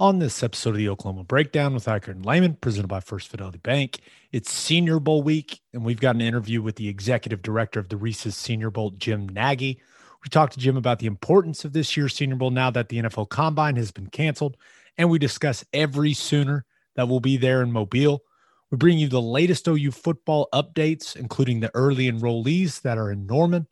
[0.00, 3.58] On this episode of the Oklahoma Breakdown with Ikard and Lehman, presented by First Fidelity
[3.58, 4.00] Bank,
[4.32, 7.98] it's Senior Bowl week, and we've got an interview with the executive director of the
[7.98, 9.78] Reese's Senior Bowl, Jim Nagy.
[10.24, 12.96] We talked to Jim about the importance of this year's Senior Bowl now that the
[12.96, 14.56] NFL Combine has been canceled,
[14.96, 16.64] and we discuss every Sooner
[16.96, 18.22] that will be there in Mobile.
[18.70, 23.26] We bring you the latest OU football updates, including the early enrollees that are in
[23.26, 23.66] Norman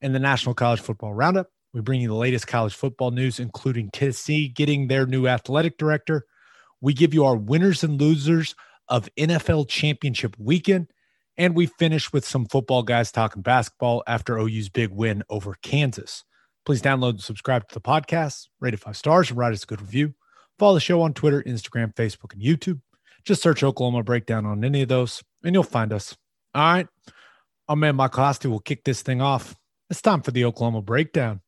[0.00, 1.52] and the National College Football Roundup.
[1.78, 6.26] We bring you the latest college football news, including Tennessee getting their new athletic director.
[6.80, 8.56] We give you our winners and losers
[8.88, 10.88] of NFL championship weekend.
[11.36, 16.24] And we finish with some football guys talking basketball after OU's big win over Kansas.
[16.66, 19.66] Please download and subscribe to the podcast, rate it five stars, and write us a
[19.66, 20.14] good review.
[20.58, 22.80] Follow the show on Twitter, Instagram, Facebook, and YouTube.
[23.24, 26.16] Just search Oklahoma Breakdown on any of those, and you'll find us.
[26.56, 26.88] All right.
[27.68, 29.54] Our man Michael Hosty will kick this thing off.
[29.90, 31.40] It's time for the Oklahoma Breakdown.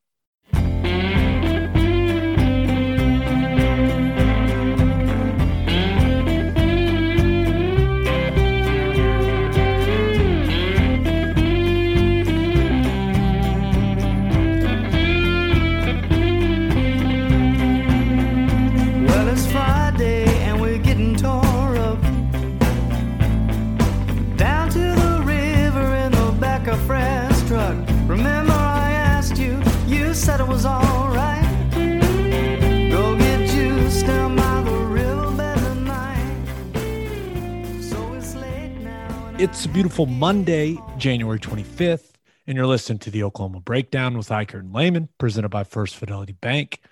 [39.41, 42.10] It's a beautiful Monday, January 25th,
[42.46, 46.34] and you're listening to the Oklahoma Breakdown with Ikard and Lehman, presented by First Fidelity
[46.34, 46.82] Bank.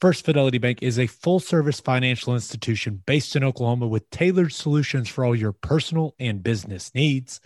[0.00, 5.08] First Fidelity Bank is a full service financial institution based in Oklahoma with tailored solutions
[5.08, 7.40] for all your personal and business needs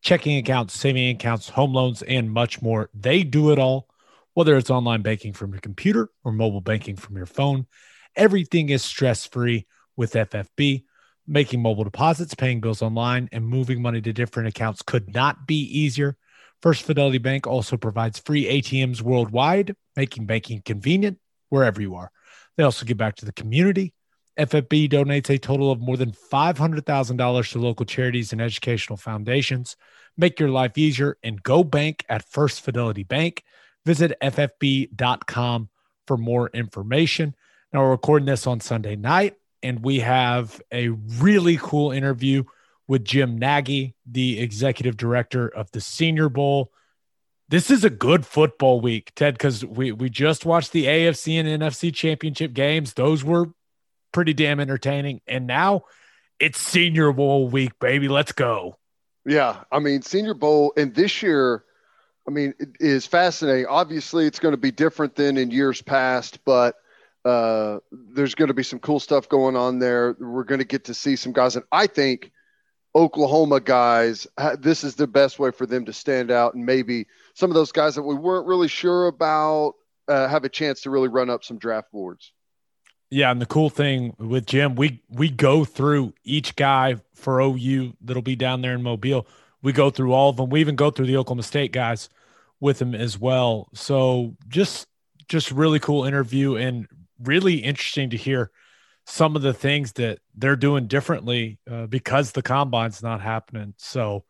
[0.00, 2.88] checking accounts, saving accounts, home loans, and much more.
[2.94, 3.86] They do it all,
[4.32, 7.66] whether it's online banking from your computer or mobile banking from your phone.
[8.16, 10.84] Everything is stress free with FFB.
[11.28, 15.60] Making mobile deposits, paying bills online, and moving money to different accounts could not be
[15.60, 16.16] easier.
[16.62, 22.10] First Fidelity Bank also provides free ATMs worldwide, making banking convenient wherever you are.
[22.56, 23.92] They also give back to the community.
[24.38, 29.76] FFB donates a total of more than $500,000 to local charities and educational foundations.
[30.16, 33.42] Make your life easier and go bank at First Fidelity Bank.
[33.84, 35.68] Visit ffb.com
[36.06, 37.34] for more information.
[37.72, 39.34] Now, we're recording this on Sunday night,
[39.66, 42.44] and we have a really cool interview
[42.86, 46.70] with Jim Nagy, the executive director of the Senior Bowl.
[47.48, 51.62] This is a good football week, Ted, because we, we just watched the AFC and
[51.62, 52.92] NFC championship games.
[52.92, 53.46] Those were
[54.12, 55.20] pretty damn entertaining.
[55.26, 55.82] And now
[56.38, 58.06] it's Senior Bowl week, baby.
[58.06, 58.76] Let's go.
[59.24, 61.64] Yeah, I mean, Senior Bowl, and this year,
[62.28, 63.66] I mean, it is fascinating.
[63.66, 66.76] Obviously, it's going to be different than in years past, but
[67.26, 70.16] uh, there's going to be some cool stuff going on there.
[70.20, 72.30] We're going to get to see some guys, and I think
[72.94, 74.26] Oklahoma guys,
[74.58, 77.72] this is the best way for them to stand out, and maybe some of those
[77.72, 79.74] guys that we weren't really sure about
[80.06, 82.32] uh, have a chance to really run up some draft boards.
[83.10, 87.94] Yeah, and the cool thing with Jim, we we go through each guy for OU
[88.02, 89.26] that'll be down there in Mobile.
[89.62, 90.50] We go through all of them.
[90.50, 92.08] We even go through the Oklahoma State guys
[92.60, 93.68] with him as well.
[93.74, 94.86] So just
[95.28, 96.86] just really cool interview and
[97.22, 98.50] really interesting to hear
[99.06, 103.74] some of the things that they're doing differently uh, because the combine's not happening.
[103.78, 104.24] So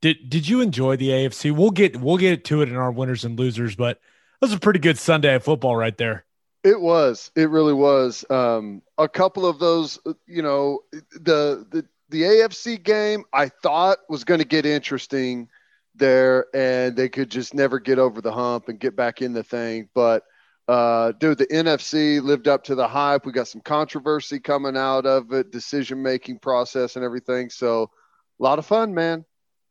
[0.00, 1.54] did did you enjoy the AFC?
[1.54, 3.98] We'll get we'll get to it in our winners and losers, but
[4.40, 6.24] that was a pretty good Sunday of football right there.
[6.64, 7.30] It was.
[7.34, 8.24] It really was.
[8.30, 14.24] Um, a couple of those, you know, the the the AFC game I thought was
[14.24, 15.48] going to get interesting
[15.94, 19.42] there, and they could just never get over the hump and get back in the
[19.42, 19.88] thing.
[19.94, 20.24] But
[20.72, 23.26] uh, dude, the NFC lived up to the hype.
[23.26, 27.50] We got some controversy coming out of it, decision making process and everything.
[27.50, 27.90] So
[28.40, 29.24] a lot of fun, man.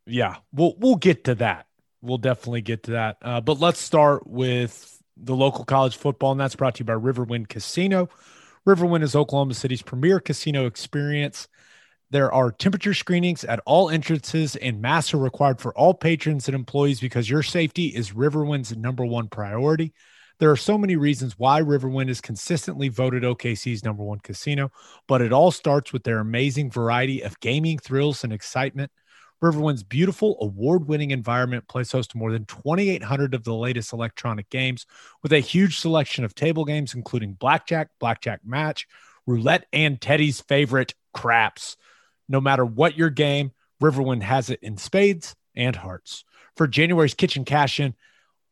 [0.05, 1.65] yeah, we'll we'll get to that.
[2.01, 3.17] We'll definitely get to that.
[3.21, 6.93] Uh, but let's start with the local college football, and that's brought to you by
[6.93, 8.07] Riverwind Casino.
[8.67, 11.47] Riverwind is Oklahoma City's premier casino experience.
[12.11, 16.53] There are temperature screenings at all entrances, and masks are required for all patrons and
[16.53, 19.93] employees because your safety is Riverwind's number one priority.
[20.41, 24.71] There are so many reasons why Riverwind is consistently voted OKC's number one casino,
[25.07, 28.91] but it all starts with their amazing variety of gaming thrills and excitement.
[29.43, 34.49] Riverwind's beautiful, award winning environment plays host to more than 2,800 of the latest electronic
[34.49, 34.87] games
[35.21, 38.87] with a huge selection of table games, including blackjack, blackjack match,
[39.27, 41.77] roulette, and Teddy's favorite, craps.
[42.27, 46.25] No matter what your game, Riverwind has it in spades and hearts.
[46.55, 47.93] For January's kitchen cash in,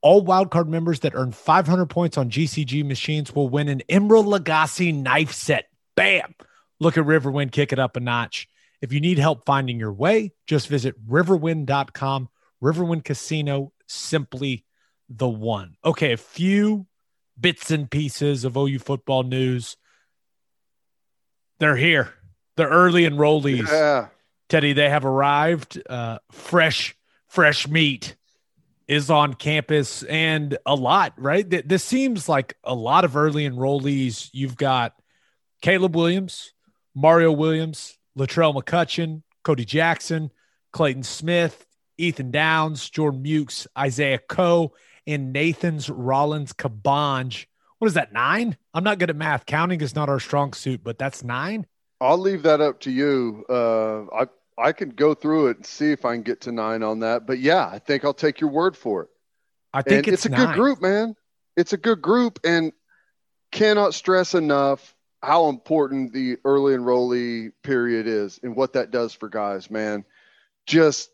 [0.02, 4.94] all wildcard members that earn 500 points on GCG machines will win an Emeril Lagasse
[4.94, 5.70] knife set.
[5.96, 6.34] bam,
[6.80, 8.48] look at Riverwind kick it up a notch.
[8.82, 12.30] If you need help finding your way, just visit riverwind.com.
[12.64, 14.66] Riverwind Casino, simply
[15.10, 15.76] the one.
[15.84, 16.88] Okay, a few
[17.40, 19.76] bits and pieces of OU football news.
[21.60, 22.14] They're here.
[22.56, 23.68] The early enrollees.
[23.68, 24.08] Yeah.
[24.48, 25.82] Teddy, they have arrived.
[25.90, 26.96] Uh, fresh,
[27.28, 28.16] fresh meat
[28.90, 31.48] is on campus and a lot, right?
[31.48, 34.30] This seems like a lot of early enrollees.
[34.34, 35.00] You've got
[35.62, 36.54] Caleb Williams,
[36.96, 40.32] Mario Williams, Latrell McCutcheon, Cody Jackson,
[40.74, 41.68] Clayton Smith,
[42.00, 44.74] Ethan Downs, Jordan Mukes, Isaiah Coe,
[45.06, 47.46] and Nathan's Rollins Cabange.
[47.78, 48.58] What is that, nine?
[48.74, 49.46] I'm not good at math.
[49.46, 51.68] Counting is not our strong suit, but that's nine.
[52.02, 53.46] I'll leave that up to you.
[53.48, 54.26] Uh, I
[54.60, 57.26] I can go through it and see if I can get to nine on that.
[57.26, 59.10] But yeah, I think I'll take your word for it.
[59.74, 60.48] I think it's, it's a nine.
[60.48, 61.16] good group, man.
[61.56, 62.72] It's a good group, and
[63.52, 69.30] cannot stress enough how important the early enrollee period is and what that does for
[69.30, 70.06] guys, man.
[70.66, 71.10] Just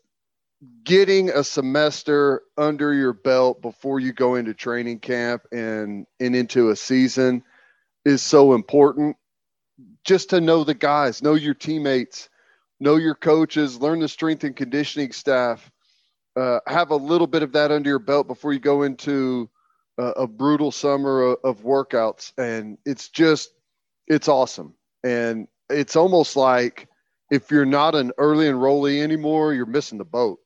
[0.84, 6.70] getting a semester under your belt before you go into training camp and and into
[6.70, 7.42] a season
[8.04, 9.16] is so important
[10.04, 12.30] just to know the guys know your teammates
[12.80, 15.70] know your coaches learn the strength and conditioning staff
[16.36, 19.48] uh, have a little bit of that under your belt before you go into
[19.98, 23.50] a, a brutal summer of, of workouts and it's just
[24.06, 26.88] it's awesome and it's almost like
[27.30, 30.38] if you're not an early enrollee anymore you're missing the boat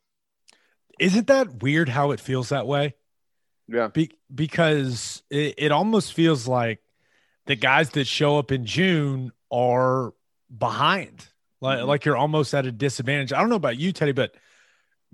[0.99, 2.95] Isn't that weird how it feels that way?
[3.69, 6.81] yeah Be- because it, it almost feels like
[7.47, 10.13] the guys that show up in June are
[10.57, 11.27] behind.
[11.61, 11.87] Like, Mhm.
[11.87, 13.33] like you're almost at a disadvantage.
[13.33, 14.35] I don't know about you, Teddy, but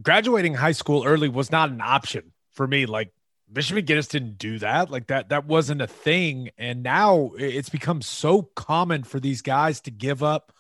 [0.03, 2.87] graduating high school early was not an option for me.
[2.87, 3.13] Like
[3.53, 4.91] Michigan McGinnis didn't do that.
[4.91, 6.51] Like that, that wasn't a thing.
[6.59, 10.53] And now it's become so common for these guys to give up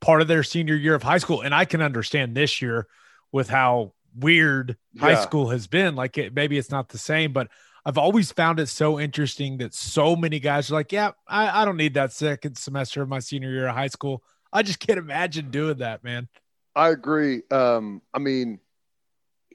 [0.00, 1.40] part of their senior year of high school.
[1.42, 2.86] And I can understand this year
[3.32, 5.94] with how weird high school has been.
[5.96, 7.48] Like it, maybe it's not the same, but
[7.84, 11.64] I've always found it so interesting that so many guys are like, yeah, I, I
[11.64, 14.22] don't need that second semester of my senior year of high school.
[14.56, 16.28] I just can't imagine doing that, man.
[16.74, 17.42] I agree.
[17.50, 18.58] Um, I mean,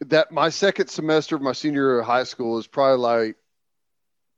[0.01, 3.35] that my second semester of my senior year of high school is probably like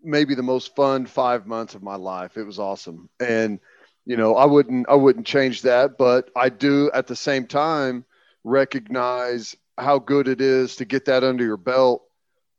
[0.01, 2.37] maybe the most fun five months of my life.
[2.37, 3.59] It was awesome, and
[4.05, 8.05] you know, I wouldn't I wouldn't change that, but I do at the same time
[8.45, 12.03] recognize how good it is to get that under your belt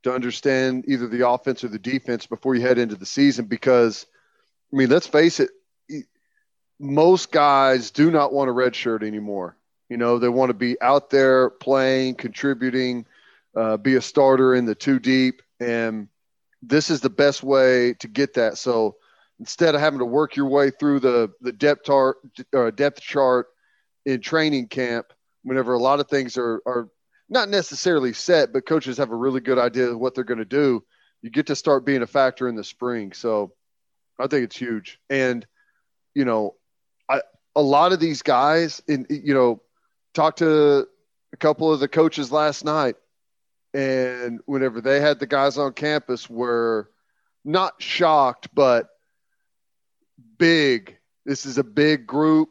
[0.03, 3.47] to understand either the offense or the defense before you head into the season.
[3.47, 4.05] Because,
[4.73, 5.51] I mean, let's face it,
[6.79, 9.57] most guys do not want a red shirt anymore.
[9.89, 13.07] You know, they want to be out there playing, contributing,
[13.57, 15.43] uh, be a starter in the two deep.
[15.61, 16.09] And
[16.63, 18.59] this is the best way to get that.
[18.59, 18.97] So
[19.39, 22.17] instead of having to work your way through the, the depth, chart,
[22.55, 23.49] uh, depth chart
[24.07, 25.07] in training camp,
[25.43, 26.89] whenever a lot of things are, are
[27.29, 30.45] not necessarily set, but coaches have a really good idea of what they're going to
[30.45, 30.83] do,
[31.23, 33.13] you get to start being a factor in the spring.
[33.13, 33.53] So
[34.19, 34.99] I think it's huge.
[35.09, 35.47] And,
[36.15, 36.55] you know,
[37.57, 39.63] a lot of these guys in, you know,
[40.13, 40.87] talked to
[41.33, 42.97] a couple of the coaches last night
[43.75, 46.89] and whenever they had the guys on campus were
[47.45, 48.89] not shocked, but
[50.39, 50.97] big.
[51.27, 52.51] This is a big group,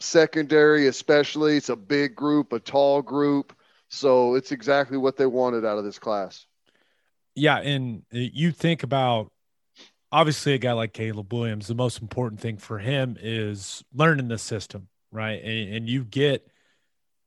[0.00, 1.56] secondary especially.
[1.58, 3.54] It's a big group, a tall group.
[3.88, 6.46] So it's exactly what they wanted out of this class.
[7.34, 9.32] Yeah, and uh, you think about
[10.12, 14.38] obviously a guy like Caleb Williams, the most important thing for him is learning the
[14.38, 15.42] system, right?
[15.42, 16.46] And, and you get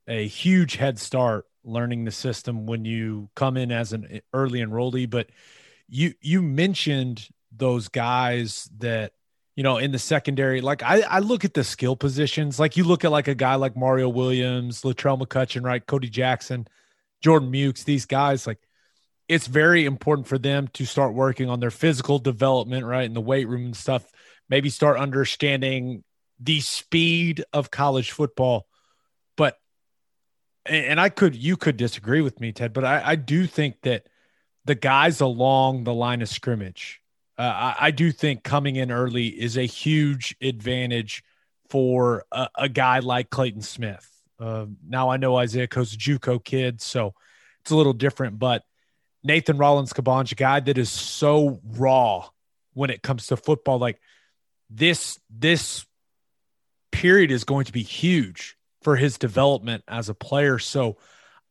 [0.06, 5.10] a huge head start learning the system when you come in as an early enrollee.
[5.10, 5.28] But
[5.88, 9.12] you you mentioned those guys that
[9.56, 10.60] you know in the secondary.
[10.60, 12.60] Like I, I look at the skill positions.
[12.60, 15.84] Like you look at like a guy like Mario Williams, Latrell McCutcheon, right?
[15.84, 16.68] Cody Jackson,
[17.20, 17.84] Jordan Mukes.
[17.84, 18.58] These guys like
[19.28, 23.04] it's very important for them to start working on their physical development, right?
[23.04, 24.04] In the weight room and stuff.
[24.48, 26.04] Maybe start understanding
[26.38, 28.66] the speed of college football.
[29.36, 29.58] But,
[30.64, 34.06] and I could, you could disagree with me, Ted, but I, I do think that
[34.64, 37.00] the guys along the line of scrimmage,
[37.38, 41.22] uh, I, I, do think coming in early is a huge advantage
[41.68, 44.08] for a, a guy like Clayton Smith.
[44.40, 47.14] Uh, now I know Isaiah Coe's a JUCO kid, so
[47.60, 48.62] it's a little different, but
[49.26, 52.28] Nathan Rollins Cabange, a guy that is so raw
[52.74, 53.78] when it comes to football.
[53.78, 54.00] Like
[54.70, 55.84] this, this
[56.92, 60.58] period is going to be huge for his development as a player.
[60.58, 60.96] So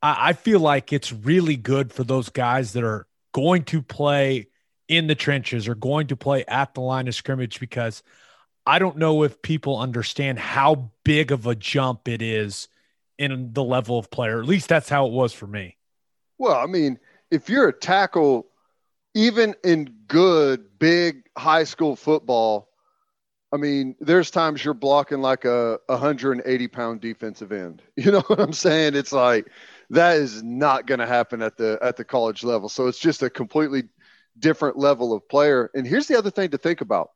[0.01, 4.47] I, I feel like it's really good for those guys that are going to play
[4.87, 8.03] in the trenches or going to play at the line of scrimmage because
[8.65, 12.67] I don't know if people understand how big of a jump it is
[13.17, 14.39] in the level of player.
[14.39, 15.77] At least that's how it was for me.
[16.37, 16.99] Well, I mean,
[17.35, 18.47] if you're a tackle,
[19.13, 22.69] even in good, big high school football,
[23.51, 27.81] I mean, there's times you're blocking like a 180 pound defensive end.
[27.97, 28.95] You know what I'm saying?
[28.95, 29.47] It's like
[29.89, 32.69] that is not going to happen at the at the college level.
[32.69, 33.83] So it's just a completely
[34.39, 35.69] different level of player.
[35.73, 37.11] And here's the other thing to think about.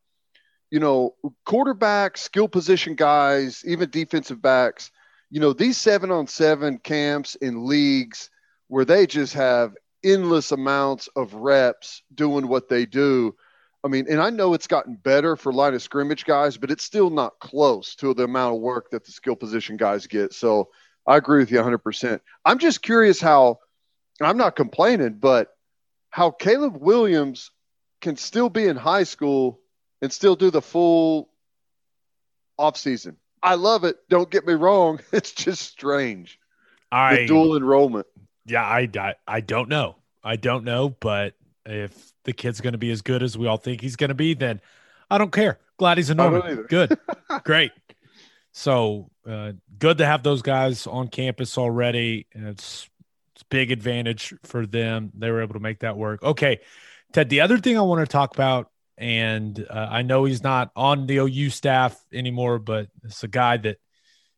[0.72, 1.16] You know,
[1.48, 4.92] quarterbacks, skill position guys, even defensive backs,
[5.30, 8.30] you know, these seven on seven camps in leagues
[8.68, 13.36] where they just have endless amounts of reps doing what they do.
[13.84, 16.84] I mean, and I know it's gotten better for line of scrimmage guys, but it's
[16.84, 20.34] still not close to the amount of work that the skill position guys get.
[20.34, 20.70] So
[21.08, 22.20] I agree with you 100%.
[22.44, 23.60] I'm just curious how,
[24.22, 25.50] I'm not complaining, but
[26.10, 27.52] how Caleb Williams
[28.02, 29.60] can still be in high school
[30.02, 31.30] and still do the full
[32.60, 33.16] offseason.
[33.42, 33.98] I love it.
[34.10, 35.00] Don't get me wrong.
[35.14, 36.38] It's just strange.
[36.92, 38.08] I the dual enrollment.
[38.50, 39.96] Yeah, I, I I don't know.
[40.24, 43.58] I don't know, but if the kid's going to be as good as we all
[43.58, 44.60] think he's going to be, then
[45.10, 45.60] I don't care.
[45.78, 46.66] Glad he's a Norman.
[46.68, 46.98] Good,
[47.44, 47.72] great.
[48.52, 52.28] So uh, good to have those guys on campus already.
[52.32, 52.90] It's
[53.36, 55.12] it's big advantage for them.
[55.16, 56.24] They were able to make that work.
[56.24, 56.60] Okay,
[57.14, 57.30] Ted.
[57.30, 61.06] The other thing I want to talk about, and uh, I know he's not on
[61.06, 63.78] the OU staff anymore, but it's a guy that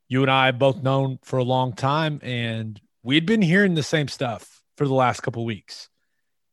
[0.07, 3.83] you and I have both known for a long time, and we'd been hearing the
[3.83, 5.89] same stuff for the last couple weeks,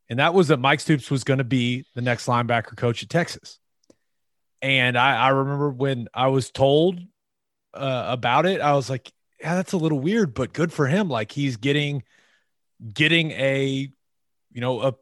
[0.09, 3.09] and that was that Mike Stoops was going to be the next linebacker coach at
[3.09, 3.59] Texas.
[4.61, 6.99] And I, I remember when I was told
[7.75, 11.09] uh, about it, I was like, "Yeah, that's a little weird, but good for him.
[11.09, 12.03] Like he's getting."
[12.93, 13.91] getting a
[14.53, 14.95] you know a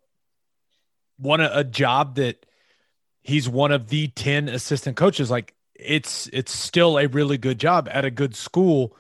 [1.18, 2.46] one a, a job that
[3.22, 7.88] he's one of the 10 assistant coaches like it's it's still a really good job
[7.90, 8.96] at a good school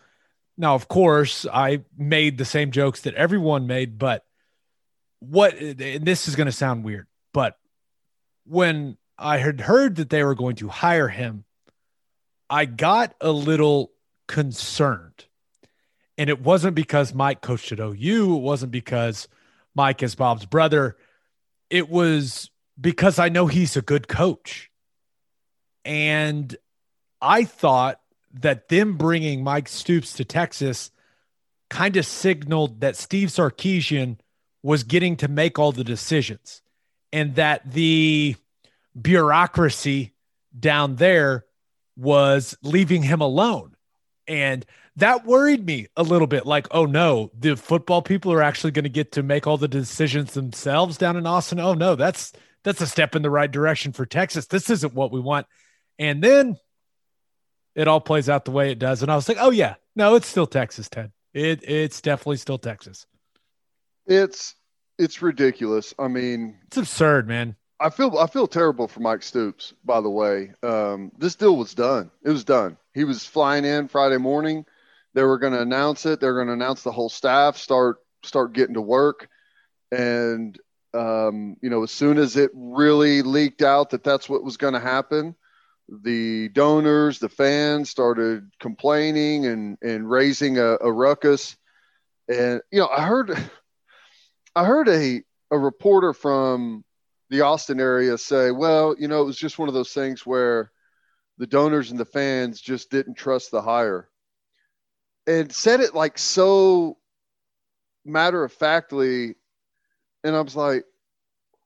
[0.56, 4.24] now of course i made the same jokes that everyone made but
[5.20, 7.58] what this is going to sound weird but
[8.46, 11.44] when i had heard that they were going to hire him
[12.50, 13.90] i got a little
[14.28, 15.26] concerned
[16.18, 18.36] and it wasn't because Mike coached at OU.
[18.36, 19.28] It wasn't because
[19.74, 20.96] Mike is Bob's brother.
[21.68, 24.70] It was because I know he's a good coach.
[25.84, 26.56] And
[27.20, 28.00] I thought
[28.40, 30.90] that them bringing Mike Stoops to Texas
[31.68, 34.18] kind of signaled that Steve Sarkisian
[34.62, 36.62] was getting to make all the decisions
[37.12, 38.36] and that the
[39.00, 40.12] bureaucracy
[40.58, 41.44] down there
[41.96, 43.74] was leaving him alone.
[44.26, 44.64] And
[44.96, 46.46] that worried me a little bit.
[46.46, 49.68] Like, oh no, the football people are actually going to get to make all the
[49.68, 51.60] decisions themselves down in Austin.
[51.60, 52.32] Oh no, that's
[52.64, 54.46] that's a step in the right direction for Texas.
[54.46, 55.46] This isn't what we want.
[55.98, 56.56] And then
[57.76, 59.02] it all plays out the way it does.
[59.02, 61.12] And I was like, oh yeah, no, it's still Texas, Ted.
[61.32, 63.06] It it's definitely still Texas.
[64.06, 64.56] It's
[64.98, 65.94] it's ridiculous.
[65.98, 67.54] I mean, it's absurd, man.
[67.78, 69.74] I feel I feel terrible for Mike Stoops.
[69.84, 72.10] By the way, um, this deal was done.
[72.24, 72.76] It was done.
[72.94, 74.64] He was flying in Friday morning
[75.16, 76.20] they were going to announce it.
[76.20, 79.28] They're going to announce the whole staff start start getting to work,
[79.90, 80.56] and
[80.92, 84.74] um, you know, as soon as it really leaked out that that's what was going
[84.74, 85.34] to happen,
[85.88, 91.56] the donors, the fans started complaining and and raising a, a ruckus.
[92.28, 93.36] And you know, I heard
[94.54, 96.84] I heard a a reporter from
[97.30, 100.70] the Austin area say, well, you know, it was just one of those things where
[101.38, 104.08] the donors and the fans just didn't trust the hire
[105.26, 106.96] and said it like so
[108.04, 109.34] matter of factly.
[110.24, 110.84] And I was like,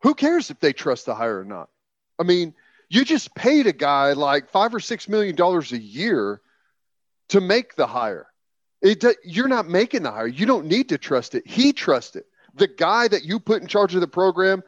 [0.02, 1.68] who cares if they trust the hire or not?
[2.18, 2.54] I mean,
[2.90, 6.42] you just paid a guy like five or six million dollars a year
[7.28, 8.26] to make the hire.
[8.82, 10.26] It, you're not making the hire.
[10.26, 11.46] You don't need to trust it.
[11.46, 12.26] He trusts it.
[12.54, 14.62] The guy that you put in charge of the program,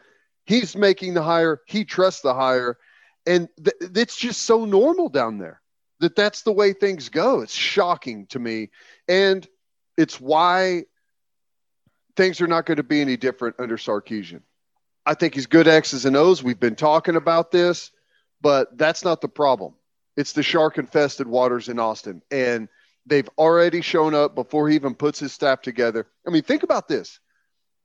[0.47, 1.61] he's making the hire.
[1.67, 2.79] He trusts the hire.
[3.26, 5.61] And th- it's just so normal down there
[6.00, 7.41] that that's the way things go.
[7.41, 8.71] It's shocking to me.
[9.09, 9.47] And
[9.97, 10.85] it's why
[12.17, 14.43] things are not going to be any different under Sarkisian.
[15.07, 16.43] I think he's good X's and O's.
[16.43, 17.91] We've been talking about this,
[18.43, 19.75] but that's not the problem.
[20.17, 22.23] It's the shark infested waters in Austin.
[22.31, 22.69] And
[23.07, 26.07] they've already shown up before he even puts his staff together.
[26.27, 27.21] I mean, think about this.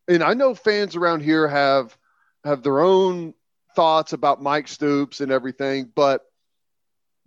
[0.08, 1.98] And I know fans around here have
[2.44, 3.34] have their own
[3.76, 6.22] thoughts about Mike Stoops and everything, but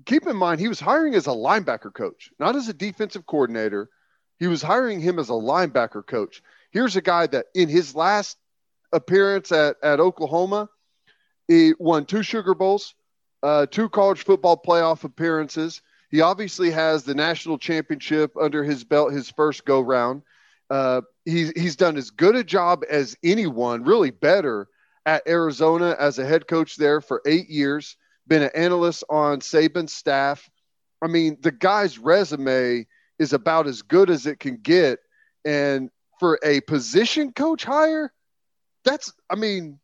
[0.07, 3.91] keep in mind he was hiring as a linebacker coach, not as a defensive coordinator.
[4.39, 6.43] He was hiring him as a linebacker coach.
[6.71, 8.39] Here's a guy that in his last
[8.93, 10.71] appearance at, at Oklahoma,
[11.47, 12.95] he won two Sugar Bowls,
[13.43, 15.83] uh, two college football playoff appearances.
[16.11, 20.23] He obviously has the national championship under his belt, his first go round.
[20.69, 24.69] Uh, he's he's done as good a job as anyone, really better
[25.07, 27.97] at Arizona as a head coach there for eight years.
[28.27, 30.49] Been an analyst on Saban's staff.
[31.03, 32.87] I mean, the guy's resume
[33.19, 35.01] is about as good as it can get,
[35.45, 38.13] and for a position coach hire,
[38.85, 39.81] that's I mean,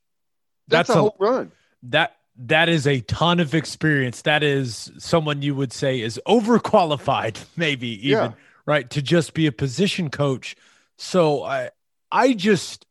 [0.69, 1.53] that's, that's a, a home run.
[1.85, 4.23] That that is a ton of experience.
[4.23, 8.33] That is someone you would say is overqualified, maybe even yeah.
[8.67, 10.57] right to just be a position coach
[10.97, 11.71] so I
[12.11, 12.87] I just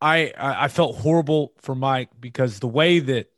[0.00, 3.30] I I felt horrible for Mike because the way that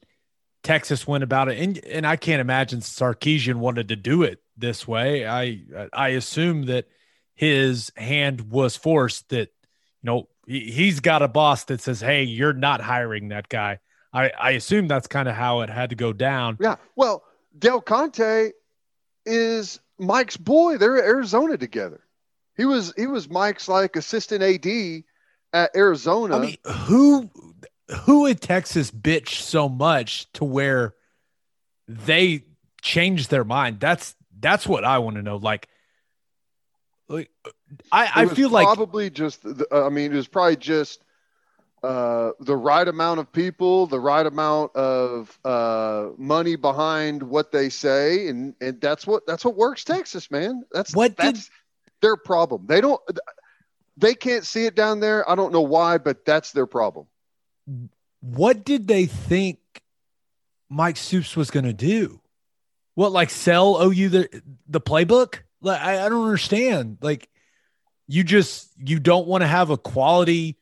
[0.62, 4.88] Texas went about it, and and I can't imagine Sarkisian wanted to do it this
[4.88, 5.26] way.
[5.26, 5.60] I
[5.92, 6.86] I assume that
[7.34, 9.28] his hand was forced.
[9.28, 9.50] That
[10.02, 13.78] you know he's got a boss that says, "Hey, you're not hiring that guy."
[14.16, 16.56] I I assume that's kind of how it had to go down.
[16.58, 16.76] Yeah.
[16.96, 17.22] Well,
[17.58, 18.52] Del Conte
[19.26, 20.78] is Mike's boy.
[20.78, 22.00] They're at Arizona together.
[22.56, 25.04] He was he was Mike's like assistant AD
[25.52, 26.36] at Arizona.
[26.36, 27.30] I mean, who
[28.04, 30.94] who in Texas bitch so much to where
[31.86, 32.44] they
[32.80, 33.80] changed their mind?
[33.80, 35.36] That's that's what I want to know.
[35.36, 35.68] Like,
[37.08, 37.30] like
[37.92, 39.44] I, I feel like probably just.
[39.70, 41.04] I mean, it was probably just
[41.86, 47.68] uh, the right amount of people, the right amount of uh, money behind what they
[47.68, 50.64] say, and and that's what that's what works Texas, man.
[50.72, 51.50] That's what that's did,
[52.00, 52.66] their problem.
[52.66, 53.00] They don't
[53.96, 55.30] they can't see it down there.
[55.30, 57.06] I don't know why, but that's their problem.
[58.20, 59.60] What did they think
[60.68, 62.20] Mike Stoops was going to do?
[62.94, 65.42] What like sell OU the the playbook?
[65.60, 66.98] Like I, I don't understand.
[67.00, 67.28] Like
[68.08, 70.56] you just you don't want to have a quality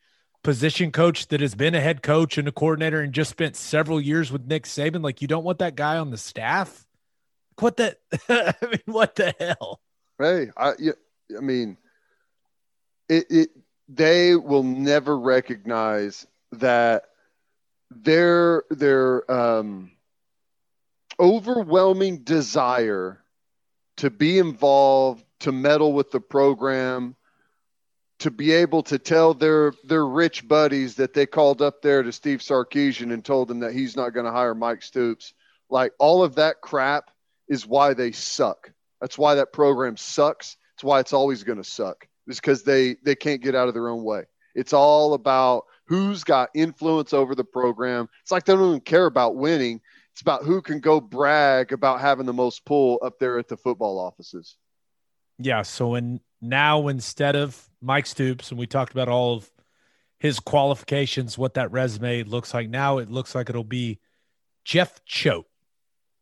[0.44, 4.00] position coach that has been a head coach and a coordinator and just spent several
[4.00, 5.02] years with Nick Saban.
[5.02, 6.86] Like you don't want that guy on the staff.
[7.58, 7.96] What the?
[8.28, 9.80] I mean, what the hell?
[10.18, 10.72] Hey, I
[11.36, 11.76] I mean,
[13.08, 13.48] it, it
[13.88, 17.04] they will never recognize that
[17.90, 19.92] their their um,
[21.18, 23.20] overwhelming desire
[23.96, 27.14] to be involved, to meddle with the program,
[28.24, 32.10] to be able to tell their their rich buddies that they called up there to
[32.10, 35.34] Steve Sarkisian and told them that he's not going to hire Mike Stoops.
[35.68, 37.10] Like all of that crap
[37.48, 38.72] is why they suck.
[38.98, 40.56] That's why that program sucks.
[40.72, 42.08] It's why it's always going to suck.
[42.26, 44.22] Is because they they can't get out of their own way.
[44.54, 48.08] It's all about who's got influence over the program.
[48.22, 49.82] It's like they don't even care about winning.
[50.12, 53.58] It's about who can go brag about having the most pull up there at the
[53.58, 54.56] football offices.
[55.38, 55.62] Yeah.
[55.62, 59.50] So in now instead of Mike Stoops, and we talked about all of
[60.18, 63.98] his qualifications, what that resume looks like now, it looks like it'll be
[64.64, 65.46] Jeff Choate,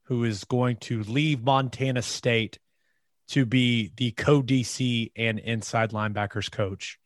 [0.05, 2.59] who is going to leave Montana State
[3.29, 6.98] to be the co DC and inside linebackers coach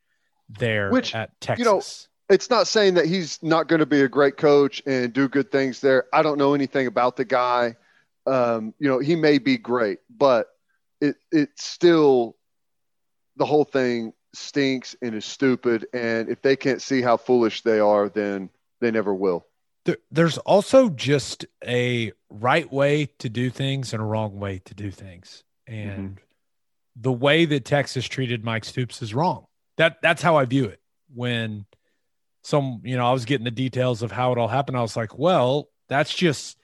[0.48, 1.64] there Which, at Texas.
[1.64, 1.82] You know,
[2.28, 5.50] it's not saying that he's not going to be a great coach and do good
[5.52, 6.06] things there.
[6.12, 7.76] I don't know anything about the guy.
[8.26, 10.48] Um, you know, he may be great, but
[11.00, 12.36] it it's still
[13.36, 15.86] the whole thing stinks and is stupid.
[15.92, 19.46] And if they can't see how foolish they are, then they never will.
[19.84, 24.74] There, there's also just a right way to do things and a wrong way to
[24.74, 25.44] do things.
[25.66, 26.22] And mm-hmm.
[26.96, 29.46] the way that Texas treated Mike Stoops is wrong.
[29.76, 30.80] That that's how I view it.
[31.14, 31.66] When
[32.42, 34.76] some, you know, I was getting the details of how it all happened.
[34.76, 36.58] I was like, well, that's just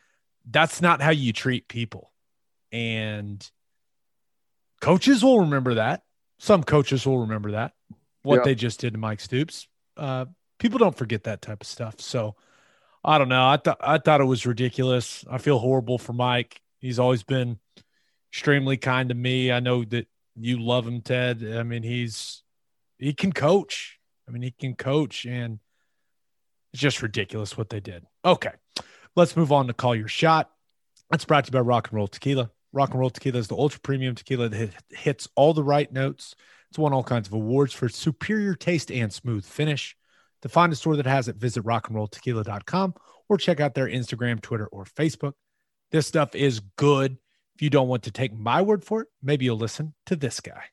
[0.51, 2.13] that's not how you treat people.
[2.73, 3.49] And
[4.83, 6.03] coaches will remember that.
[6.39, 7.73] Some coaches will remember that.
[8.23, 8.43] What yeah.
[8.45, 9.69] they just did to Mike Stoops.
[9.97, 10.27] Uh,
[10.59, 12.01] people don't forget that type of stuff.
[12.01, 12.35] So
[13.03, 13.49] I don't know.
[13.49, 15.25] I thought I thought it was ridiculous.
[15.31, 16.61] I feel horrible for Mike.
[16.81, 17.59] He's always been
[18.33, 19.51] extremely kind to me.
[19.51, 21.45] I know that you love him, Ted.
[21.45, 22.43] I mean, he's
[22.99, 23.99] he can coach.
[24.29, 25.59] I mean, he can coach, and
[26.73, 28.05] it's just ridiculous what they did.
[28.25, 28.53] Okay,
[29.17, 30.51] let's move on to call your shot.
[31.11, 32.51] That's brought to you by Rock and Roll Tequila.
[32.73, 36.35] Rock and Roll Tequila is the ultra premium tequila that hits all the right notes.
[36.71, 39.97] It's won all kinds of awards for superior taste and smooth finish.
[40.41, 42.95] To find a store that has it, visit rockandrolltequila.com
[43.29, 45.35] or check out their Instagram, Twitter, or Facebook.
[45.91, 47.19] This stuff is good.
[47.55, 50.41] If you don't want to take my word for it, maybe you'll listen to this
[50.41, 50.65] guy.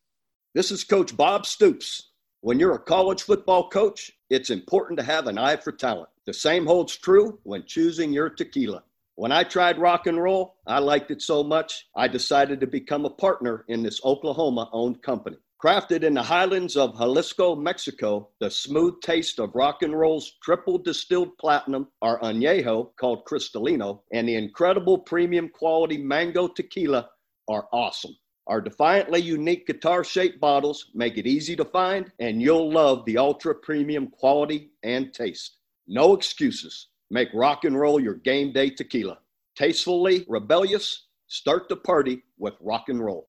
[0.55, 2.11] This is Coach Bob Stoops.
[2.41, 6.09] When you're a college football coach, it's important to have an eye for talent.
[6.25, 8.83] The same holds true when choosing your tequila.
[9.19, 13.03] When I tried rock and roll, I liked it so much, I decided to become
[13.03, 15.35] a partner in this Oklahoma owned company.
[15.61, 20.77] Crafted in the highlands of Jalisco, Mexico, the smooth taste of rock and roll's triple
[20.77, 27.09] distilled platinum, our añejo called Cristalino, and the incredible premium quality mango tequila
[27.49, 28.15] are awesome.
[28.47, 33.17] Our defiantly unique guitar shaped bottles make it easy to find, and you'll love the
[33.17, 35.57] ultra premium quality and taste.
[35.89, 36.87] No excuses.
[37.11, 39.19] Make rock and roll your game day tequila.
[39.55, 43.27] Tastefully rebellious, start the party with rock and roll.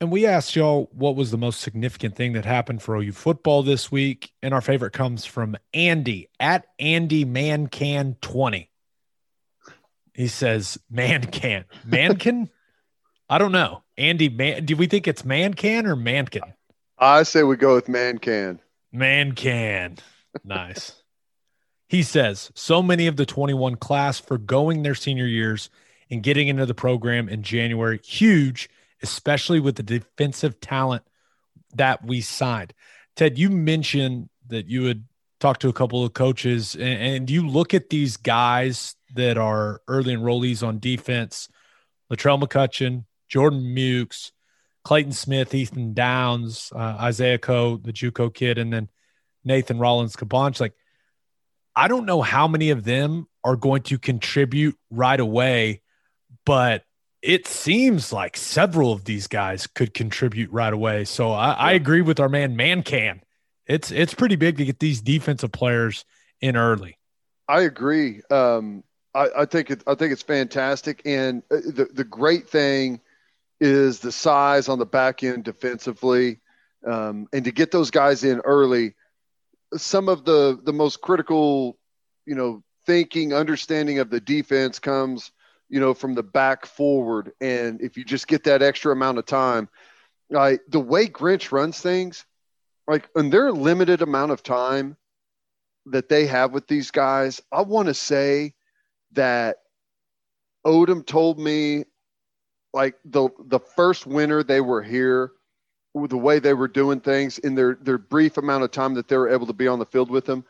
[0.00, 3.62] And we asked y'all what was the most significant thing that happened for OU football
[3.62, 4.32] this week.
[4.42, 8.70] And our favorite comes from Andy at Andy Mancan 20.
[10.14, 11.64] He says, Mancan.
[11.86, 12.48] Mancan?
[13.28, 13.82] I don't know.
[13.96, 16.52] Andy, man, do we think it's Mancan or Mankin?
[16.98, 18.58] I say we go with Mancan.
[18.94, 19.98] Mancan.
[20.44, 20.99] Nice.
[21.90, 25.70] He says, so many of the 21 class forgoing their senior years
[26.08, 28.00] and getting into the program in January.
[28.04, 28.70] Huge
[29.02, 31.02] especially with the defensive talent
[31.74, 32.74] that we signed.
[33.16, 35.04] Ted, you mentioned that you had
[35.38, 39.80] talked to a couple of coaches, and, and you look at these guys that are
[39.88, 41.48] early enrollees on defense
[42.12, 44.32] Latrell McCutcheon, Jordan Mukes,
[44.82, 48.88] Clayton Smith, Ethan Downs, uh, Isaiah Coe, the Juco kid, and then
[49.44, 50.60] Nathan Rollins Cabange.
[50.60, 50.74] Like,
[51.80, 55.80] I don't know how many of them are going to contribute right away,
[56.44, 56.84] but
[57.22, 61.06] it seems like several of these guys could contribute right away.
[61.06, 63.22] So I, I agree with our man Man Can.
[63.66, 66.04] It's it's pretty big to get these defensive players
[66.42, 66.98] in early.
[67.48, 68.20] I agree.
[68.30, 73.00] Um, I, I, think it, I think it's fantastic, and uh, the the great thing
[73.58, 76.40] is the size on the back end defensively,
[76.86, 78.92] um, and to get those guys in early.
[79.76, 81.78] Some of the the most critical,
[82.26, 85.30] you know, thinking, understanding of the defense comes
[85.70, 87.32] you know, from the back forward.
[87.40, 89.68] And if you just get that extra amount of time,
[90.28, 92.26] like the way Grinch runs things,
[92.88, 94.96] like in their limited amount of time
[95.86, 98.54] that they have with these guys, I want to say
[99.12, 99.58] that
[100.66, 101.84] Odom told me
[102.72, 105.32] like the the first winter they were here,
[105.94, 109.16] the way they were doing things in their their brief amount of time that they
[109.16, 110.44] were able to be on the field with them,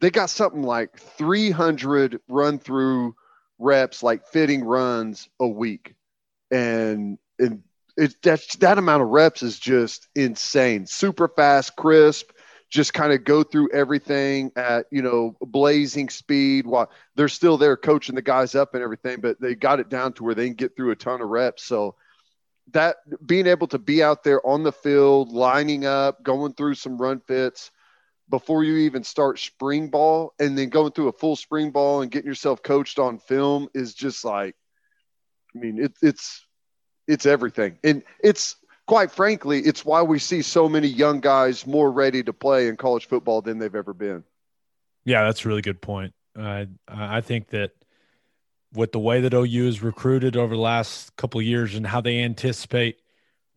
[0.00, 3.14] they got something like 300 run through
[3.58, 5.94] reps like fitting runs a week.
[6.50, 7.62] And and
[7.96, 10.86] it that's that amount of reps is just insane.
[10.86, 12.30] Super fast crisp
[12.70, 17.76] just kind of go through everything at you know blazing speed while they're still there
[17.76, 20.54] coaching the guys up and everything but they got it down to where they can
[20.54, 21.64] get through a ton of reps.
[21.64, 21.94] So
[22.72, 22.96] that
[23.26, 27.20] being able to be out there on the field lining up going through some run
[27.20, 27.70] fits
[28.30, 32.10] before you even start spring ball and then going through a full spring ball and
[32.10, 34.56] getting yourself coached on film is just like
[35.54, 36.46] i mean it, it's
[37.06, 37.78] it's everything.
[37.84, 42.32] And it's quite frankly it's why we see so many young guys more ready to
[42.34, 44.24] play in college football than they've ever been.
[45.04, 46.12] Yeah that's a really good point.
[46.36, 47.70] Uh, i think that
[48.74, 52.20] with the way that ou is recruited over the last couple years and how they
[52.20, 52.96] anticipate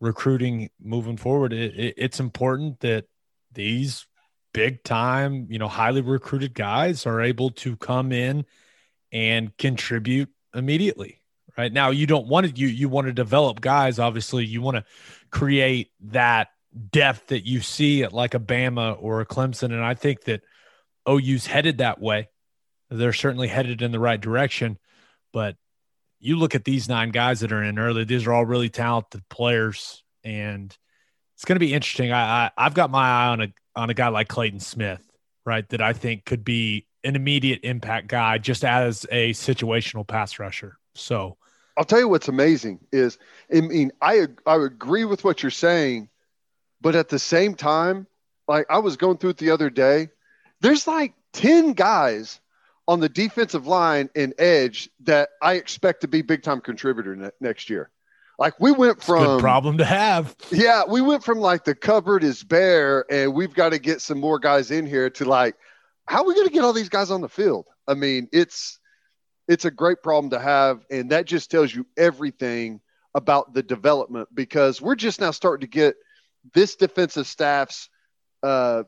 [0.00, 3.06] recruiting moving forward it, it, it's important that
[3.52, 4.06] these
[4.52, 8.44] big time, you know, highly recruited guys are able to come in
[9.12, 11.20] and contribute immediately.
[11.56, 13.98] Right now, you don't want to you you want to develop guys.
[13.98, 14.84] Obviously, you want to
[15.30, 16.48] create that
[16.90, 20.42] depth that you see at like a Bama or a Clemson, and I think that
[21.08, 22.28] OU's headed that way.
[22.90, 24.78] They're certainly headed in the right direction,
[25.32, 25.56] but
[26.20, 29.28] you look at these nine guys that are in early; these are all really talented
[29.28, 30.76] players, and
[31.34, 32.12] it's going to be interesting.
[32.12, 35.02] I, I I've got my eye on a on a guy like Clayton Smith,
[35.46, 35.68] right?
[35.68, 40.78] That I think could be an immediate impact guy just as a situational pass rusher.
[40.94, 41.36] So
[41.76, 43.18] I'll tell you what's amazing is
[43.54, 46.08] I mean I I agree with what you're saying,
[46.80, 48.06] but at the same time,
[48.48, 50.08] like I was going through it the other day,
[50.60, 52.40] there's like 10 guys
[52.88, 57.30] on the defensive line and edge that I expect to be big time contributor ne-
[57.38, 57.90] next year.
[58.38, 60.34] Like we went from problem to have.
[60.50, 64.18] Yeah, we went from like the cupboard is bare and we've got to get some
[64.18, 65.54] more guys in here to like
[66.06, 67.66] how are we going to get all these guys on the field?
[67.86, 68.78] I mean, it's
[69.48, 72.80] it's a great problem to have and that just tells you everything
[73.14, 75.96] about the development because we're just now starting to get
[76.54, 77.90] this defensive staff's
[78.42, 78.84] uh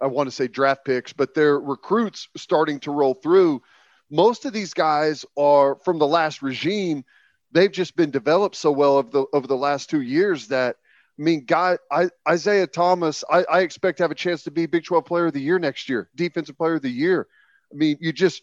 [0.00, 3.62] I want to say draft picks, but their recruits starting to roll through.
[4.10, 7.04] Most of these guys are from the last regime
[7.52, 10.76] they've just been developed so well over the over the last two years that
[11.18, 14.66] I mean, guy, I, Isaiah Thomas, I, I, expect to have a chance to be
[14.66, 17.26] Big 12 Player of the Year next year, Defensive Player of the Year.
[17.72, 18.42] I mean, you just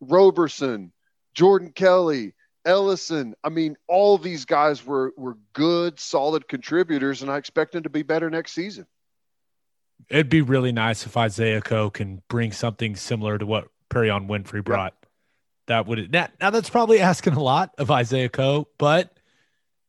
[0.00, 0.90] Roberson,
[1.34, 2.32] Jordan Kelley,
[2.64, 3.34] Ellison.
[3.44, 7.90] I mean, all these guys were were good, solid contributors, and I expect them to
[7.90, 8.86] be better next season.
[10.08, 14.62] It'd be really nice if Isaiah Coe can bring something similar to what Perrion Winfrey
[14.62, 14.94] brought.
[14.94, 15.10] Yep.
[15.66, 19.16] That would now, now that's probably asking a lot of Isaiah Coe, but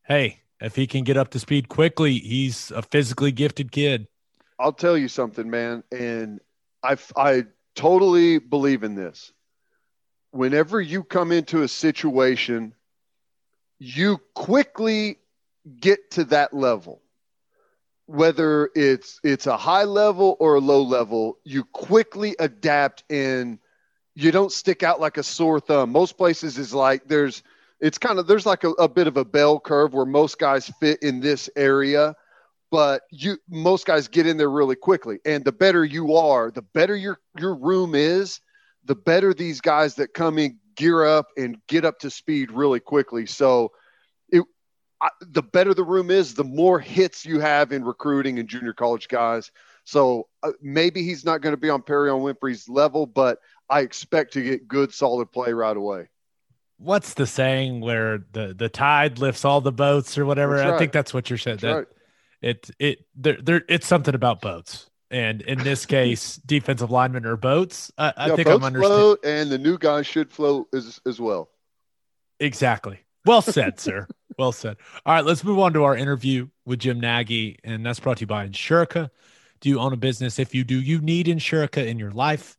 [0.06, 4.08] hey, if he can get up to speed quickly, he's a physically gifted kid.
[4.58, 6.40] I'll tell you something, man, and
[6.82, 9.32] I I totally believe in this.
[10.30, 12.74] Whenever you come into a situation,
[13.78, 15.18] you quickly
[15.78, 17.02] get to that level.
[18.06, 23.58] Whether it's it's a high level or a low level, you quickly adapt and
[24.14, 25.90] you don't stick out like a sore thumb.
[25.90, 27.42] Most places is like there's
[27.80, 30.70] it's kind of there's like a, a bit of a bell curve where most guys
[30.80, 32.14] fit in this area
[32.70, 36.62] but you most guys get in there really quickly and the better you are the
[36.62, 38.40] better your your room is
[38.84, 42.80] the better these guys that come in gear up and get up to speed really
[42.80, 43.70] quickly so
[45.00, 48.72] I, the better the room is the more hits you have in recruiting and junior
[48.72, 49.50] college guys
[49.84, 54.32] so uh, maybe he's not going to be on Perrion Winfrey's level but I expect
[54.34, 56.08] to get good solid play right away
[56.78, 60.68] what's the saying where the the tide lifts all the boats or whatever right.
[60.68, 61.86] I think that's what you're saying that right
[62.42, 64.88] it it there there it's something about boats.
[65.10, 67.92] And in this case, defensive linemen are boats.
[67.96, 69.16] I, I yeah, think I'm understanding.
[69.24, 71.50] and the new guys should float as as well.
[72.40, 73.00] Exactly.
[73.24, 74.06] Well said, sir.
[74.38, 74.76] Well said.
[75.06, 78.22] All right, let's move on to our interview with Jim Nagy, and that's brought to
[78.22, 79.10] you by Insurica.
[79.60, 80.38] Do you own a business?
[80.38, 82.58] If you do, you need Insurica in your life.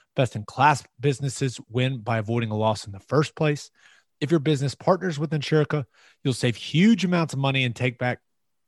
[0.15, 3.71] Best in class businesses win by avoiding a loss in the first place.
[4.19, 5.85] If your business partners with Insurica,
[6.23, 8.19] you'll save huge amounts of money and take back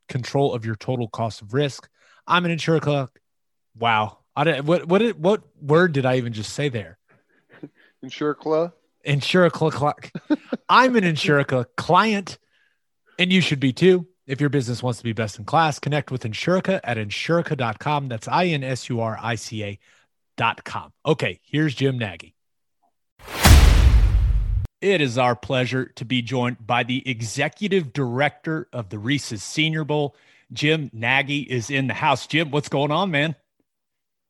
[0.09, 1.87] control of your total cost of risk.
[2.25, 3.09] I'm an Insurica.
[3.77, 4.19] Wow.
[4.35, 6.97] I did, what what what word did I even just say there?
[8.03, 8.73] Insurica.
[9.05, 10.09] Insurica.
[10.69, 12.39] I'm an Insurica client,
[13.19, 14.07] and you should be too.
[14.25, 18.07] If your business wants to be best in class, connect with Insurica at insurica.com.
[18.07, 19.79] That's I N S U R I C A
[20.37, 20.93] com.
[21.05, 22.35] Okay, here's Jim Nagy.
[24.81, 29.85] It is our pleasure to be joined by the executive director of the Reese's Senior
[29.85, 30.15] Bowl.
[30.51, 32.27] Jim Nagy is in the house.
[32.27, 33.35] Jim, what's going on, man?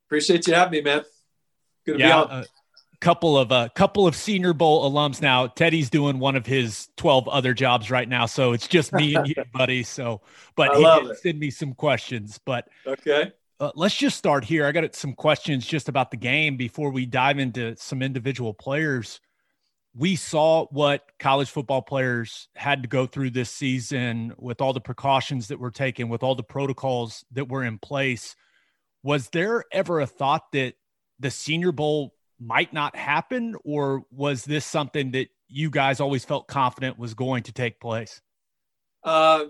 [0.08, 1.04] Appreciate you having me, man.
[1.86, 2.44] Good to yeah, be on.
[2.44, 2.46] A
[3.02, 5.48] couple of a uh, couple of Senior Bowl alums now.
[5.48, 9.28] Teddy's doing one of his twelve other jobs right now, so it's just me and
[9.28, 9.82] you, buddy.
[9.82, 10.22] So,
[10.56, 12.40] but I he did send me some questions.
[12.46, 14.66] But okay, uh, let's just start here.
[14.66, 19.22] I got some questions just about the game before we dive into some individual players.
[19.96, 24.82] We saw what college football players had to go through this season with all the
[24.82, 28.36] precautions that were taken, with all the protocols that were in place.
[29.02, 30.74] Was there ever a thought that
[31.20, 36.50] the Senior Bowl might not happen, or was this something that you guys always felt
[36.50, 38.20] confident was going to take place?
[39.04, 39.46] Uh,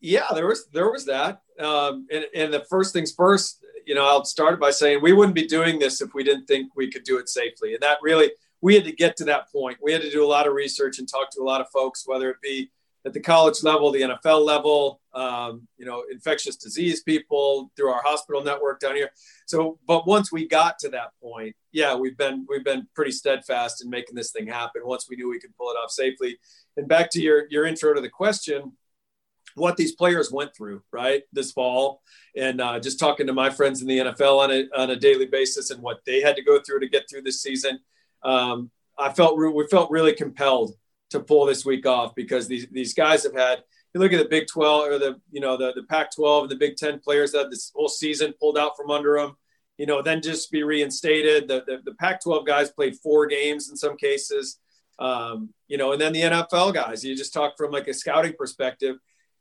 [0.00, 1.42] yeah, there was there was that.
[1.58, 5.34] Um, and, and the first things first, you know, I'll start by saying we wouldn't
[5.34, 7.74] be doing this if we didn't think we could do it safely.
[7.74, 8.30] And that really,
[8.60, 9.78] we had to get to that point.
[9.82, 12.04] We had to do a lot of research and talk to a lot of folks,
[12.06, 12.70] whether it be
[13.06, 18.02] at the college level, the NFL level, um, you know, infectious disease people through our
[18.02, 19.10] hospital network down here.
[19.46, 23.84] So, but once we got to that point, yeah, we've been we've been pretty steadfast
[23.84, 24.82] in making this thing happen.
[24.84, 26.38] Once we knew we could pull it off safely.
[26.76, 28.72] And back to your your intro to the question,
[29.54, 32.02] what these players went through right this fall.
[32.36, 35.26] And uh, just talking to my friends in the nfl on a, on a daily
[35.26, 37.78] basis and what they had to go through to get through this season
[38.22, 40.74] um, i felt we felt really compelled
[41.10, 43.62] to pull this week off because these, these guys have had
[43.94, 46.50] you look at the big 12 or the you know the, the pac 12 and
[46.50, 49.36] the big 10 players that this whole season pulled out from under them
[49.78, 51.48] you know then just be reinstated.
[51.48, 54.58] The, the, the pac 12 guys played four games in some cases
[54.98, 58.34] um, you know and then the nfl guys you just talk from like a scouting
[58.36, 58.96] perspective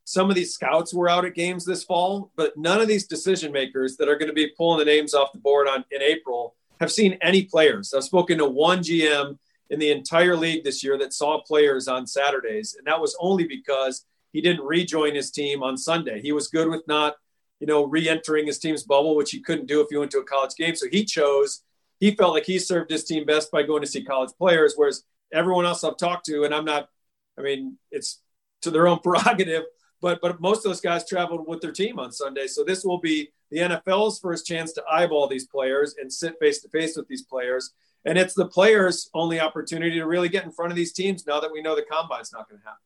[0.05, 3.51] some of these scouts were out at games this fall, but none of these decision
[3.51, 6.55] makers that are going to be pulling the names off the board on in April
[6.79, 7.93] have seen any players.
[7.93, 9.37] I've spoken to one GM
[9.69, 13.45] in the entire league this year that saw players on Saturdays, and that was only
[13.45, 16.21] because he didn't rejoin his team on Sunday.
[16.21, 17.15] He was good with not,
[17.59, 20.23] you know, re-entering his team's bubble, which he couldn't do if he went to a
[20.23, 20.75] college game.
[20.75, 21.63] So he chose.
[21.99, 25.03] He felt like he served his team best by going to see college players, whereas
[25.31, 26.89] everyone else I've talked to, and I'm not.
[27.37, 28.21] I mean, it's
[28.63, 29.63] to their own prerogative.
[30.03, 32.97] But but most of those guys traveled with their team on Sunday, so this will
[32.97, 37.07] be the NFL's first chance to eyeball these players and sit face to face with
[37.07, 37.71] these players.
[38.03, 41.39] And it's the players' only opportunity to really get in front of these teams now
[41.39, 42.81] that we know the combine's not going to happen.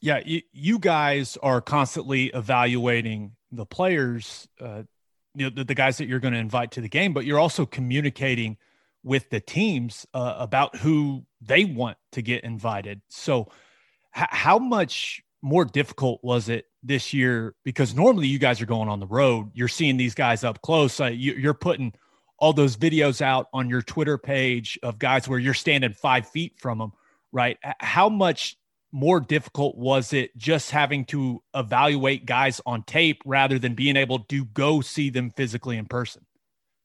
[0.00, 4.84] Yeah, you, you, guys are constantly evaluating the players, uh,
[5.34, 7.38] you know, the, the, guys that you're going to invite to the game, but you're
[7.38, 8.56] also communicating
[9.04, 13.02] with the teams uh, about who they want to get invited.
[13.10, 13.48] So,
[14.16, 17.54] h- how much more difficult was it this year?
[17.64, 21.00] Because normally you guys are going on the road, you're seeing these guys up close.
[21.00, 21.92] Uh, you, you're putting
[22.38, 26.54] all those videos out on your Twitter page of guys where you're standing five feet
[26.58, 26.92] from them,
[27.30, 27.58] right?
[27.78, 28.56] How much
[28.92, 34.20] more difficult was it just having to evaluate guys on tape rather than being able
[34.20, 36.24] to go see them physically in person?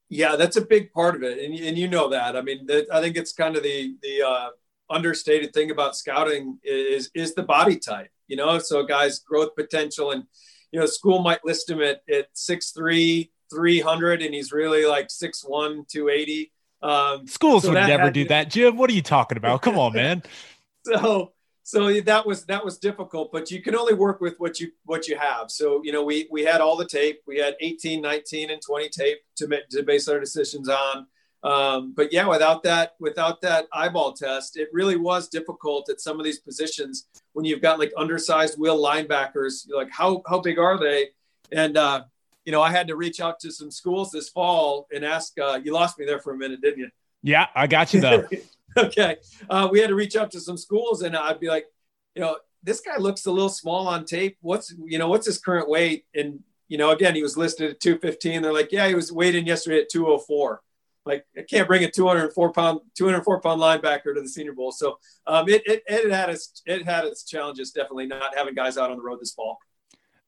[0.08, 2.34] Yeah, that's a big part of it, and and you know that.
[2.34, 4.48] I mean, I think it's kind of the the uh,
[4.88, 8.10] understated thing about scouting is is the body type.
[8.28, 10.24] You know, so guys' growth potential, and
[10.70, 14.86] you know, school might list him at at six three, three hundred, and he's really
[14.86, 16.52] like six one, two eighty.
[16.82, 18.76] Um, Schools so would never do that, Jim.
[18.76, 19.62] What are you talking about?
[19.62, 20.22] Come on, man.
[20.84, 21.32] so
[21.68, 25.06] so that was that was difficult but you can only work with what you what
[25.06, 28.50] you have so you know we we had all the tape we had 18 19
[28.50, 31.06] and 20 tape to, make, to base our decisions on
[31.44, 36.18] um, but yeah without that without that eyeball test it really was difficult at some
[36.18, 40.58] of these positions when you've got like undersized will linebackers you're like how how big
[40.58, 41.06] are they
[41.52, 42.02] and uh,
[42.44, 45.58] you know i had to reach out to some schools this fall and ask uh,
[45.62, 46.90] you lost me there for a minute didn't you
[47.22, 48.26] yeah i got you though
[48.76, 49.16] okay.
[49.48, 51.66] Uh, we had to reach out to some schools, and I'd be like,
[52.14, 54.36] you know, this guy looks a little small on tape.
[54.40, 56.04] What's you know what's his current weight?
[56.14, 58.42] And you know, again, he was listed at 215.
[58.42, 60.60] They're like, yeah, he was weighed in yesterday at 204.
[61.08, 64.70] Like, I can't bring a 204 pound 204 pound linebacker to the Senior Bowl.
[64.70, 67.72] So um, it, it it had its it had its challenges.
[67.72, 69.58] Definitely not having guys out on the road this fall.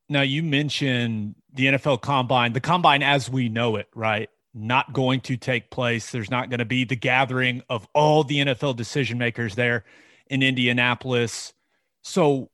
[0.08, 4.28] Now you mentioned the NFL Combine, the Combine as we know it, right?
[4.54, 6.10] not going to take place.
[6.10, 9.84] There's not going to be the gathering of all the NFL decision makers there
[10.26, 11.52] in Indianapolis.
[12.02, 12.50] So,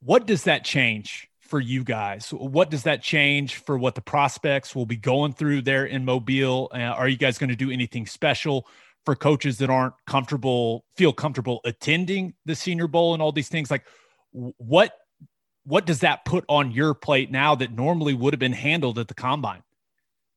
[0.00, 2.30] what does that change for you guys?
[2.30, 6.70] What does that change for what the prospects will be going through there in Mobile?
[6.72, 8.66] Uh, are you guys going to do anything special
[9.04, 13.70] for coaches that aren't comfortable, feel comfortable attending the Senior Bowl and all these things?
[13.70, 13.84] Like,
[14.32, 14.92] what
[15.64, 19.08] what does that put on your plate now that normally would have been handled at
[19.08, 19.62] the combine?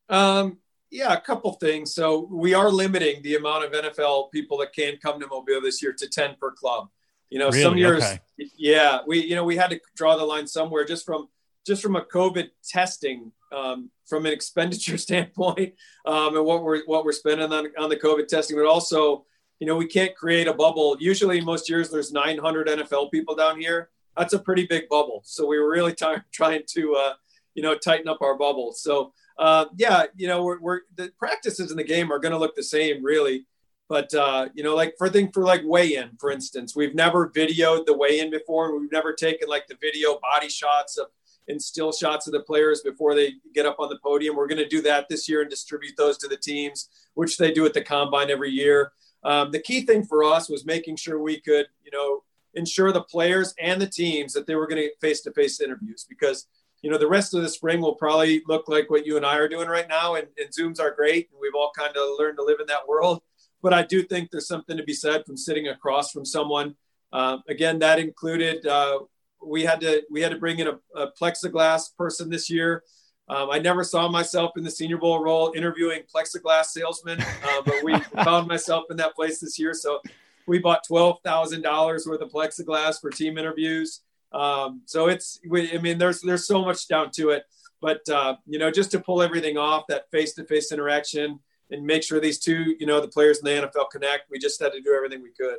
[0.09, 0.57] Um,
[0.89, 1.93] yeah, a couple things.
[1.93, 5.83] So we are limiting the amount of NFL people that can come to Mobile this
[5.83, 6.89] year to 10 per club.
[7.29, 7.61] You know, really?
[7.61, 8.19] some years, okay.
[8.57, 11.29] yeah, we, you know, we had to draw the line somewhere just from,
[11.65, 15.73] just from a COVID testing, um, from an expenditure standpoint,
[16.05, 19.25] um, and what we're, what we're spending on, on the COVID testing, but also,
[19.59, 20.97] you know, we can't create a bubble.
[20.99, 23.89] Usually most years there's 900 NFL people down here.
[24.17, 25.21] That's a pretty big bubble.
[25.25, 27.13] So we were really t- trying to, uh,
[27.53, 28.73] you know, tighten up our bubble.
[28.73, 32.37] So, uh, yeah, you know, we're, we're, the practices in the game are going to
[32.37, 33.45] look the same, really.
[33.89, 37.87] But uh, you know, like for thing for like weigh-in, for instance, we've never videoed
[37.87, 38.79] the weigh-in before.
[38.79, 41.07] We've never taken like the video body shots of
[41.47, 44.35] and still shots of the players before they get up on the podium.
[44.35, 47.51] We're going to do that this year and distribute those to the teams, which they
[47.51, 48.91] do at the combine every year.
[49.23, 52.21] Um, the key thing for us was making sure we could, you know,
[52.53, 56.45] ensure the players and the teams that they were going to get face-to-face interviews because
[56.81, 59.37] you know, the rest of the spring will probably look like what you and I
[59.37, 60.15] are doing right now.
[60.15, 61.29] And, and Zooms are great.
[61.31, 63.21] And we've all kind of learned to live in that world.
[63.61, 66.75] But I do think there's something to be said from sitting across from someone.
[67.11, 68.99] Uh, again, that included uh,
[69.45, 72.83] we had to we had to bring in a, a plexiglass person this year.
[73.27, 77.83] Um, I never saw myself in the Senior Bowl role interviewing plexiglass salesmen, uh, but
[77.83, 79.73] we found myself in that place this year.
[79.73, 80.01] So
[80.47, 84.01] we bought twelve thousand dollars worth of plexiglass for team interviews.
[84.31, 87.43] Um, so it's, we, I mean, there's there's so much down to it,
[87.81, 91.39] but uh, you know, just to pull everything off, that face-to-face interaction,
[91.69, 94.29] and make sure these two, you know, the players in the NFL connect.
[94.29, 95.57] We just had to do everything we could.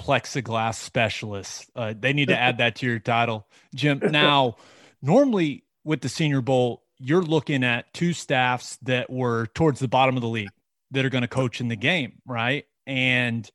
[0.00, 1.66] Plexiglass specialists.
[1.74, 4.00] Uh, they need to add that to your title, Jim.
[4.10, 4.56] Now,
[5.02, 10.16] normally with the Senior Bowl, you're looking at two staffs that were towards the bottom
[10.16, 10.50] of the league
[10.90, 12.64] that are going to coach in the game, right?
[12.86, 13.48] And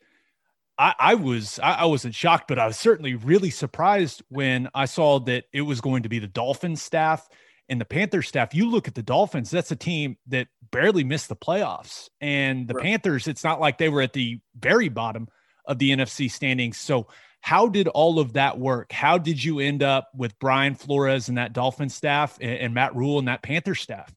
[0.77, 4.85] I, I was I, I, wasn't shocked, but I was certainly really surprised when I
[4.85, 7.27] saw that it was going to be the Dolphins staff
[7.69, 8.53] and the Panthers staff.
[8.53, 12.73] You look at the Dolphins; that's a team that barely missed the playoffs, and the
[12.73, 12.83] right.
[12.83, 13.27] Panthers.
[13.27, 15.27] It's not like they were at the very bottom
[15.65, 16.77] of the NFC standings.
[16.77, 17.07] So,
[17.41, 18.91] how did all of that work?
[18.91, 22.95] How did you end up with Brian Flores and that Dolphin staff, and, and Matt
[22.95, 24.13] Rhule and that Panther staff?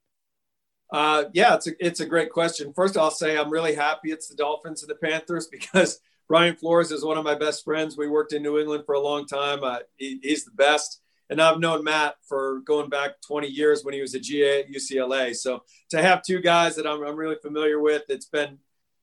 [0.92, 2.72] Uh, yeah, it's a it's a great question.
[2.74, 6.90] First, I'll say I'm really happy it's the Dolphins and the Panthers because Brian Flores
[6.90, 7.96] is one of my best friends.
[7.96, 9.62] We worked in New England for a long time.
[9.62, 11.00] Uh, he, he's the best.
[11.28, 14.70] And I've known Matt for going back 20 years when he was a GA at
[14.70, 15.34] UCLA.
[15.34, 18.58] So to have two guys that I'm, I'm really familiar with, it's been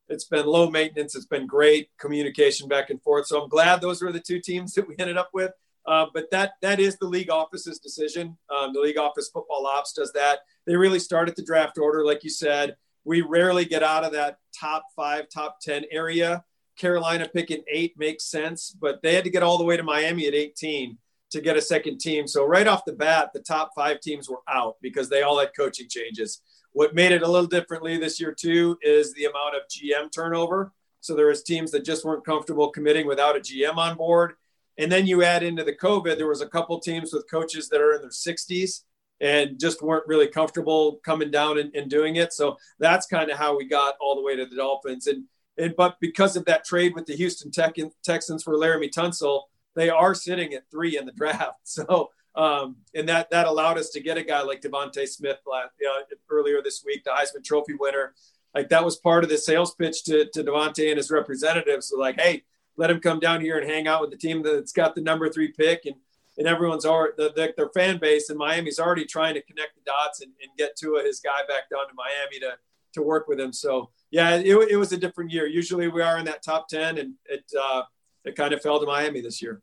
[0.10, 1.16] it's been low maintenance.
[1.16, 3.26] It's been great communication back and forth.
[3.26, 5.52] So I'm glad those were the two teams that we ended up with.
[5.86, 8.38] Uh, but that that is the league office's decision.
[8.50, 10.40] Um, the league office football ops does that.
[10.66, 12.76] They really start at the draft order, like you said.
[13.06, 16.44] We rarely get out of that top five, top ten area.
[16.78, 20.26] Carolina picking eight makes sense, but they had to get all the way to Miami
[20.26, 20.98] at 18
[21.34, 22.28] to get a second team.
[22.28, 25.50] So right off the bat, the top five teams were out because they all had
[25.58, 26.42] coaching changes.
[26.72, 30.72] What made it a little differently this year too is the amount of GM turnover.
[31.02, 34.34] So there was teams that just weren't comfortable committing without a GM on board.
[34.78, 37.82] And then you add into the COVID, there was a couple teams with coaches that
[37.82, 38.82] are in their 60s
[39.20, 42.32] and just weren't really comfortable coming down and, and doing it.
[42.32, 45.08] So that's kind of how we got all the way to the Dolphins.
[45.08, 45.26] And,
[45.58, 49.42] and but because of that trade with the Houston Tech, Texans for Laremy Tunsil,
[49.76, 51.60] they are sitting at three in the draft.
[51.66, 55.72] So um, and that that allowed us to get a guy like DeVonta Smith last,
[55.82, 58.14] know, earlier this week, the Heisman Trophy winner.
[58.56, 61.90] Like that was part of the sales pitch to, to DeVonta and his representatives.
[61.90, 62.44] So like, hey,
[62.76, 65.30] let him come down here and hang out with the team that's got the number
[65.30, 65.96] three pick, and
[66.38, 69.82] and everyone's already the, the, their fan base in Miami's already trying to connect the
[69.86, 72.58] dots and, and get to his guy back down to Miami to
[72.94, 73.54] to work with him.
[73.54, 75.46] So yeah, it, it was a different year.
[75.46, 77.84] Usually we are in that top ten, and it uh,
[78.26, 79.62] it kind of fell to Miami this year.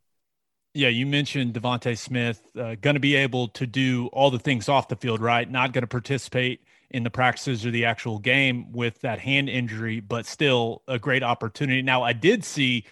[0.73, 4.69] Yeah, you mentioned DeVonta Smith uh, going to be able to do all the things
[4.69, 5.49] off the field, right?
[5.49, 9.99] Not going to participate in the practices or the actual game with that hand injury,
[9.99, 11.81] but still a great opportunity.
[11.81, 12.85] Now, I did see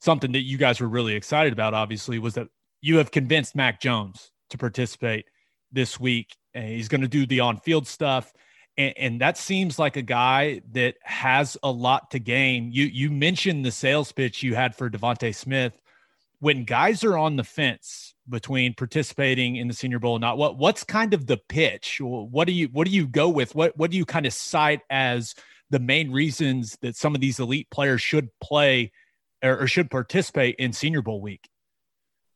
[0.00, 2.48] something that you guys were really excited about, obviously, was that
[2.80, 5.26] you have convinced Mac Jones to participate
[5.72, 6.36] this week.
[6.54, 8.32] And he's going to do the on field stuff.
[8.78, 12.70] And, and, that seems like a guy that has a lot to gain.
[12.72, 15.80] You you mentioned the sales pitch you had for DeVonta Smith
[16.40, 20.58] when guys are on the fence between participating in the Senior Bowl and not, what
[20.58, 21.98] what's kind of the pitch?
[22.00, 23.54] What do you what do you go with?
[23.54, 25.34] What what do you kind of cite as
[25.70, 28.92] the main reasons that some of these elite players should play
[29.42, 31.48] or, or should participate in Senior Bowl week?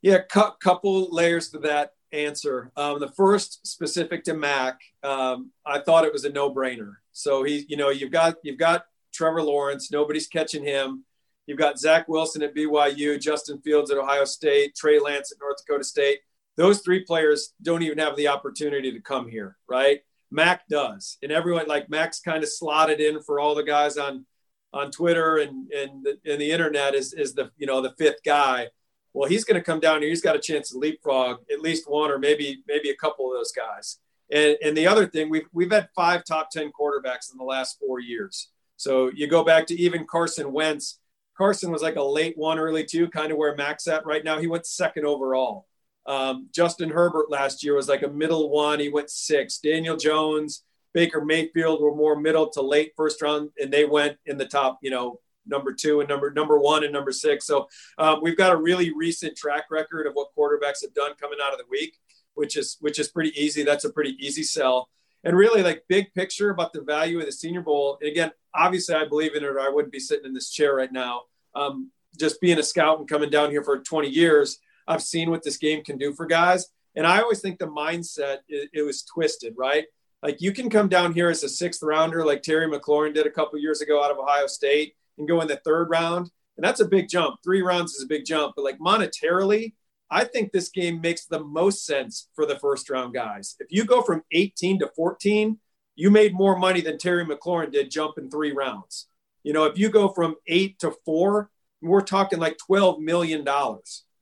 [0.02, 2.70] Yeah, cu- couple layers to that answer.
[2.76, 6.96] Um, the first, specific to Mac, um, I thought it was a no-brainer.
[7.12, 9.90] So he, you know, you've got you've got Trevor Lawrence.
[9.90, 11.04] Nobody's catching him.
[11.46, 15.56] You've got Zach Wilson at BYU, Justin Fields at Ohio State, Trey Lance at North
[15.58, 16.20] Dakota State.
[16.56, 20.00] Those three players don't even have the opportunity to come here, right?
[20.30, 24.26] Mac does, and everyone like Mac's kind of slotted in for all the guys on
[24.72, 28.22] on Twitter and and the, and the internet is is the you know the fifth
[28.24, 28.68] guy.
[29.12, 30.08] Well, he's going to come down here.
[30.08, 33.36] He's got a chance to leapfrog at least one or maybe maybe a couple of
[33.36, 33.98] those guys.
[34.32, 37.78] And and the other thing we've we've had five top ten quarterbacks in the last
[37.80, 38.50] four years.
[38.76, 41.00] So you go back to even Carson Wentz
[41.40, 44.38] Carson was like a late one, early two, kind of where Mac's at right now.
[44.38, 45.66] He went second overall.
[46.04, 48.78] Um, Justin Herbert last year was like a middle one.
[48.78, 49.56] He went six.
[49.56, 54.36] Daniel Jones, Baker Mayfield were more middle to late first round, and they went in
[54.36, 57.46] the top, you know, number two and number number one and number six.
[57.46, 57.68] So
[57.98, 61.52] um, we've got a really recent track record of what quarterbacks have done coming out
[61.52, 61.96] of the week,
[62.34, 63.62] which is which is pretty easy.
[63.62, 64.88] That's a pretty easy sell.
[65.22, 67.98] And really, like big picture about the value of the Senior Bowl.
[68.00, 70.74] And again, obviously, I believe in it, or I wouldn't be sitting in this chair
[70.74, 71.22] right now
[71.54, 75.42] um, just being a scout and coming down here for 20 years, I've seen what
[75.42, 76.68] this game can do for guys.
[76.96, 79.84] And I always think the mindset it, it was twisted, right?
[80.22, 83.30] Like you can come down here as a sixth rounder, like Terry McLaurin did a
[83.30, 86.80] couple years ago out of Ohio State, and go in the third round, and that's
[86.80, 87.36] a big jump.
[87.44, 89.74] Three rounds is a big jump, but like monetarily,
[90.10, 93.54] I think this game makes the most sense for the first round guys.
[93.60, 95.58] If you go from 18 to 14,
[95.94, 99.06] you made more money than Terry McLaurin did jumping three rounds.
[99.44, 101.50] You know, if you go from eight to four,
[101.80, 103.46] we're talking like $12 million.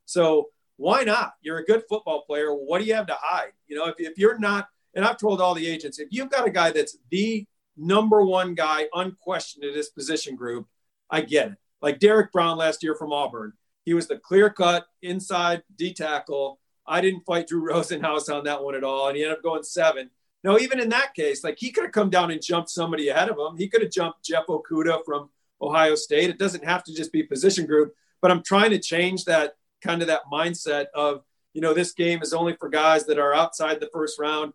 [0.05, 1.35] So why not?
[1.41, 2.51] You're a good football player.
[2.53, 3.53] What do you have to hide?
[3.67, 6.47] You know, if, if you're not, and I've told all the agents, if you've got
[6.47, 7.47] a guy that's the
[7.77, 10.67] number one guy, unquestioned in his position group,
[11.11, 11.59] I get it.
[11.81, 13.53] Like Derrick Brown last year from Auburn,
[13.85, 16.59] he was the clear cut inside D tackle.
[16.87, 19.63] I didn't fight Drew Rosenhaus on that one at all, and he ended up going
[19.63, 20.11] seven.
[20.45, 23.29] No, even in that case, like he could have come down and jumped somebody ahead
[23.29, 23.57] of him.
[23.57, 25.31] He could have jumped Jeff Okudah from
[25.61, 26.31] Ohio State.
[26.31, 30.01] It doesn't have to just be position group, but I'm trying to change that kind
[30.01, 31.23] of that mindset of,
[31.55, 34.53] you know, this game is only for guys that are outside the first round.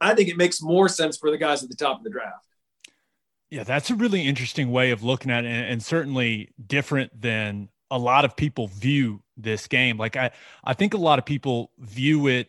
[0.00, 2.46] I think it makes more sense for the guys at the top of the draft.
[3.50, 7.98] Yeah, that's a really interesting way of looking at it, and certainly different than a
[7.98, 9.96] lot of people view this game.
[9.98, 10.30] Like I,
[10.62, 12.48] I think a lot of people view it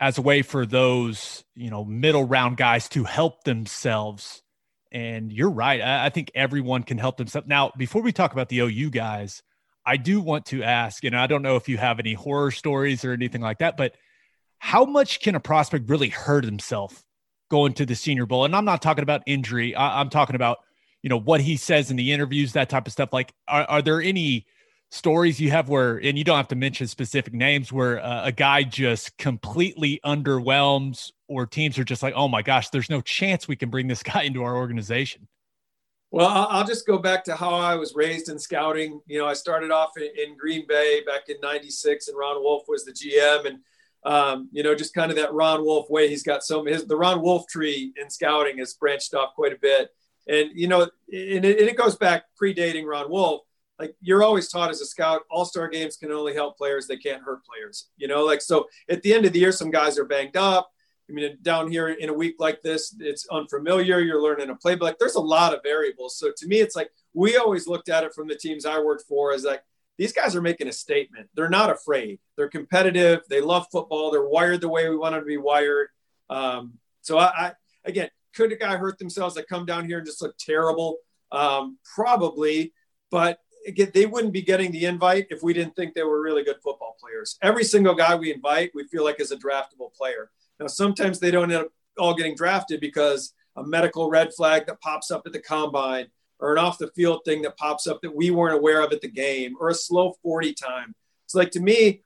[0.00, 4.42] as a way for those, you know, middle round guys to help themselves
[4.92, 5.80] And you're right.
[5.82, 7.48] I, I think everyone can help themselves.
[7.48, 9.42] Now, before we talk about the OU guys,
[9.86, 13.04] I do want to ask, and I don't know if you have any horror stories
[13.04, 13.94] or anything like that, but
[14.58, 17.04] how much can a prospect really hurt himself
[17.50, 18.44] going to the Senior Bowl?
[18.44, 19.74] And I'm not talking about injury.
[19.74, 20.58] I, am talking about,
[21.02, 23.12] you know, what he says in the interviews, that type of stuff.
[23.12, 24.46] Like, are, are there any
[24.90, 28.32] stories you have where, and you don't have to mention specific names, where uh, a
[28.32, 33.46] guy just completely underwhelms, or teams are just like, oh my gosh, there's no chance
[33.46, 35.28] we can bring this guy into our organization?
[36.12, 39.00] Well, I'll just go back to how I was raised in scouting.
[39.06, 42.84] You know, I started off in Green Bay back in '96, and Ron Wolf was
[42.84, 43.60] the GM, and
[44.04, 46.08] um, you know, just kind of that Ron Wolf way.
[46.08, 49.58] He's got so his the Ron Wolf tree in scouting has branched off quite a
[49.60, 49.90] bit,
[50.28, 53.42] and you know, and it, and it goes back predating Ron Wolf
[53.80, 56.98] like you're always taught as a scout, all star games can only help players, they
[56.98, 57.88] can't hurt players.
[57.96, 60.70] You know, like so at the end of the year, some guys are banged up.
[61.08, 63.98] I mean, down here in a week like this, it's unfamiliar.
[63.98, 64.96] You're learning a playbook.
[65.00, 66.18] there's a lot of variables.
[66.18, 69.06] So to me, it's like we always looked at it from the teams I worked
[69.08, 69.62] for as like
[70.00, 71.28] these guys are making a statement.
[71.34, 72.20] They're not afraid.
[72.34, 73.20] They're competitive.
[73.28, 74.10] They love football.
[74.10, 75.88] They're wired the way we want them to be wired.
[76.30, 77.52] Um, so I, I,
[77.84, 80.96] again, could a guy hurt themselves that come down here and just look terrible?
[81.30, 82.72] Um, probably,
[83.10, 86.44] but again, they wouldn't be getting the invite if we didn't think they were really
[86.44, 87.36] good football players.
[87.42, 90.30] Every single guy we invite, we feel like is a draftable player.
[90.58, 94.80] Now, sometimes they don't end up all getting drafted because a medical red flag that
[94.80, 96.06] pops up at the combine
[96.40, 99.00] or an off the field thing that pops up that we weren't aware of at
[99.00, 100.94] the game or a slow 40 time.
[101.24, 102.02] It's like to me,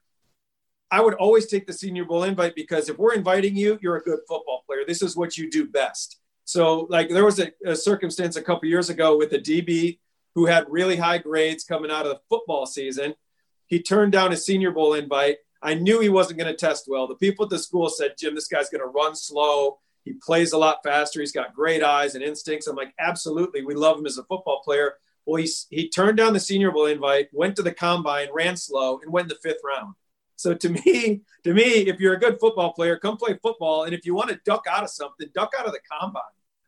[0.90, 4.02] I would always take the Senior Bowl invite because if we're inviting you, you're a
[4.02, 4.80] good football player.
[4.86, 6.20] This is what you do best.
[6.44, 9.98] So, like, there was a, a circumstance a couple years ago with a DB
[10.34, 13.14] who had really high grades coming out of the football season.
[13.66, 15.38] He turned down a Senior Bowl invite.
[15.62, 17.08] I knew he wasn't going to test well.
[17.08, 19.78] The people at the school said, Jim, this guy's going to run slow.
[20.04, 21.20] He plays a lot faster.
[21.20, 22.66] He's got great eyes and instincts.
[22.66, 23.64] I'm like, absolutely.
[23.64, 24.94] We love him as a football player.
[25.26, 29.00] Well, he, he turned down the Senior Bowl invite, went to the combine, ran slow,
[29.02, 29.94] and went in the fifth round.
[30.36, 33.84] So to me, to me, if you're a good football player, come play football.
[33.84, 36.22] And if you want to duck out of something, duck out of the combine.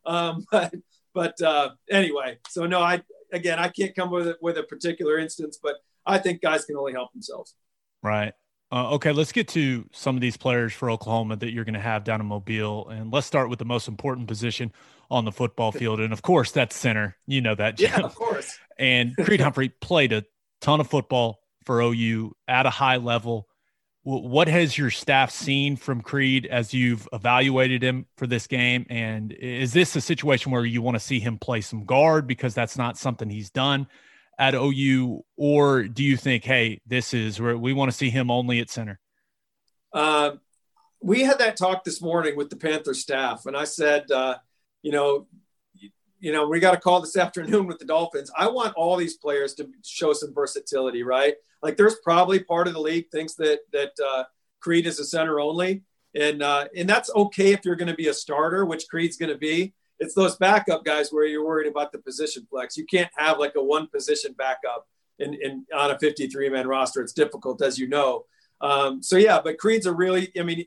[0.07, 0.75] Um, but
[1.13, 5.59] but uh, anyway, so no, I again, I can't come with with a particular instance,
[5.63, 7.55] but I think guys can only help themselves.
[8.03, 8.33] Right.
[8.73, 11.81] Uh, okay, let's get to some of these players for Oklahoma that you're going to
[11.81, 14.73] have down in Mobile, and let's start with the most important position
[15.09, 17.17] on the football field, and of course, that's center.
[17.27, 17.93] You know that, Jim.
[17.93, 18.59] Yeah, of course.
[18.79, 20.25] and Creed Humphrey played a
[20.61, 23.49] ton of football for OU at a high level.
[24.03, 28.87] What has your staff seen from Creed as you've evaluated him for this game?
[28.89, 32.55] And is this a situation where you want to see him play some guard because
[32.55, 33.89] that's not something he's done
[34.39, 35.25] at OU?
[35.37, 38.71] Or do you think, hey, this is where we want to see him only at
[38.71, 38.99] center?
[39.93, 40.33] Uh,
[41.01, 44.37] we had that talk this morning with the Panther staff, and I said, uh,
[44.83, 45.27] you know,
[46.19, 48.31] you know, we got a call this afternoon with the Dolphins.
[48.37, 51.35] I want all these players to show some versatility, right?
[51.63, 54.25] Like, there's probably part of the league thinks that that uh,
[54.61, 55.83] Creed is a center only,
[56.15, 59.33] and uh, and that's okay if you're going to be a starter, which Creed's going
[59.33, 59.75] to be.
[59.99, 62.77] It's those backup guys where you're worried about the position flex.
[62.77, 64.87] You can't have like a one position backup
[65.19, 67.01] in, in on a 53 man roster.
[67.01, 68.27] It's difficult, as you know.
[68.61, 70.65] Um, so yeah, but Creed's a really, I mean,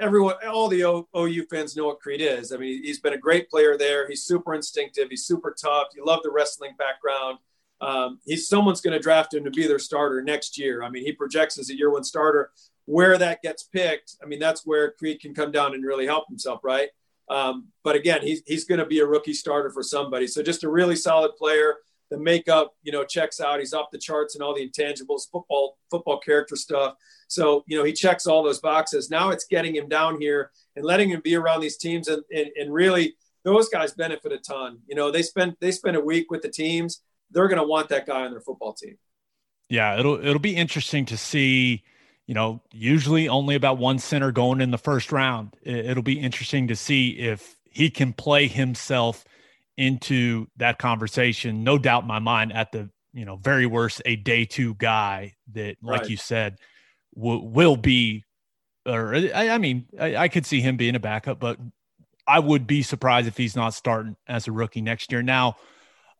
[0.00, 2.52] everyone, all the o, OU fans know what Creed is.
[2.52, 4.08] I mean, he's been a great player there.
[4.08, 5.08] He's super instinctive.
[5.10, 5.88] He's super tough.
[5.94, 7.38] You love the wrestling background.
[7.80, 10.82] Um, he's someone's going to draft him to be their starter next year.
[10.82, 12.50] I mean, he projects as a year one starter.
[12.86, 16.28] Where that gets picked, I mean, that's where Creed can come down and really help
[16.28, 16.90] himself, right?
[17.28, 20.26] Um, but again, he's he's going to be a rookie starter for somebody.
[20.26, 21.76] So just a really solid player.
[22.10, 23.58] The makeup, you know, checks out.
[23.58, 26.94] He's off the charts and all the intangibles, football football character stuff.
[27.28, 29.10] So, you know, he checks all those boxes.
[29.10, 32.48] Now it's getting him down here and letting him be around these teams and, and,
[32.56, 34.78] and really those guys benefit a ton.
[34.86, 37.00] You know, they spend they spend a week with the teams.
[37.30, 38.96] They're going to want that guy on their football team.
[39.68, 41.84] Yeah, it'll it'll be interesting to see.
[42.26, 45.54] You know, usually only about one center going in the first round.
[45.62, 49.24] It'll be interesting to see if he can play himself
[49.76, 51.64] into that conversation.
[51.64, 55.34] No doubt in my mind, at the you know very worst, a day two guy
[55.52, 56.10] that, like right.
[56.10, 56.58] you said,
[57.14, 58.24] w- will be,
[58.86, 61.58] or I, I mean, I, I, could see him being a backup, but
[62.26, 65.22] I would be surprised if he's not starting as a rookie next year.
[65.22, 65.56] Now,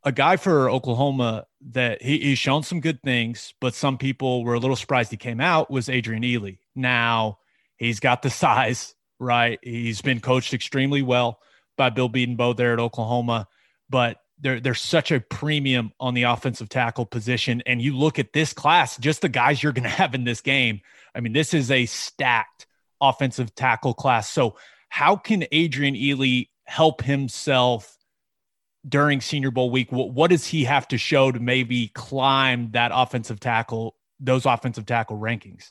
[0.04, 4.54] a guy for Oklahoma that he, he's shown some good things, but some people were
[4.54, 6.58] a little surprised he came out was Adrian Ealy.
[6.74, 7.38] Now
[7.76, 9.58] he's got the size, right?
[9.62, 11.40] He's been coached extremely well
[11.76, 13.48] by Bill Bedenbaugh there at Oklahoma,
[13.88, 17.62] but there, there's such a premium on the offensive tackle position.
[17.66, 20.40] And you look at this class, just the guys you're going to have in this
[20.40, 20.80] game.
[21.14, 22.66] I mean, this is a stacked
[23.00, 24.28] offensive tackle class.
[24.30, 24.56] So,
[24.88, 27.96] how can Adrian Ealy help himself
[28.88, 29.90] during Senior Bowl week?
[29.92, 34.86] What, what does he have to show to maybe climb that offensive tackle, those offensive
[34.86, 35.70] tackle rankings?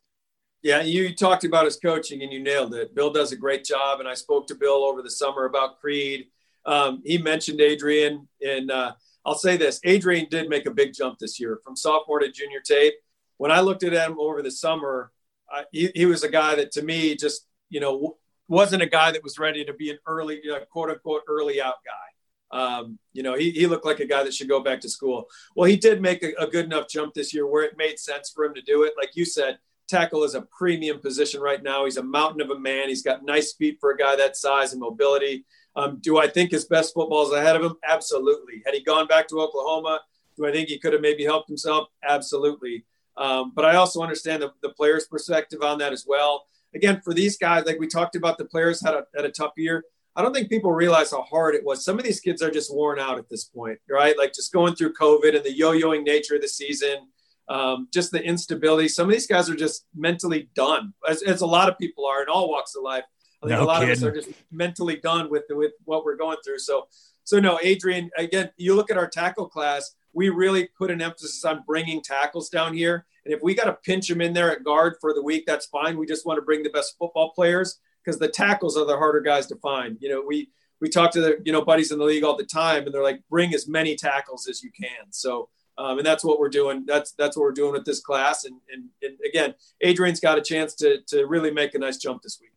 [0.62, 2.96] Yeah, you talked about his coaching and you nailed it.
[2.96, 6.28] Bill does a great job, and I spoke to Bill over the summer about Creed.
[6.66, 8.94] Um, he mentioned Adrian, and uh,
[9.26, 12.62] I'll say this: Adrian did make a big jump this year from sophomore to junior
[12.62, 12.94] tape.
[13.38, 15.12] When I looked at him over the summer,
[15.52, 19.12] I, he, he was a guy that to me just you know wasn't a guy
[19.12, 22.13] that was ready to be an early uh, quote unquote early out guy.
[22.54, 25.26] Um, you know, he, he looked like a guy that should go back to school.
[25.56, 28.32] Well, he did make a, a good enough jump this year where it made sense
[28.34, 28.94] for him to do it.
[28.96, 29.58] Like you said,
[29.90, 31.86] tackle is a premium position right now.
[31.86, 32.90] He's a mountain of a man.
[32.90, 35.46] He's got nice feet for a guy that size and mobility.
[35.76, 37.76] Um, do I think his best football is ahead of him?
[37.84, 38.62] Absolutely.
[38.66, 40.02] Had he gone back to Oklahoma,
[40.38, 41.88] do I think he could have maybe helped himself?
[42.08, 42.86] Absolutely.
[43.18, 46.46] Um, but I also understand the, the player's perspective on that as well.
[46.76, 49.54] Again, for these guys, like we talked about, the players had a, had a tough
[49.58, 49.86] year.
[50.16, 51.84] I don't think people realize how hard it was.
[51.84, 54.18] Some of these kids are just worn out at this point, right?
[54.18, 57.08] Like just going through COVID and the yo-yoing nature of the season
[57.50, 58.88] um, just the instability.
[58.88, 62.22] Some of these guys are just mentally done, as, as a lot of people are
[62.22, 63.04] in all walks of life.
[63.42, 63.92] I think no a lot kidding.
[63.92, 66.60] of us are just mentally done with with what we're going through.
[66.60, 66.88] So,
[67.26, 68.10] so no, Adrian.
[68.18, 69.96] Again, you look at our tackle class.
[70.14, 73.06] We really put an emphasis on bringing tackles down here.
[73.26, 75.66] And if we got to pinch them in there at guard for the week, that's
[75.66, 75.98] fine.
[75.98, 79.22] We just want to bring the best football players because the tackles are the harder
[79.22, 79.98] guys to find.
[80.00, 80.50] You know, we
[80.82, 83.04] we talk to the you know buddies in the league all the time, and they're
[83.04, 85.12] like, bring as many tackles as you can.
[85.12, 86.86] So um, and that's what we're doing.
[86.86, 88.46] That's that's what we're doing with this class.
[88.46, 92.22] And, and, and again, Adrian's got a chance to to really make a nice jump
[92.22, 92.52] this week.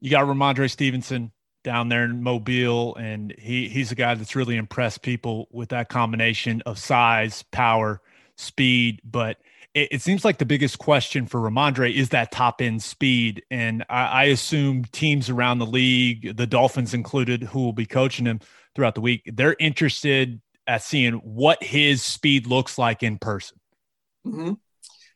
[0.00, 1.32] You got Rhamondre Stevenson
[1.62, 5.88] down there in Mobile, and he he's a guy that's really impressed people with that
[5.88, 8.00] combination of size, power,
[8.36, 9.00] speed.
[9.04, 9.38] But
[9.74, 13.84] it, it seems like the biggest question for Rhamondre is that top end speed, and
[13.88, 18.40] I, I assume teams around the league, the Dolphins included, who will be coaching him
[18.74, 23.58] throughout the week, they're interested at seeing what his speed looks like in person.
[24.26, 24.52] Mm-hmm.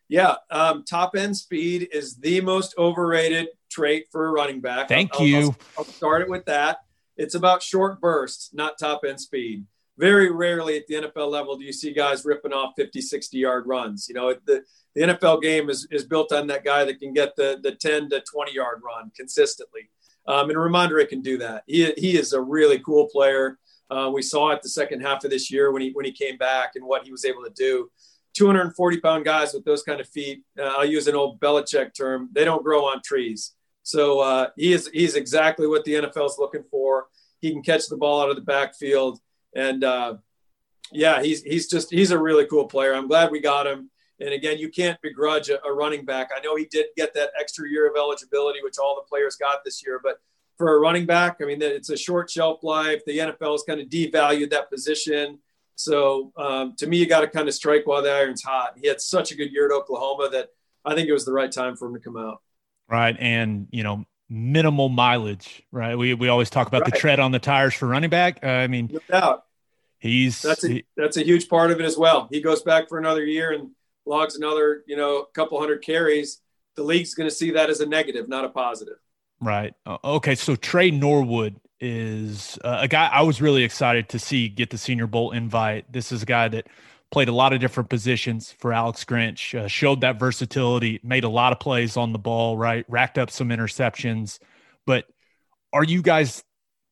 [0.09, 4.88] Yeah, um, top end speed is the most overrated trait for a running back.
[4.88, 5.36] Thank I'll, you.
[5.46, 6.78] I'll, I'll start it with that.
[7.16, 9.66] It's about short bursts, not top end speed.
[9.97, 13.66] Very rarely at the NFL level do you see guys ripping off 50, 60 yard
[13.66, 14.07] runs.
[14.09, 14.64] You know, the,
[14.95, 18.11] the NFL game is, is built on that guy that can get the, the 10
[18.11, 19.90] to 20 yard run consistently.
[20.26, 21.64] Um, and Rhamondre can do that.
[21.66, 23.59] He, he is a really cool player.
[23.90, 26.38] Uh, we saw it the second half of this year when he when he came
[26.38, 27.90] back and what he was able to do.
[28.34, 30.42] 240 pound guys with those kind of feet.
[30.59, 32.28] Uh, I'll use an old Belichick term.
[32.32, 33.53] They don't grow on trees.
[33.82, 37.07] So uh, he is he's exactly what the NFL is looking for.
[37.40, 39.20] He can catch the ball out of the backfield,
[39.55, 40.16] and uh,
[40.92, 42.94] yeah, he's he's just he's a really cool player.
[42.94, 43.90] I'm glad we got him.
[44.20, 46.30] And again, you can't begrudge a, a running back.
[46.36, 49.64] I know he did get that extra year of eligibility, which all the players got
[49.64, 50.18] this year, but
[50.57, 51.38] for a running back.
[51.42, 53.02] I mean, it's a short shelf life.
[53.07, 55.38] The NFL has kind of devalued that position.
[55.76, 58.78] So um, to me, you got to kind of strike while the iron's hot.
[58.80, 60.50] He had such a good year at Oklahoma that
[60.84, 62.40] I think it was the right time for him to come out.
[62.88, 63.16] Right.
[63.18, 65.96] And, you know, minimal mileage, right?
[65.96, 66.92] We, we always talk about right.
[66.92, 68.40] the tread on the tires for running back.
[68.42, 69.43] Uh, I mean, no doubt.
[70.05, 72.28] He's that's a, he, that's a huge part of it as well.
[72.30, 73.70] He goes back for another year and
[74.05, 76.42] logs another, you know, couple hundred carries.
[76.76, 78.98] The league's going to see that as a negative, not a positive.
[79.40, 79.72] Right.
[80.05, 80.34] Okay.
[80.34, 84.76] So Tre Norwood is uh, a guy I was really excited to see get the
[84.76, 85.90] Senior Bowl invite.
[85.90, 86.66] This is a guy that
[87.11, 91.30] played a lot of different positions for Alex Grinch, uh, showed that versatility, made a
[91.30, 92.84] lot of plays on the ball, right?
[92.90, 94.38] Racked up some interceptions.
[94.84, 95.07] But
[95.72, 96.44] are you guys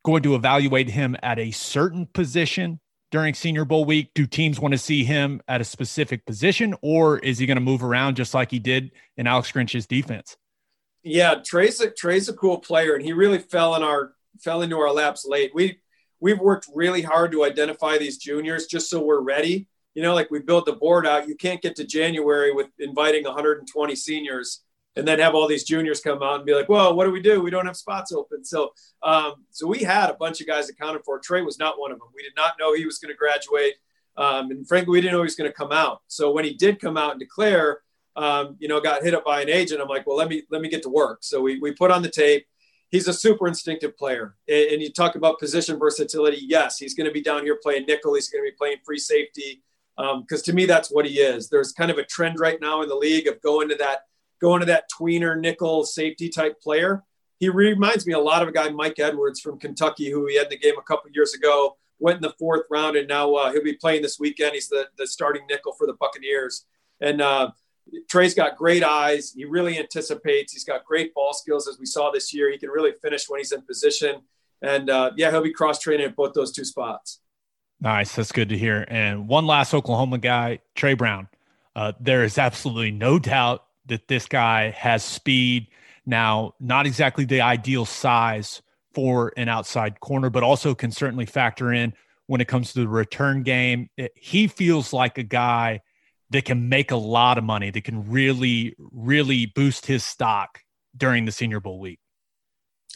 [0.02, 2.80] going to evaluate him at a certain position
[3.12, 4.10] during Senior Bowl week?
[4.14, 7.62] Do teams want to see him at a specific position, or is he going to
[7.62, 10.36] move around just like he did in Alex Grinch's defense?
[11.04, 14.78] Yeah, Tre's a, Tre's a cool player, and he really fell in our fell into
[14.78, 15.52] our laps late.
[15.54, 15.78] We
[16.18, 19.68] we've worked really hard to identify these juniors just so we're ready.
[19.94, 21.28] You know, like we built the board out.
[21.28, 24.62] You can't get to January with inviting 120 seniors
[24.96, 27.20] and then have all these juniors come out and be like, "Well, what do we
[27.20, 27.40] do?
[27.40, 28.72] We don't have spots open." So,
[29.02, 31.18] um, so we had a bunch of guys accounted for.
[31.18, 32.08] Tre was not one of them.
[32.14, 33.74] We did not know he was going to graduate,
[34.16, 36.02] um, and frankly, we didn't know he was going to come out.
[36.08, 37.80] So when he did come out and declare,
[38.16, 39.80] um, you know, got hit up by an agent.
[39.80, 41.18] I'm like, well, let me let me get to work.
[41.22, 42.46] So we we put on the tape.
[42.90, 46.40] He's a super instinctive player, and, and you talk about position versatility.
[46.42, 48.14] Yes, he's going to be down here playing nickel.
[48.14, 49.62] He's going to be playing free safety
[49.96, 51.48] because um, to me that's what he is.
[51.48, 54.00] There's kind of a trend right now in the league of going to that
[54.42, 57.02] going to that tweener nickel safety type player.
[57.38, 60.46] He reminds me a lot of a guy Mike Edwards from Kentucky, who he had
[60.46, 61.76] in the game a couple years ago.
[61.98, 64.54] Went in the fourth round, and now uh, he'll be playing this weekend.
[64.54, 66.66] He's the the starting nickel for the Buccaneers,
[67.00, 67.52] and uh,
[68.08, 69.32] Tre's got great eyes.
[69.34, 70.52] He really anticipates.
[70.52, 72.50] He's got great ball skills, as we saw this year.
[72.50, 74.22] He can really finish when he's in position.
[74.60, 77.20] And uh, yeah, he'll be cross training at both those two spots.
[77.80, 78.14] Nice.
[78.14, 78.84] That's good to hear.
[78.88, 81.28] And one last Oklahoma guy, Tre Brown.
[81.74, 85.68] Uh, there is absolutely no doubt that this guy has speed.
[86.04, 88.62] Now, not exactly the ideal size
[88.94, 91.94] for an outside corner, but also can certainly factor in
[92.26, 93.88] when it comes to the return game.
[93.96, 95.80] It, he feels like a guy
[96.30, 100.60] that can make a lot of money, that can really, really boost his stock
[100.96, 101.98] during the Senior Bowl week.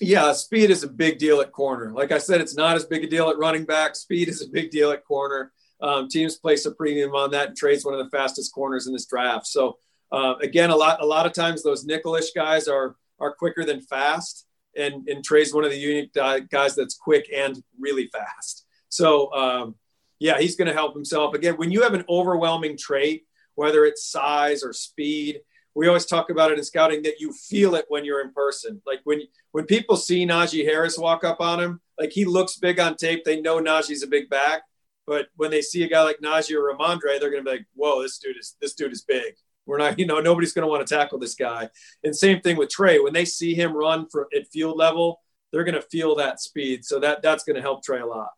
[0.00, 1.92] Yeah, speed is a big deal at corner.
[1.92, 3.96] Like I said, it's not as big a deal at running back.
[3.96, 5.52] Speed is a big deal at corner.
[5.80, 8.92] Um, teams place a premium on that, and Tre's one of the fastest corners in
[8.92, 9.46] this draft.
[9.46, 9.78] So
[10.12, 13.80] uh, again, a lot a lot of times those nickelish guys are are quicker than
[13.80, 14.46] fast,
[14.76, 18.66] and and Tre's one of the unique guys that's quick and really fast.
[18.88, 19.74] So um,
[20.18, 21.34] yeah, he's going to help himself.
[21.34, 25.40] Again, when you have an overwhelming trait, whether it's size or speed,
[25.74, 28.80] we always talk about it in scouting that you feel it when you're in person.
[28.86, 32.80] Like when when people see Najee Harris walk up on him, like he looks big
[32.80, 34.62] on tape, they know Najee's a big back.
[35.06, 37.66] But when they see a guy like Najee or Rhamondre, they're going to be like,
[37.74, 39.34] "Whoa, this dude is this dude is big."
[39.66, 41.68] We're not, you know, nobody's going to want to tackle this guy.
[42.04, 42.98] And same thing with Tre.
[42.98, 45.20] When they see him run for at field level,
[45.52, 46.84] they're going to feel that speed.
[46.84, 48.30] So that that's going to help Tre a lot.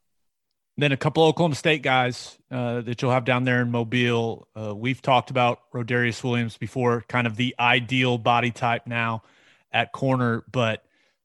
[0.76, 4.47] Then a couple Oklahoma State guys uh, that you'll have down there in Mobile.
[4.55, 9.24] Uh, we've talked about Rodarius Williams before, kind of the ideal body type now
[9.72, 10.45] at corner.
[10.53, 10.85] But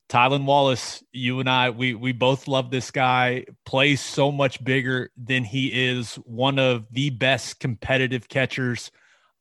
[0.10, 3.46] Tylan Wallace, you and I, we we both love this guy.
[3.64, 6.16] Plays so much bigger than he is.
[6.16, 8.90] One of the best competitive catchers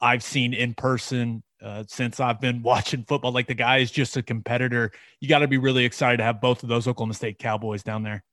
[0.03, 3.33] I've seen in person uh, since I've been watching football.
[3.33, 4.91] Like the guy is just a competitor.
[5.21, 8.03] You got to be really excited to have both of those Oklahoma State Cowboys down
[8.03, 8.25] there.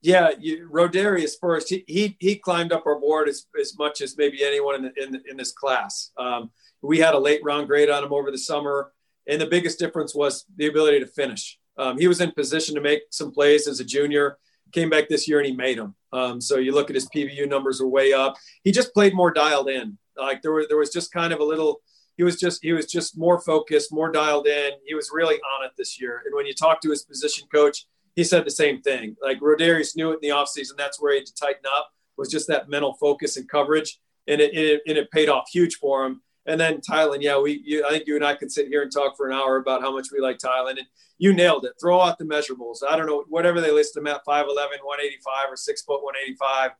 [0.00, 1.68] Yeah, you, Rodarius first.
[1.68, 5.22] He, he he climbed up our board as, as much as maybe anyone in in,
[5.28, 6.10] in this class.
[6.16, 6.50] Um,
[6.80, 8.92] we had a late round grade on him over the summer,
[9.28, 11.58] and the biggest difference was the ability to finish.
[11.78, 14.38] Um, he was in position to make some plays as a junior.
[14.72, 15.94] Came back this year and he made them.
[16.12, 18.36] Um, so you look at his PBU numbers are way up.
[18.64, 19.98] He just played more dialed in.
[20.16, 21.80] Like there was there was just kind of a little.
[22.16, 24.72] He was just he was just more focused, more dialed in.
[24.86, 26.22] He was really on it this year.
[26.26, 29.16] And when you talk to his position coach, he said the same thing.
[29.22, 30.76] Like Rodarius knew it in the offseason.
[30.76, 33.98] That's where he had to tighten up was just that mental focus and coverage.
[34.28, 36.22] And it, it, and it paid off huge for him.
[36.46, 38.92] And then Tylan, yeah, we, you, I think you and I could sit here and
[38.92, 40.78] talk for an hour about how much we like Tylan.
[40.78, 40.86] And
[41.18, 41.72] you nailed it.
[41.80, 42.78] Throw out the measurables.
[42.88, 46.72] I don't know, whatever they list him at 5'11, 185 or six foot 185.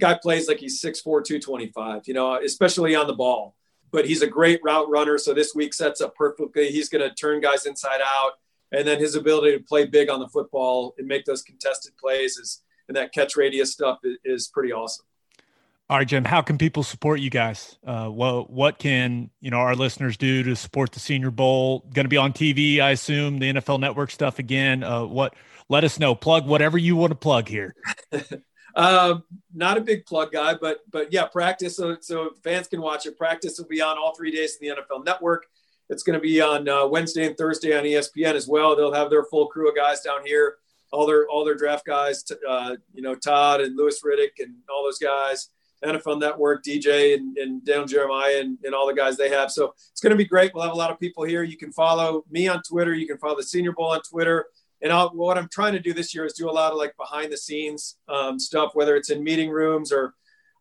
[0.00, 3.54] Guy plays like he's 6'4, 225, you know, especially on the ball.
[3.92, 5.18] But he's a great route runner.
[5.18, 6.70] So this week sets up perfectly.
[6.70, 8.32] He's going to turn guys inside out
[8.72, 12.36] and then his ability to play big on the football and make those contested plays
[12.36, 15.06] is and that catch radius stuff is, is pretty awesome.
[15.90, 16.24] All right, Jim.
[16.24, 17.78] How can people support you guys?
[17.86, 21.80] Uh, what what can you know our listeners do to support the Senior Bowl?
[21.92, 23.38] Going to be on TV, I assume.
[23.38, 24.82] The NFL Network stuff again.
[24.82, 25.34] Uh, what?
[25.68, 26.14] Let us know.
[26.14, 27.74] Plug whatever you want to plug here.
[28.74, 29.18] uh,
[29.54, 33.16] not a big plug guy, but but yeah, practice so so fans can watch it.
[33.16, 35.46] Practice will be on all three days in the NFL Network.
[35.90, 38.74] It's going to be on uh, Wednesday and Thursday on ESPN as well.
[38.74, 40.56] They'll have their full crew of guys down here,
[40.92, 44.82] all their all their draft guys, uh, you know, Todd and Louis Riddick and all
[44.82, 45.50] those guys,
[45.84, 49.50] NFL Network, DJ and, and Dan Jeremiah and, and all the guys they have.
[49.50, 50.52] So it's going to be great.
[50.54, 51.42] We'll have a lot of people here.
[51.42, 52.94] You can follow me on Twitter.
[52.94, 54.46] You can follow the Senior Bowl on Twitter.
[54.82, 56.94] And I'll, what I'm trying to do this year is do a lot of like
[56.96, 60.14] behind the scenes um, stuff, whether it's in meeting rooms or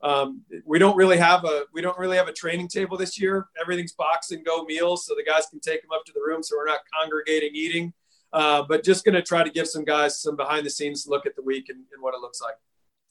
[0.04, 3.48] um, we don't really have a we don't really have a training table this year.
[3.60, 6.44] Everything's box and go meals, so the guys can take them up to the room,
[6.44, 7.94] so we're not congregating eating.
[8.34, 11.26] Uh, but just going to try to give some guys some behind the scenes look
[11.26, 12.56] at the week and, and what it looks like.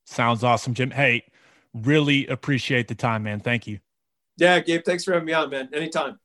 [0.04, 0.90] Sounds awesome, Jim.
[0.90, 1.24] Hey,
[1.72, 3.40] really appreciate the time, man.
[3.40, 3.78] Thank you.
[4.36, 5.68] Yeah, Gabe, thanks for having me on, man.
[5.72, 6.18] Anytime.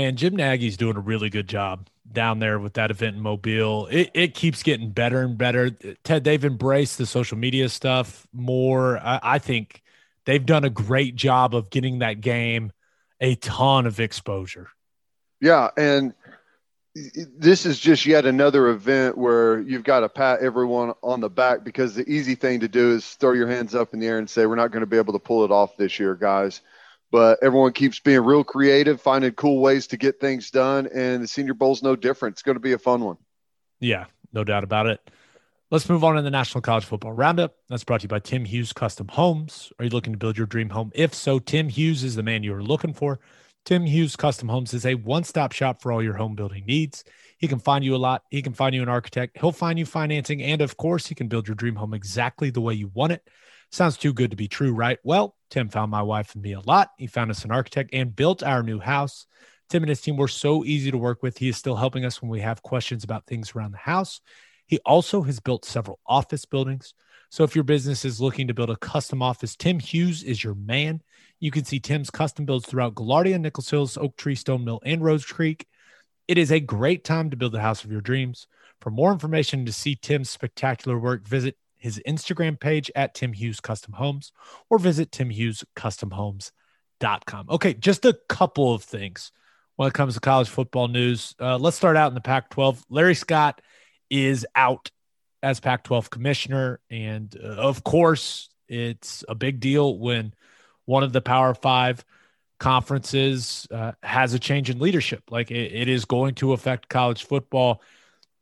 [0.00, 3.86] Man, Jim Nagy's doing a really good job down there with that event in Mobile.
[3.88, 5.72] It, it keeps getting better and better.
[6.04, 8.96] Ted, they've embraced the social media stuff more.
[8.96, 9.82] I, I think
[10.24, 12.72] they've done a great job of getting that game
[13.20, 14.68] a ton of exposure.
[15.38, 15.68] Yeah.
[15.76, 16.14] And
[16.94, 21.62] this is just yet another event where you've got to pat everyone on the back
[21.62, 24.30] because the easy thing to do is throw your hands up in the air and
[24.30, 26.62] say, we're not going to be able to pull it off this year, guys
[27.10, 30.88] but everyone keeps being real creative, finding cool ways to get things done.
[30.94, 32.34] And the Senior Bowl's no different.
[32.34, 33.16] It's going to be a fun one.
[33.80, 35.00] Yeah, no doubt about it.
[35.70, 37.54] Let's move on to the National College Football Roundup.
[37.68, 39.72] That's brought to you by Tim Hughes Custom Homes.
[39.78, 40.90] Are you looking to build your dream home?
[40.94, 43.20] If so, Tim Hughes is the man you are looking for.
[43.64, 47.04] Tim Hughes Custom Homes is a one stop shop for all your home building needs.
[47.38, 48.24] He can find you a lot.
[48.30, 49.38] He can find you an architect.
[49.38, 50.42] He'll find you financing.
[50.42, 53.28] And of course, he can build your dream home exactly the way you want it.
[53.70, 54.98] Sounds too good to be true, right?
[55.04, 56.90] Well, Tim found my wife and me a lot.
[56.96, 59.26] He found us an architect and built our new house.
[59.68, 61.38] Tim and his team were so easy to work with.
[61.38, 64.20] He is still helping us when we have questions about things around the house.
[64.66, 66.94] He also has built several office buildings.
[67.30, 70.54] So if your business is looking to build a custom office, Tim Hughes is your
[70.54, 71.00] man.
[71.38, 75.02] You can see Tim's custom builds throughout Gaillardia, Nichols Hills, Oak Tree, Stone Mill, and
[75.02, 75.66] Rose Creek.
[76.26, 78.46] It is a great time to build the house of your dreams.
[78.80, 83.60] For more information to see Tim's spectacular work, visit his Instagram page at Tim Hughes
[83.60, 84.32] Custom Homes
[84.68, 87.46] or visit timhughescustomhomes.com.
[87.50, 89.32] Okay, just a couple of things
[89.76, 91.34] when it comes to college football news.
[91.40, 92.84] Uh, let's start out in the Pac 12.
[92.90, 93.62] Larry Scott
[94.10, 94.90] is out
[95.42, 96.80] as Pac 12 commissioner.
[96.90, 100.34] And uh, of course, it's a big deal when
[100.84, 102.04] one of the Power Five
[102.58, 105.22] conferences uh, has a change in leadership.
[105.30, 107.82] Like it, it is going to affect college football.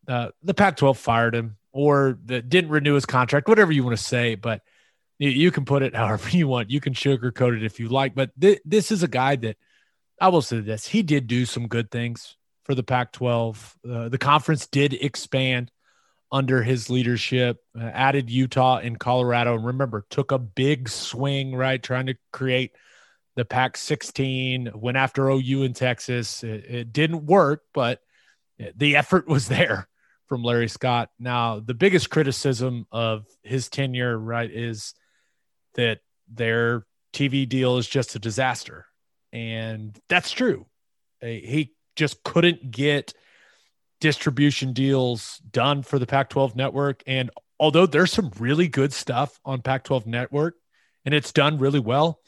[0.09, 3.97] Uh, the Pac 12 fired him or that didn't renew his contract, whatever you want
[3.97, 4.35] to say.
[4.35, 4.63] But
[5.17, 6.71] you, you, can put it however you want.
[6.71, 8.17] You can sugarcoat it if you like.
[8.17, 9.57] But th- this is a guy that
[10.21, 13.77] I will say this he did do some good things for the Pac 12.
[13.89, 15.71] Uh, the conference did expand
[16.33, 19.55] under his leadership, uh, added Utah and Colorado.
[19.55, 21.81] And remember, took a big swing, right?
[21.81, 22.73] Trying to create
[23.37, 26.43] the Pac 16, went after OU in Texas.
[26.43, 28.01] It, it, didn't work, but
[28.77, 29.88] the effort was there
[30.29, 31.11] from Larry Scott.
[31.19, 34.95] Now, the biggest criticism of his tenure, right, is
[35.75, 38.87] that their TV deal is just a disaster.
[39.33, 40.67] And that's true.
[41.23, 43.15] Uh, he just couldn't get
[44.01, 47.03] distribution deals done for the Pac 12 network.
[47.07, 50.55] And although there's some really good stuff on Pac 12 network
[51.05, 52.21] and it's done really well,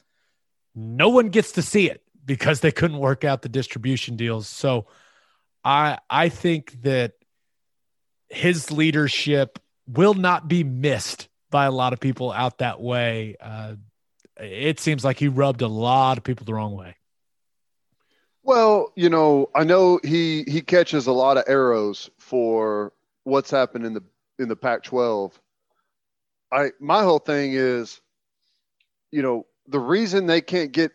[0.74, 4.48] no one gets to see it because they couldn't work out the distribution deals.
[4.48, 4.86] So
[5.64, 7.12] I I think that
[8.30, 13.36] his leadership will not be missed by a lot of people out that way.
[13.40, 13.74] Uh,
[14.38, 16.96] it seems like he rubbed a lot of people the wrong way.
[18.42, 22.92] Well, you know, I know he he catches a lot of arrows for
[23.24, 24.02] what's happened in the
[24.38, 25.32] in the Pac-12.
[26.50, 28.00] I my whole thing is,
[29.10, 30.92] you know, the reason they can't get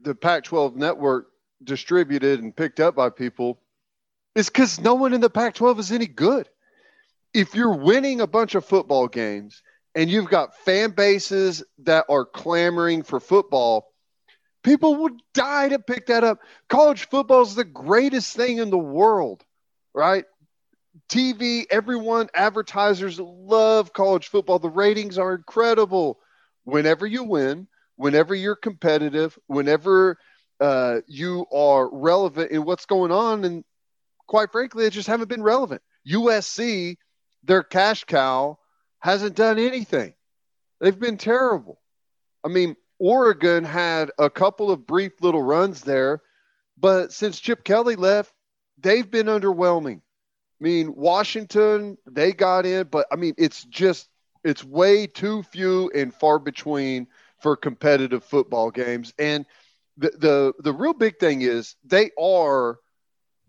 [0.00, 1.28] the Pac-12 network
[1.64, 3.58] distributed and picked up by people
[4.34, 6.48] is because no one in the Pac-12 is any good.
[7.34, 9.62] If you're winning a bunch of football games
[9.94, 13.92] and you've got fan bases that are clamoring for football,
[14.62, 16.38] People would die to pick that up.
[16.68, 19.44] College football is the greatest thing in the world,
[19.92, 20.24] right?
[21.08, 24.58] TV, everyone, advertisers love college football.
[24.58, 26.20] The ratings are incredible.
[26.64, 27.66] Whenever you win,
[27.96, 30.16] whenever you're competitive, whenever
[30.60, 33.64] uh, you are relevant in what's going on, and
[34.28, 35.82] quite frankly, they just haven't been relevant.
[36.08, 36.98] USC,
[37.44, 38.58] their cash cow,
[39.00, 40.14] hasn't done anything.
[40.80, 41.80] They've been terrible.
[42.44, 46.22] I mean, Oregon had a couple of brief little runs there,
[46.78, 48.32] but since Chip Kelly left,
[48.78, 49.98] they've been underwhelming.
[49.98, 54.08] I mean, Washington, they got in, but I mean, it's just
[54.44, 57.08] it's way too few and far between
[57.40, 59.12] for competitive football games.
[59.18, 59.46] And
[59.96, 62.78] the the the real big thing is they are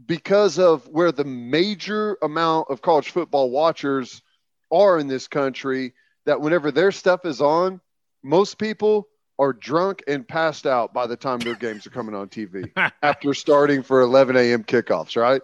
[0.05, 4.21] because of where the major amount of college football watchers
[4.71, 5.93] are in this country
[6.25, 7.79] that whenever their stuff is on,
[8.23, 9.07] most people
[9.39, 13.33] are drunk and passed out by the time their games are coming on TV after
[13.33, 14.63] starting for 11 a.m.
[14.63, 15.41] kickoffs, right?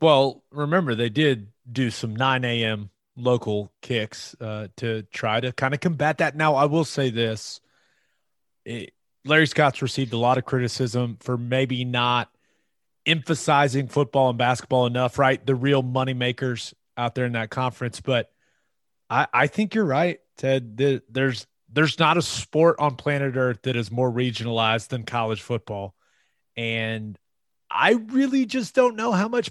[0.00, 2.90] Well, remember they did do some 9 a.m.
[3.16, 6.36] local kicks uh, to try to kind of combat that.
[6.36, 7.60] Now, I will say this:
[8.64, 8.92] it,
[9.24, 12.30] Larry Scott's received a lot of criticism for maybe not
[13.06, 15.44] emphasizing football and basketball enough, right?
[15.44, 18.30] The real money makers out there in that conference, but
[19.08, 20.76] I, I think you're right, Ted.
[20.76, 25.42] The, there's there's not a sport on planet Earth that is more regionalized than college
[25.42, 25.94] football.
[26.56, 27.18] And
[27.70, 29.50] I really just don't know how much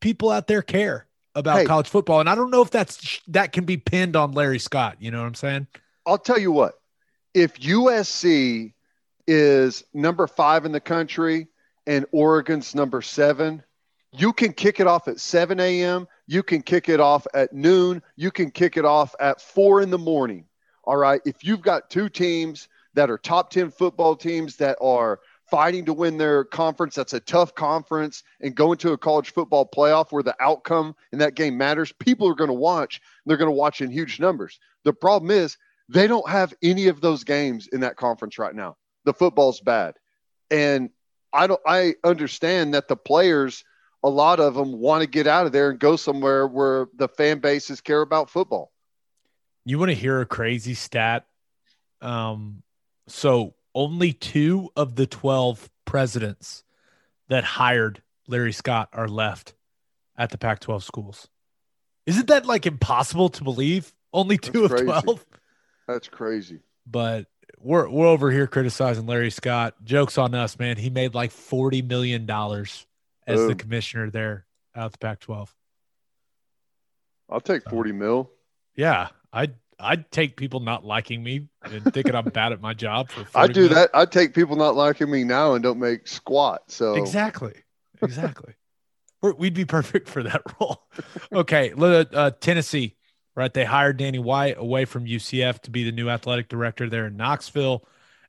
[0.00, 2.20] people out there care about hey, college football.
[2.20, 4.96] And I don't know if that's that can be pinned on Larry Scott.
[5.00, 5.66] You know what I'm saying?
[6.06, 6.74] I'll tell you what,
[7.34, 8.72] if USC
[9.26, 11.48] is number five in the country
[11.86, 13.62] and Oregon's number seven,
[14.12, 16.08] you can kick it off at 7 a.m.
[16.26, 18.02] You can kick it off at noon.
[18.16, 20.46] You can kick it off at four in the morning.
[20.84, 21.20] All right.
[21.24, 25.20] If you've got two teams that are top 10 football teams that are
[25.50, 29.68] fighting to win their conference, that's a tough conference, and going to a college football
[29.68, 33.00] playoff where the outcome in that game matters, people are going to watch.
[33.26, 34.58] They're going to watch in huge numbers.
[34.84, 35.56] The problem is
[35.88, 38.76] they don't have any of those games in that conference right now.
[39.04, 39.94] The football's bad.
[40.50, 40.90] And
[41.36, 43.62] I don't I understand that the players,
[44.02, 47.08] a lot of them want to get out of there and go somewhere where the
[47.08, 48.72] fan bases care about football.
[49.64, 51.26] You want to hear a crazy stat?
[52.00, 52.62] Um,
[53.08, 56.64] so only two of the 12 presidents
[57.28, 59.54] that hired Larry Scott are left
[60.16, 61.28] at the Pac 12 schools.
[62.06, 63.92] Isn't that like impossible to believe?
[64.12, 64.84] Only two of crazy.
[64.84, 65.26] 12.
[65.88, 66.60] That's crazy.
[66.86, 67.26] But
[67.58, 69.74] we're we're over here criticizing Larry Scott.
[69.84, 70.76] Jokes on us, man.
[70.76, 72.86] He made like 40 million dollars
[73.26, 75.48] as the commissioner there out the Pac-12.
[77.28, 78.30] I'll take So- 40 mil.
[78.76, 83.10] Yeah, I'd I'd take people not liking me and thinking I'm bad at my job
[83.10, 83.26] for.
[83.38, 83.74] I do mil.
[83.74, 83.90] that.
[83.94, 86.70] I take people not liking me now and don't make squat.
[86.70, 87.54] So Exactly.
[88.02, 88.52] Exactly.
[89.22, 90.82] We're, we'd be perfect for that role.
[91.32, 91.72] Okay.
[91.76, 92.94] Uh, Tennessee,
[93.36, 93.52] right?
[93.52, 97.16] They hired Danny White away from UCF to be the new athletic director there in
[97.16, 97.86] Knoxville.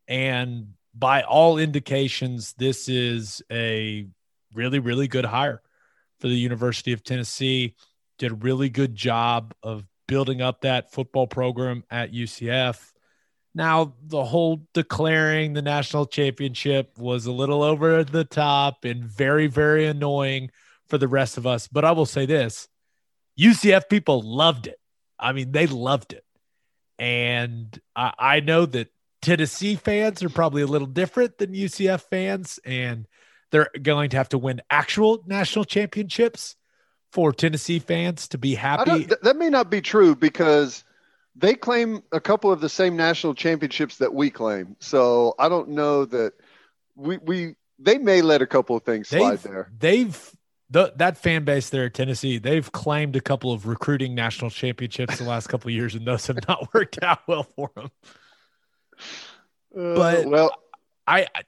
[0.08, 4.06] And by all indications, this is a
[4.54, 5.62] really, really good hire
[6.20, 7.76] for the University of Tennessee.
[8.20, 12.92] Did a really good job of building up that football program at UCF.
[13.56, 19.48] Now, the whole declaring the national championship was a little over the top and very,
[19.48, 20.52] very annoying
[20.88, 21.68] for the rest of us.
[21.68, 22.68] But I will say this
[23.40, 24.80] UCF people loved it.
[25.20, 26.24] I mean, they loved it.
[27.00, 28.92] And I, I know that
[29.22, 33.08] Tennessee fans are probably a little different than UCF fans, and
[33.52, 36.56] they're going to have to win actual national championships
[37.12, 39.06] for Tennessee fans to be happy.
[39.06, 40.84] th- that may not be true because
[41.36, 44.76] they claim a couple of the same national championships that we claim.
[44.80, 46.34] So I don't know that
[46.96, 49.72] we we they may let a couple of things slide they've, there.
[49.78, 50.32] They've
[50.70, 52.38] the, that fan base there at Tennessee.
[52.38, 56.28] They've claimed a couple of recruiting national championships the last couple of years, and those
[56.28, 57.90] have not worked out well for them.
[59.76, 60.52] Uh, but- well,
[61.06, 61.44] I, I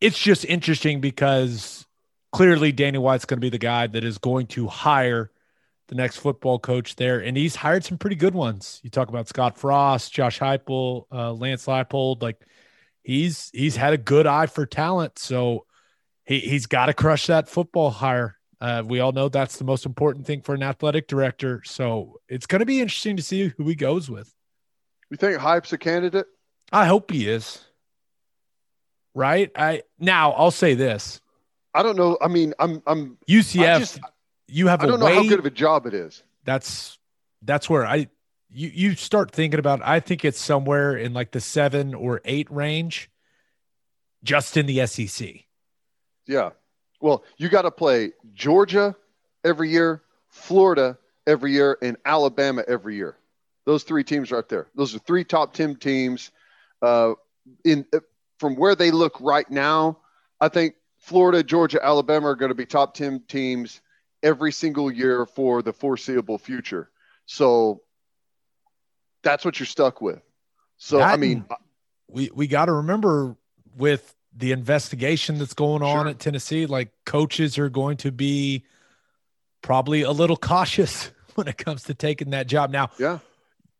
[0.00, 1.86] it's just interesting because
[2.32, 5.30] clearly Danny White's going to be the guy that is going to hire
[5.86, 8.80] the next football coach there, and he's hired some pretty good ones.
[8.82, 12.44] You talk about Scott Frost, Josh Heupel, uh, Lance Leipold, like
[13.02, 15.64] he's he's had a good eye for talent, so
[16.24, 18.37] he he's got to crush that football hire.
[18.60, 21.62] Uh, we all know that's the most important thing for an athletic director.
[21.64, 24.34] So it's going to be interesting to see who he goes with.
[25.10, 26.26] you think Hype's a candidate?
[26.72, 27.64] I hope he is.
[29.14, 29.50] Right.
[29.56, 31.20] I now I'll say this:
[31.74, 32.18] I don't know.
[32.20, 34.00] I mean, I'm I'm UCF, just
[34.46, 36.22] you have I a don't know how good of a job it is.
[36.44, 36.98] that's
[37.42, 38.08] that's where I
[38.50, 39.80] you you start thinking about.
[39.82, 43.10] I think it's somewhere in like the seven or eight range,
[44.22, 45.28] just in the SEC.
[46.26, 46.50] Yeah.
[47.00, 48.96] Well, you got to play Georgia
[49.44, 53.16] every year, Florida every year, and Alabama every year.
[53.64, 54.68] Those three teams right there.
[54.74, 56.30] Those are three top ten teams.
[56.80, 57.14] Uh,
[57.64, 57.86] in
[58.38, 59.98] from where they look right now,
[60.40, 63.80] I think Florida, Georgia, Alabama are going to be top ten teams
[64.22, 66.90] every single year for the foreseeable future.
[67.26, 67.82] So
[69.22, 70.22] that's what you're stuck with.
[70.78, 71.44] So I mean,
[72.08, 73.36] We we got to remember
[73.76, 76.08] with the investigation that's going on Sure.
[76.08, 78.64] at Tennessee, like coaches are going to be
[79.62, 82.70] probably a little cautious when it comes to taking that job.
[82.70, 83.18] Now, yeah,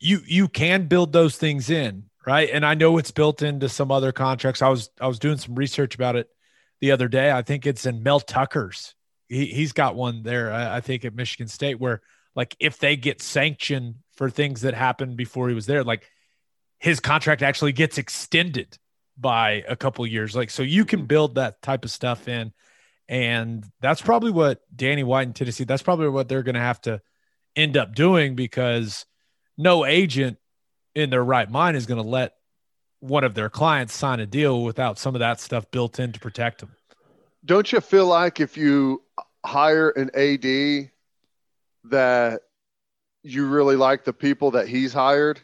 [0.01, 2.51] you you can build those things in right?
[2.53, 4.61] And i know it's built into some other contracts.
[4.61, 6.29] I was i was doing some research about it
[6.81, 7.33] the other day.
[7.33, 8.95] I think it's in mel tucker's.
[9.29, 12.01] He, he's got one there I, I think at michigan state where
[12.35, 16.11] like if they get sanctioned for things that happened before he was there like
[16.79, 18.79] his contract actually gets extended
[19.21, 22.53] by a couple years like so you can build that type of stuff in
[23.09, 26.81] and that's probably what danny white in tennessee that's probably what they're going to have
[26.81, 27.01] to
[27.57, 29.07] end up doing because
[29.57, 30.39] no agent
[30.95, 32.35] in their right mind is going to let
[33.01, 36.21] one of their clients sign a deal without some of that stuff built in to
[36.21, 36.71] protect them.
[37.45, 39.03] don't you feel like if you
[39.45, 40.91] hire an AD
[41.85, 42.41] that
[43.23, 45.41] you really like the people that he's hired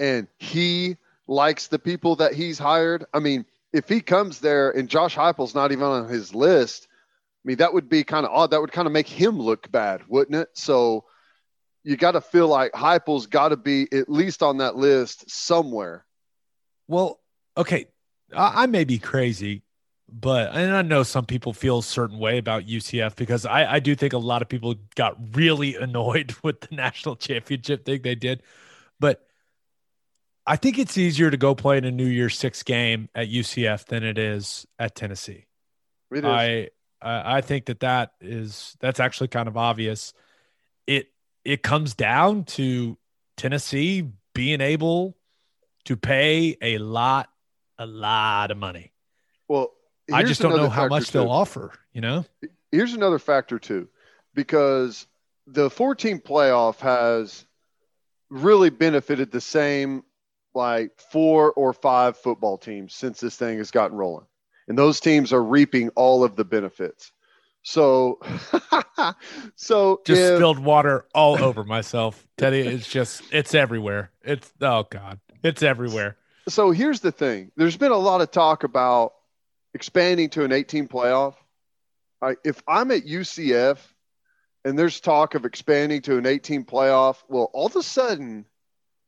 [0.00, 0.96] and he
[1.26, 3.04] likes the people that he's hired?
[3.12, 6.86] I mean, if he comes there and Josh Heupel's not even on his list,
[7.44, 8.50] I mean, that would be kind of odd.
[8.50, 10.48] That would kind of make him look bad, wouldn't it?
[10.54, 11.04] So
[11.82, 16.06] you got to feel like Heupel's got to be at least on that list somewhere.
[16.88, 17.20] Well,
[17.56, 17.88] okay,
[18.34, 19.62] I, I may be crazy,
[20.10, 23.80] but and I know some people feel a certain way about UCF because I, I
[23.80, 28.14] do think a lot of people got really annoyed with the national championship thing they
[28.14, 28.42] did.
[30.46, 33.86] I think it's easier to go play in a New Year's Six game at UCF
[33.86, 35.46] than it is at Tennessee.
[36.10, 36.24] It is.
[36.24, 36.68] I
[37.00, 40.12] I think that that is that's actually kind of obvious.
[40.86, 41.08] It
[41.44, 42.96] it comes down to
[43.36, 45.16] Tennessee being able
[45.84, 47.28] to pay a lot
[47.78, 48.92] a lot of money.
[49.48, 49.72] well,
[50.12, 52.24] I just don't know how much they'll offer, you know?
[52.70, 53.88] here's another factor too,
[54.34, 55.06] because
[55.46, 57.46] the 14 playoff has
[58.30, 60.04] really benefited the same
[60.54, 64.26] like four or five football teams since this thing has gotten rolling.
[64.68, 67.12] And those teams are reaping all of the benefits.
[67.62, 68.18] So,
[69.56, 72.26] so Just if- spilled water all over myself.
[72.36, 74.10] Teddy, it's just it's everywhere.
[74.22, 75.20] It's oh god.
[75.42, 76.16] It's everywhere.
[76.48, 77.50] so here's the thing.
[77.56, 79.12] There's been a lot of talk about
[79.74, 81.34] expanding to an 18 playoff.
[82.22, 83.78] I, if I'm at UCF
[84.64, 88.46] and there's talk of expanding to an 18 playoff, well, all of a sudden,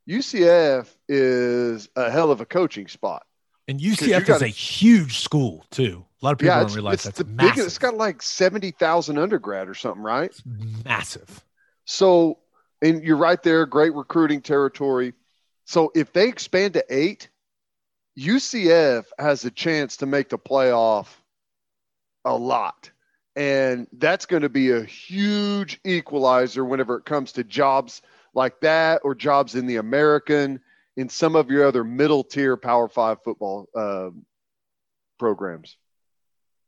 [0.08, 3.24] UCF is a hell of a coaching spot.
[3.68, 6.04] And UCF is a huge school too.
[6.22, 7.54] A lot of people yeah, don't realize it's that's the massive.
[7.56, 7.66] biggest.
[7.66, 10.30] It's got like 70,000 undergrad or something, right?
[10.30, 10.42] It's
[10.84, 11.44] massive.
[11.84, 12.38] So,
[12.80, 15.14] and you're right there, great recruiting territory.
[15.64, 17.28] So, if they expand to eight,
[18.18, 21.08] UCF has a chance to make the playoff
[22.24, 22.90] a lot.
[23.34, 28.00] And that's going to be a huge equalizer whenever it comes to jobs
[28.36, 30.60] like that or jobs in the American,
[30.96, 34.24] in some of your other middle tier Power Five football um
[35.18, 35.76] programs.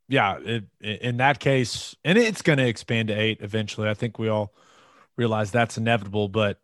[0.09, 3.89] yeah, it, in that case, and it's going to expand to eight eventually.
[3.89, 4.55] I think we all
[5.17, 6.59] realize that's inevitable, but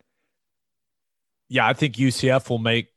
[1.48, 2.88] yeah, I think UCF will make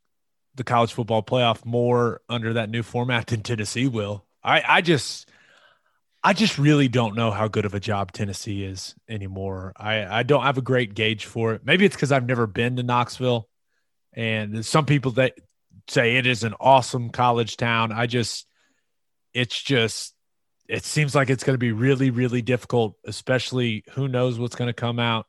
[0.54, 4.24] the college football playoff more under that new format than Tennessee will.
[4.42, 5.28] I, I just,
[6.22, 9.72] I just really don't know how good of a job Tennessee is anymore.
[9.76, 11.62] I, I don't have a great gauge for it.
[11.64, 13.48] Maybe it's because I've never been to Knoxville,
[14.12, 15.34] and some people that
[15.88, 17.92] say it is an awesome college town.
[17.92, 18.46] I just,
[19.32, 20.14] it's just
[20.68, 24.68] it seems like it's going to be really, really difficult, especially who knows what's going
[24.68, 25.26] to come out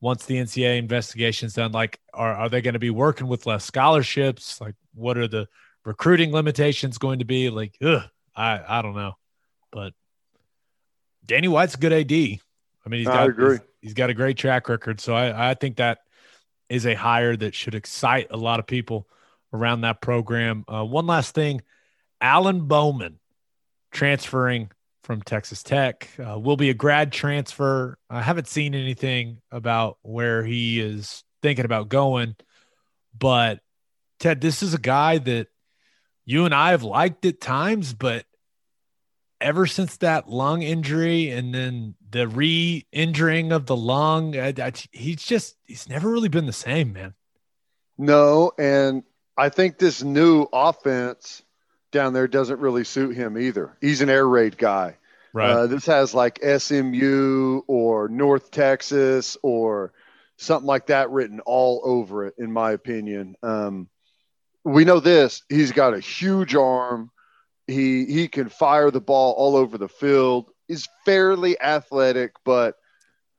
[0.00, 1.70] once the NCAA investigation's done.
[1.70, 4.60] Like, are, are they going to be working with less scholarships?
[4.60, 5.46] Like, what are the
[5.84, 7.48] recruiting limitations going to be?
[7.48, 8.02] Like, ugh,
[8.34, 9.12] I, I don't know.
[9.70, 9.92] But
[11.24, 12.12] Danny White's a good AD.
[12.12, 15.00] I mean, he's got, he's- he's got a great track record.
[15.00, 15.98] So I, I think that
[16.68, 19.06] is a hire that should excite a lot of people
[19.52, 20.64] around that program.
[20.66, 21.60] Uh, one last thing
[22.20, 23.18] Alan Bowman
[23.90, 24.70] transferring
[25.04, 26.08] from Texas Tech.
[26.18, 27.98] Uh, will be a grad transfer.
[28.08, 32.36] I haven't seen anything about where he is thinking about going,
[33.18, 33.60] but
[34.20, 35.48] Ted, this is a guy that
[36.24, 38.24] you and I have liked at times, but
[39.42, 45.22] ever since that lung injury and then the re-injuring of the lung, I, I, he's
[45.22, 47.14] just he's never really been the same, man.
[47.98, 49.02] No, and
[49.36, 51.42] I think this new offense
[51.90, 53.76] down there doesn't really suit him either.
[53.80, 54.96] He's an air raid guy.
[55.50, 59.92] Uh, this has like SMU or North Texas or
[60.36, 63.36] something like that written all over it, in my opinion.
[63.42, 63.88] Um,
[64.64, 65.42] we know this.
[65.48, 67.10] He's got a huge arm.
[67.66, 70.50] He he can fire the ball all over the field.
[70.68, 72.76] Is fairly athletic, but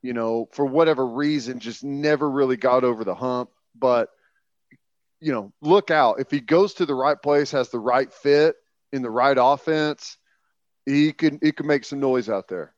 [0.02, 3.50] you know, for whatever reason, just never really got over the hump.
[3.74, 4.10] But
[5.20, 8.56] you know, look out if he goes to the right place, has the right fit
[8.92, 10.16] in the right offense
[10.86, 12.74] he can he can make some noise out there.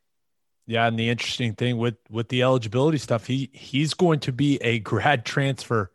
[0.67, 4.57] Yeah, and the interesting thing with with the eligibility stuff, he he's going to be
[4.63, 5.91] a grad transfer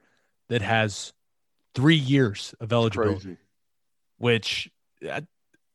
[0.49, 1.13] that has
[1.73, 3.37] three years of eligibility, Crazy.
[4.17, 4.69] which
[5.09, 5.21] uh,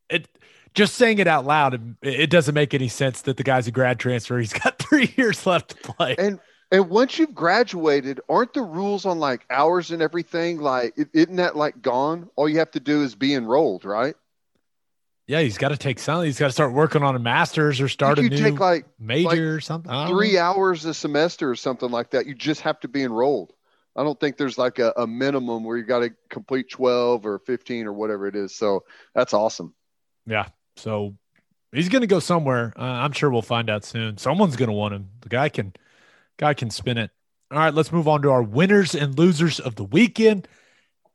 [0.09, 0.29] it
[0.75, 3.99] just saying it out loud, it, doesn't make any sense that the guy's a grad
[3.99, 4.39] transfer.
[4.39, 6.17] He's got three years left to play.
[6.19, 6.39] And
[6.73, 11.37] and once you've graduated, aren't the rules on like hours and everything like is isn't
[11.37, 12.29] that like gone?
[12.37, 14.15] All you have to do is be enrolled, right?
[15.27, 16.27] yeah, he's got to take something.
[16.27, 18.87] He's got to start working on a master's or start you a new take like
[18.99, 19.91] major or something.
[20.09, 20.43] Three know.
[20.43, 22.27] hours a semester or something like that.
[22.27, 23.53] You just have to be enrolled.
[23.97, 27.39] I don't think there's like a, a minimum where you got to complete 12 or
[27.41, 28.55] 15 or whatever it is.
[28.55, 28.85] So
[29.15, 29.75] that's awesome.
[30.27, 30.49] Yeah.
[30.77, 31.17] So
[31.73, 32.73] he's going to go somewhere.
[32.77, 34.19] Uh, I'm sure we'll find out soon.
[34.19, 35.11] Someone's going to want him.
[35.21, 35.73] The guy can,
[36.37, 37.11] guy can spin it.
[37.51, 40.49] All right, let's move on to our winners and losers of the weekend.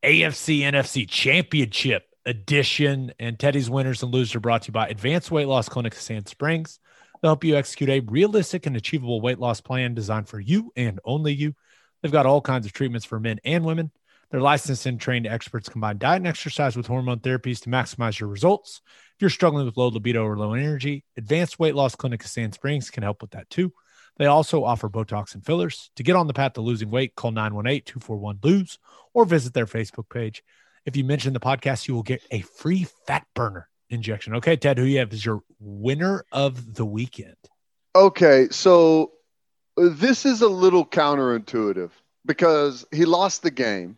[0.04, 5.32] AFC NFC Championship edition and Teddy's winners and losers are brought to you by Advanced
[5.32, 6.80] Weight Loss Clinic Sand Springs.
[7.22, 11.00] They'll help you execute a realistic and achievable weight loss plan designed for you and
[11.06, 11.54] only you.
[12.02, 13.92] They've got all kinds of treatments for men and women.
[14.32, 18.30] Their licensed and trained experts combine diet and exercise with hormone therapies to maximize your
[18.30, 18.82] results.
[19.16, 22.54] If you're struggling with low libido or low energy, Advanced Weight Loss Clinic of Sand
[22.54, 23.74] Springs can help with that too.
[24.18, 25.92] They also offer Botox and fillers.
[25.98, 28.80] To get on the path to losing weight, call 918 241 LOSE
[29.14, 30.44] or visit their Facebook page.
[30.86, 34.36] If you mention the podcast, you will get a free fat burner injection.
[34.36, 37.36] Okay, Ted, who you have is your winner of the weekend?
[37.96, 39.12] Okay, so
[39.76, 41.92] this is a little counterintuitive
[42.26, 43.98] because he lost the game,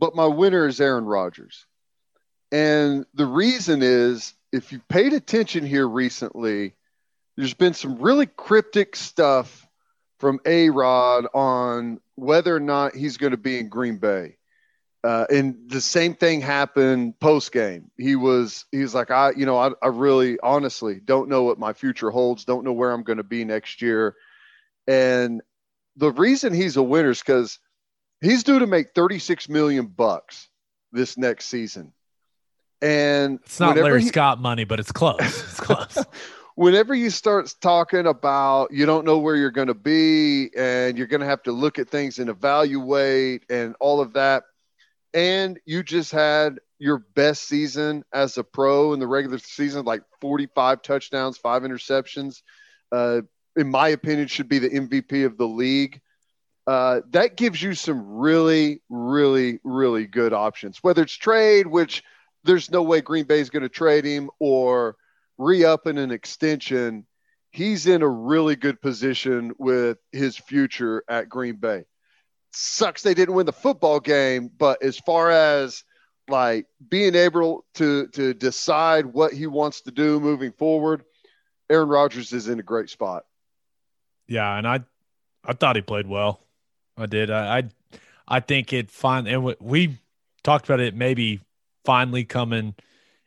[0.00, 1.66] but my winner is Aaron Rodgers.
[2.50, 6.74] And the reason is if you paid attention here recently,
[7.36, 9.68] there's been some really cryptic stuff
[10.18, 14.36] from A Rod on whether or not he's going to be in Green Bay.
[15.02, 17.90] Uh, and the same thing happened post game.
[17.96, 21.58] He was he was like, I you know I, I really honestly don't know what
[21.58, 22.44] my future holds.
[22.44, 24.14] Don't know where I'm going to be next year.
[24.86, 25.40] And
[25.96, 27.58] the reason he's a winner is because
[28.20, 30.48] he's due to make 36 million bucks
[30.92, 31.92] this next season.
[32.82, 35.20] And It's not Larry he- Scott money, but it's close.
[35.20, 35.98] It's close.
[36.54, 41.06] whenever you start talking about you don't know where you're going to be and you're
[41.06, 44.44] going to have to look at things and evaluate and all of that
[45.14, 50.02] and you just had your best season as a pro in the regular season like
[50.20, 52.42] 45 touchdowns five interceptions
[52.92, 53.20] uh,
[53.56, 56.00] in my opinion should be the mvp of the league
[56.70, 62.02] uh, that gives you some really really really good options whether it's trade which
[62.44, 64.96] there's no way green bay is going to trade him or
[65.40, 67.06] re-upping an extension,
[67.50, 71.84] he's in a really good position with his future at Green Bay.
[72.52, 75.82] Sucks they didn't win the football game, but as far as
[76.28, 81.04] like being able to to decide what he wants to do moving forward,
[81.70, 83.24] Aaron Rodgers is in a great spot.
[84.28, 84.80] Yeah, and I,
[85.44, 86.40] I thought he played well.
[87.00, 87.30] I did.
[87.30, 87.62] I, I,
[88.28, 89.32] I think it finally.
[89.32, 89.98] And we- we
[90.44, 91.40] talked about it maybe
[91.84, 92.74] finally coming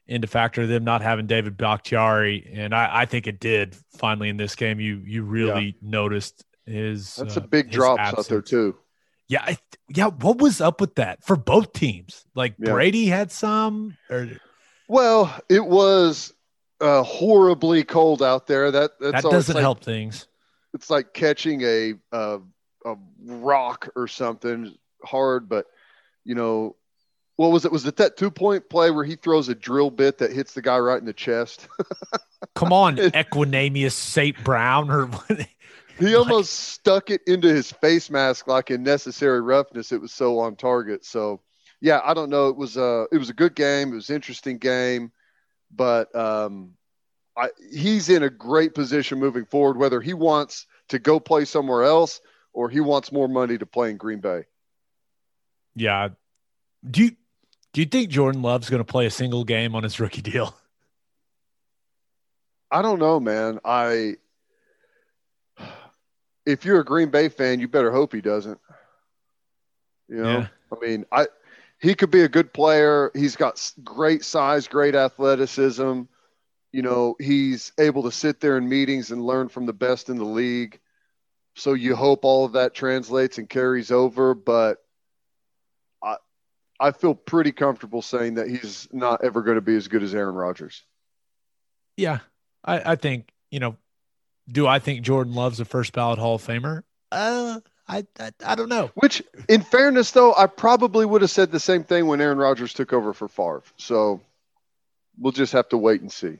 [0.07, 4.37] into factor them not having David Bakhtiari, and I, I think it did finally in
[4.37, 4.79] this game.
[4.79, 7.15] You you really noticed his.
[7.15, 8.77] That's uh, a big his drops out there too.
[9.29, 9.57] Yeah, I,
[9.89, 10.07] yeah.
[10.09, 12.25] What was up with that for both teams?
[12.35, 12.71] Like Yeah.
[12.73, 14.29] Brady had some, or
[14.89, 16.33] Well, it was
[16.81, 18.69] uh, horribly cold out there.
[18.71, 20.27] That that's that doesn't like- help things.
[20.73, 22.39] it's like catching a, a
[22.85, 22.95] a
[23.25, 25.65] rock or something hard, but
[26.25, 26.75] you know,
[27.35, 27.71] what was it?
[27.71, 30.61] Was it that two point play where he throws a drill bit that hits the
[30.61, 31.67] guy right in the chest?
[32.55, 34.41] Come on, Equanimeous St.
[34.43, 35.07] Brown, or
[35.97, 39.91] he Like- almost stuck it into his face mask like in necessary roughness.
[39.91, 41.05] It was so on target.
[41.05, 41.41] So
[41.81, 42.47] yeah, I don't know.
[42.49, 43.91] It was a it was a good game.
[43.91, 45.11] It was an interesting game,
[45.75, 46.73] but um,
[47.35, 49.77] I, he's in a great position moving forward.
[49.77, 52.21] Whether he wants to go play somewhere else
[52.53, 54.45] or he wants more money to play in Green Bay.
[55.75, 56.09] Yeah.
[56.89, 57.11] Do you
[57.73, 60.55] do you think Jordan Love's going to play a single game on his rookie deal?
[62.71, 63.59] I don't know, man.
[63.65, 64.15] I
[66.45, 68.59] if you're a Green Bay fan, you better hope he doesn't.
[70.09, 70.47] You know, Yeah.
[70.71, 71.27] I mean, I
[71.79, 73.11] he could be a good player.
[73.13, 76.01] He's got great size, great athleticism.
[76.71, 80.17] You know, he's able to sit there in meetings and learn from the best in
[80.17, 80.79] the league.
[81.55, 84.77] So you hope all of that translates and carries over, but
[86.03, 86.17] I
[86.79, 90.15] I feel pretty comfortable saying that he's not ever going to be as good as
[90.15, 90.83] Aaron Rodgers.
[91.95, 92.19] Yeah.
[92.65, 93.77] I, I think, you know,
[94.51, 96.83] do I think Jordan Love's a first ballot Hall of Famer?
[97.11, 98.89] Uh I I, I don't know.
[98.95, 102.73] Which, in fairness, though, I probably would have said the same thing when Aaron Rodgers
[102.73, 103.63] took over for Favre.
[103.77, 104.21] So
[105.19, 106.39] we'll just have to wait and see.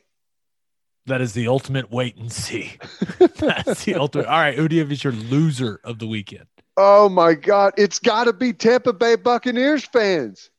[1.05, 2.77] That is the ultimate wait and see.
[3.37, 4.27] That's the ultimate.
[4.27, 6.45] All right, who do you have as your loser of the weekend?
[6.77, 10.49] Oh my God, it's got to be Tampa Bay Buccaneers fans.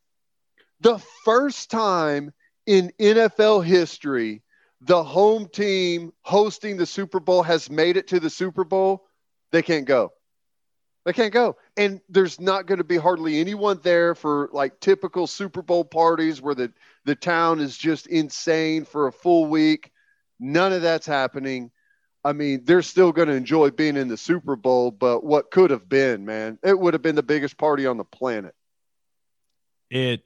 [0.80, 2.32] The first time
[2.66, 4.42] in NFL history,
[4.80, 9.06] the home team hosting the Super Bowl has made it to the Super Bowl.
[9.50, 10.12] They can't go.
[11.04, 11.56] They can't go.
[11.76, 16.40] And there's not going to be hardly anyone there for like typical Super Bowl parties
[16.40, 16.72] where the,
[17.04, 19.90] the town is just insane for a full week.
[20.40, 21.70] None of that's happening.
[22.24, 25.70] I mean, they're still going to enjoy being in the Super Bowl, but what could
[25.70, 28.54] have been, man, it would have been the biggest party on the planet.
[29.90, 30.24] It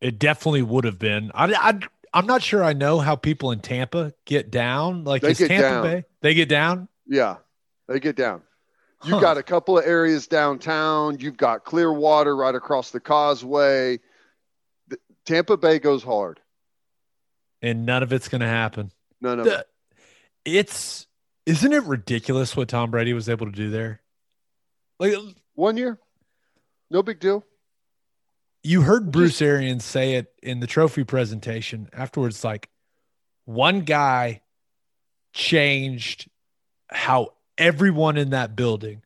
[0.00, 1.30] it definitely would have been.
[1.34, 1.78] I, I
[2.12, 5.04] I'm not sure I know how people in Tampa get down.
[5.04, 5.82] Like They is get Tampa down.
[5.82, 6.04] Bay?
[6.20, 6.88] They get down.
[7.06, 7.36] Yeah,
[7.88, 8.42] they get down.
[9.04, 9.20] You've Huh.
[9.20, 11.18] got a couple of areas downtown.
[11.18, 13.98] You've got Clearwater right across the causeway.
[14.88, 16.38] The- Tampa Bay goes hard.
[17.62, 18.90] and none of it's going to happen.
[19.22, 19.44] None no.
[19.44, 19.66] The-
[20.44, 21.06] It's
[21.46, 24.00] isn't it ridiculous what Tom Brady was able to do there?
[24.98, 25.14] Like
[25.54, 25.98] One year,
[26.90, 27.44] no big deal.
[28.62, 32.68] you heard Bruce Arians say it in the trophy presentation afterwards like
[33.44, 34.42] one guy
[35.32, 36.28] changed
[36.88, 39.02] how everyone in that building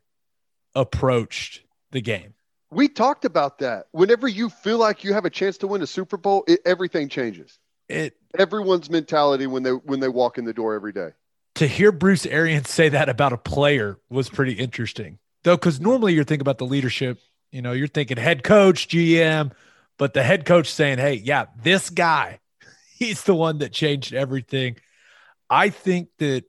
[0.75, 1.61] approached
[1.91, 2.33] the game.
[2.69, 3.87] We talked about that.
[3.91, 7.07] Whenever you feel like you have a chance to win a Super Bowl, it, everything
[7.07, 7.57] changes.
[7.89, 11.09] It Everyone's mentality when they when they walk in the door every day.
[11.55, 15.19] to hear Bruce Arians say that about a player was pretty interesting.
[15.43, 17.19] Though, because normally you're thinking about the leadership,
[17.51, 19.51] you know, you're thinking head coach, GM,
[19.97, 22.39] but the head coach saying, hey, yeah, this guy,
[22.97, 24.75] he's the one that changed everything.
[25.49, 26.43] I think that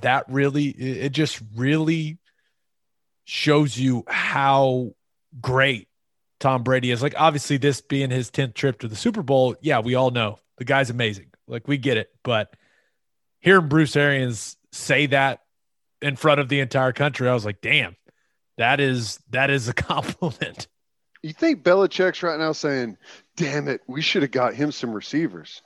[0.00, 2.18] that really, it it just really
[3.24, 4.94] shows you how
[5.40, 5.88] great
[6.40, 7.02] Tom Brady is.
[7.02, 10.38] Like, obviously, this being his 10th trip to the Super Bowl, yeah, we all know
[10.58, 11.32] the guy's amazing.
[11.46, 12.10] Like, we get it.
[12.22, 12.54] But
[13.40, 15.40] hearing Bruce Arians say that
[16.02, 17.96] in front of the entire country, I was like, damn,
[18.58, 20.66] that is that is a compliment.
[21.22, 22.98] You think Belichick's right now saying,
[23.36, 25.62] damn it, we should have got him some receivers.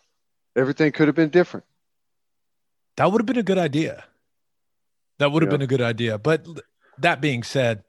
[0.56, 1.66] Everything could have been different.
[2.96, 4.04] That would have been a good idea.
[5.18, 5.56] That would have Yeah.
[5.58, 6.18] been a good idea.
[6.18, 6.46] But
[6.98, 7.82] that being said,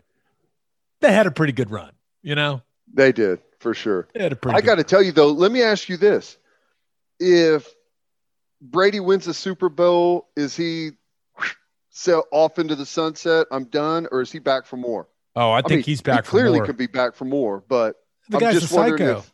[1.00, 1.92] they had a pretty good run,
[2.22, 2.62] you know?
[2.94, 4.08] They did, for sure.
[4.14, 6.38] They had a pretty I got to tell you, though, let me ask you this.
[7.20, 7.68] If
[8.62, 10.92] Brady wins the Super Bowl, is he
[11.90, 13.48] so off into the sunset?
[13.52, 15.08] I'm done, or is he back for more?
[15.36, 16.66] Oh, I think mean, he's back He clearly for more.
[16.66, 17.96] could be back for more, but
[18.30, 19.20] the I'm guy's just a wondering psycho.
[19.20, 19.34] if-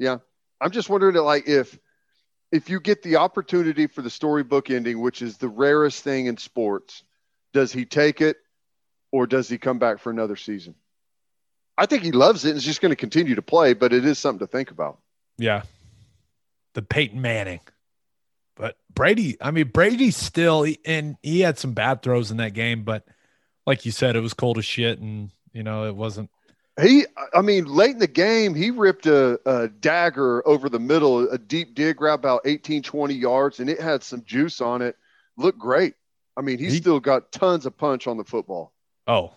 [0.00, 0.18] yeah,
[0.60, 1.78] I'm just wondering like, if
[2.50, 6.36] if you get the opportunity for the storybook ending, which is the rarest thing in
[6.38, 7.02] sports,
[7.52, 8.36] does he take it,
[9.12, 10.74] or does he come back for another season?
[11.78, 14.04] I think he loves it and is just going to continue to play, but it
[14.04, 14.98] is something to think about.
[15.38, 15.62] Yeah.
[16.74, 17.60] The Peyton Manning.
[18.56, 22.82] But Brady, I mean, Brady still, and he had some bad throws in that game,
[22.82, 23.04] but
[23.66, 24.98] like you said, it was cold as shit.
[24.98, 26.28] And, you know, it wasn't.
[26.80, 31.28] He, I mean, late in the game, he ripped a, a dagger over the middle,
[31.30, 34.96] a deep dig route about 18, 20 yards, and it had some juice on it.
[35.36, 35.94] Looked great.
[36.36, 38.72] I mean, he's He- still got tons of punch on the football.
[39.06, 39.32] Oh,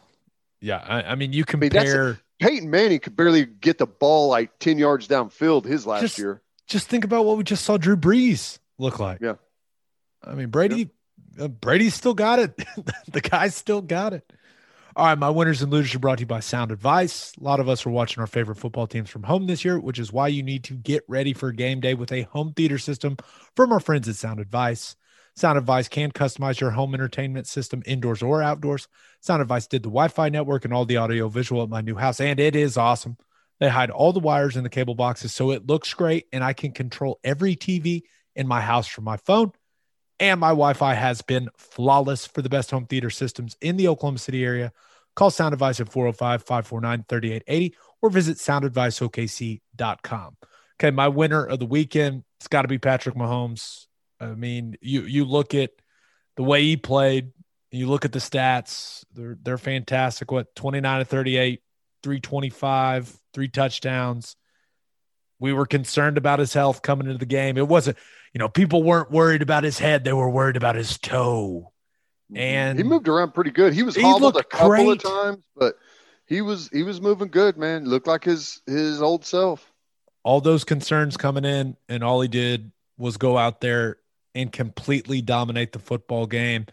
[0.59, 0.83] yeah.
[0.87, 4.57] I, I mean, you mean, that's- compare, Peyton Manning could barely get the ball like
[4.59, 6.41] 10 yards downfield his last Just- year.
[6.67, 9.19] just think about what we just saw Drew Brees look like.
[9.21, 9.35] Yeah.
[10.23, 10.89] I mean, Brady,
[11.39, 12.55] uh, Brady's still got it.
[13.11, 14.31] the guy's still got it.
[14.95, 17.31] All right, my winners and losers are brought to you by Sound Advice.
[17.39, 19.97] A lot of us are watching our favorite football teams from home this year, which
[19.99, 23.15] is why you need to get ready for game day with a home theater system
[23.55, 24.97] from our friends at Sound Advice.
[25.35, 28.87] Sound Advice can customize your home entertainment system indoors or outdoors.
[29.21, 31.95] Sound Advice did the Wi Fi network and all the audio visual at my new
[31.95, 33.17] house, and it is awesome.
[33.59, 36.53] They hide all the wires in the cable boxes so it looks great, and I
[36.53, 38.03] can control every TV
[38.35, 39.51] in my house from my phone.
[40.19, 43.87] And my Wi Fi has been flawless for the best home theater systems in the
[43.87, 44.71] Oklahoma City area.
[45.15, 50.37] Call Sound Advice at 405 549 3880 or visit soundadviceokc.com.
[50.79, 53.87] Okay, my winner of the weekend, it's got to be Patrick Mahomes.
[54.21, 55.71] I mean, you you look at
[56.37, 57.31] the way he played,
[57.71, 60.31] you look at the stats, they're they're fantastic.
[60.31, 61.61] What 29 to 38,
[62.03, 64.35] 325, three touchdowns.
[65.39, 67.57] We were concerned about his health coming into the game.
[67.57, 67.97] It wasn't,
[68.31, 71.71] you know, people weren't worried about his head, they were worried about his toe.
[72.35, 73.73] And he moved around pretty good.
[73.73, 74.87] He was He hobbled a couple great.
[74.87, 75.75] of times, but
[76.27, 77.85] he was he was moving good, man.
[77.85, 79.69] Looked like his his old self.
[80.23, 83.97] all those concerns coming in, and all he did was go out there
[84.33, 86.65] and completely dominate the football game.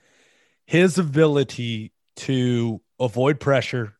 [0.66, 3.94] His ability to avoid pressure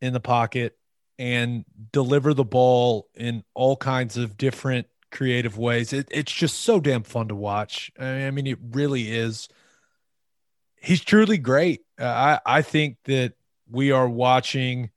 [0.00, 0.76] in the pocket
[1.18, 5.92] and deliver the ball in all kinds of different creative ways.
[5.92, 7.90] It, it's just so damn fun to watch.
[7.98, 9.48] I mean, it really is.
[10.80, 11.82] He's truly great.
[12.00, 13.34] Uh, I, I think that
[13.68, 14.90] we are watching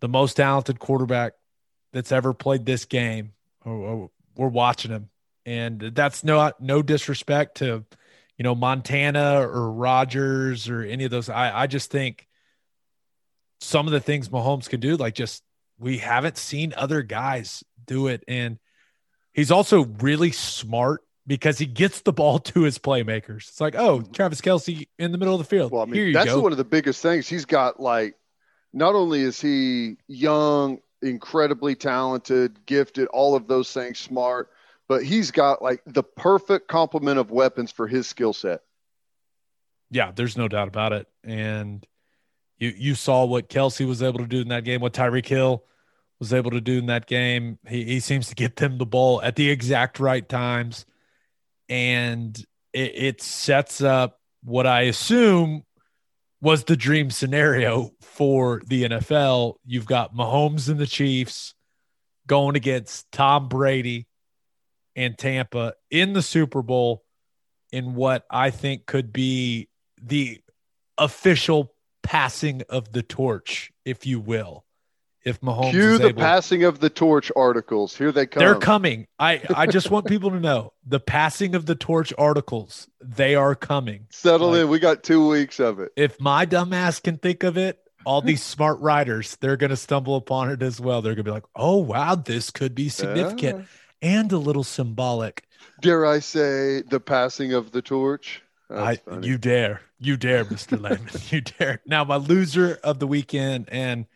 [0.00, 1.34] the most talented quarterback
[1.92, 3.32] that's ever played this game.
[3.64, 5.10] Or, or we're watching him,
[5.46, 7.84] and that's no no disrespect to
[8.36, 11.28] you know Montana or Rodgers or any of those.
[11.28, 12.26] I I just think
[13.60, 15.42] some of the things Mahomes can do, like just
[15.78, 18.58] we haven't seen other guys do it, and
[19.32, 23.48] he's also really smart because he gets the ball to his playmakers.
[23.48, 25.72] It's like, oh, Travis Kelce in the middle of the field.
[25.72, 26.40] Well, I mean, Here you that's go.
[26.40, 27.28] one of the biggest things.
[27.28, 28.14] He's got like,
[28.72, 34.50] not only is he young, incredibly talented, gifted, all of those things, smart,
[34.88, 38.60] but he's got like the perfect complement of weapons for his skill set.
[39.90, 41.06] Yeah, there's no doubt about it.
[41.22, 41.86] And
[42.58, 45.64] you you saw what Kelce was able to do in that game, what Tyreek Hill
[46.18, 47.58] was able to do in that game.
[47.66, 50.86] He he seems to get them the ball at the exact right times,
[51.68, 52.36] and
[52.72, 55.64] it, it sets up what I assume
[56.40, 59.54] was the dream scenario for the NFL.
[59.64, 61.54] You've got Mahomes and the Chiefs
[62.26, 64.06] going against Tom Brady
[64.96, 67.04] and Tampa in the Super Bowl
[67.72, 69.68] in what I think could be
[70.00, 70.40] the
[70.98, 71.72] official
[72.02, 74.64] passing of the torch, if you will.
[75.24, 77.96] If Mahomes Cue the able, passing of the torch articles.
[77.96, 78.40] Here they come.
[78.40, 79.06] they're coming.
[79.18, 82.88] I I just want people to know the passing of the torch articles.
[83.00, 84.06] They are coming.
[84.10, 84.68] Settle Like- in.
[84.68, 85.92] We got two weeks of it.
[85.96, 90.16] If my dumbass can think of it, all these smart writers they're going to stumble
[90.16, 91.00] upon it as well.
[91.00, 93.64] They're going to be like, "Oh wow, this could be significant Yeah.
[94.04, 95.44] And a little symbolic."
[95.80, 98.42] Dare I say the passing of the torch?
[98.70, 100.80] I, you dare, you dare, Mr.
[100.80, 101.80] Lehman, you dare.
[101.86, 104.06] Now, my loser of the weekend, and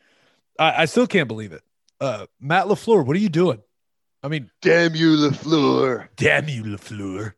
[0.58, 1.62] I, I still can't believe it.
[2.00, 3.60] uh, Matt LaFleur, what are you doing?
[4.22, 6.08] I mean, Damn you, LaFleur.
[6.16, 7.34] damn you, LaFleur.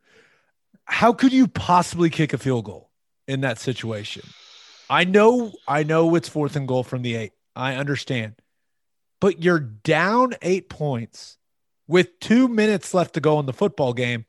[0.85, 2.91] How could you possibly kick a field goal
[3.29, 4.23] in that situation?
[4.89, 7.33] I know, I know it's fourth and goal from the eight.
[7.55, 8.35] I understand.
[9.21, 11.37] But you're down eight points
[11.91, 14.25] with two minutes left to go in the football game.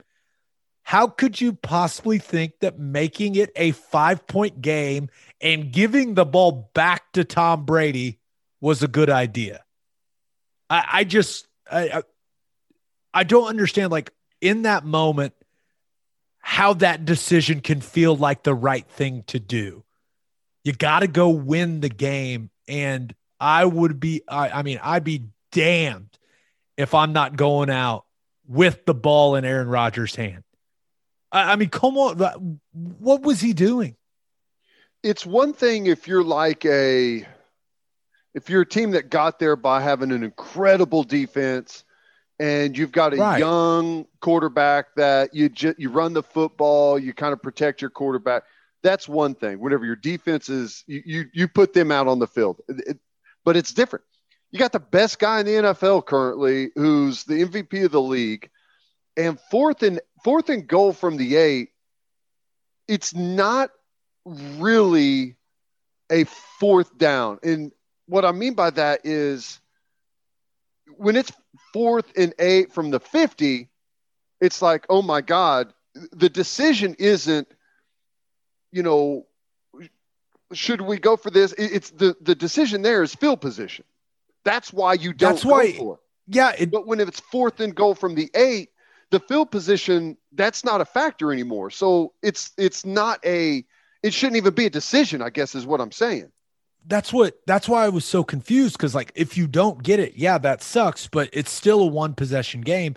[0.81, 5.09] How could you possibly think that making it a five point game
[5.39, 8.19] and giving the ball back to Tom Brady
[8.61, 9.63] was a good idea?
[10.71, 12.01] I, I just, I,
[13.13, 14.11] I, don't understand, like,
[14.41, 15.35] in that moment,
[16.39, 19.83] how that decision can feel like the right thing to do.
[20.63, 22.49] You got to go win the game.
[22.67, 26.17] And I would be, I, I mean, I'd be damned
[26.81, 28.05] if I'm not going out
[28.47, 30.43] with the ball in Aaron Rodgers' hand.
[31.31, 32.59] I, I mean, come on.
[32.73, 33.95] What was he doing?
[35.03, 37.25] It's one thing if you're like a
[38.33, 41.83] if you're a team that got there by having an incredible defense
[42.39, 43.39] and you've got a Right.
[43.39, 48.43] young quarterback that you ju- you run the football, you kind of protect your quarterback.
[48.83, 49.59] That's one thing.
[49.59, 52.61] Whenever your defense is you you, you put them out on the field.
[52.67, 52.99] It-
[53.43, 54.05] but it's different.
[54.51, 58.49] You got the best guy in the NFL currently who's the MVP of the league
[59.15, 61.69] and fourth and fourth and goal from the 8
[62.87, 63.71] it's not
[64.25, 65.37] really
[66.11, 66.25] a
[66.59, 67.39] fourth down.
[67.41, 67.71] And
[68.05, 69.61] what I mean by that is
[70.97, 71.31] when it's
[71.73, 73.69] fourth and eight from the 50,
[74.41, 75.73] it's like, oh my God,
[76.11, 77.47] the decision isn't,
[78.73, 79.25] you know,
[80.51, 81.53] should we go for this?
[81.57, 83.85] It's the, the decision there is field position.
[84.43, 85.99] That's why you don't That's go why- for it.
[86.27, 88.69] Yeah, it, But when it's fourth and goal from the eight,
[89.09, 91.69] the field position that's not a factor anymore.
[91.71, 93.65] So it's it's not a
[94.03, 95.21] it shouldn't even be a decision.
[95.21, 96.31] I guess is what I'm saying.
[96.87, 100.13] that's what that's why I was so confused because like if you don't get it,
[100.15, 102.95] yeah, that sucks, but it's still a one possession game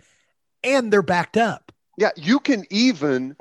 [0.63, 1.73] and they're backed up.
[1.99, 3.37] Yeah, you can even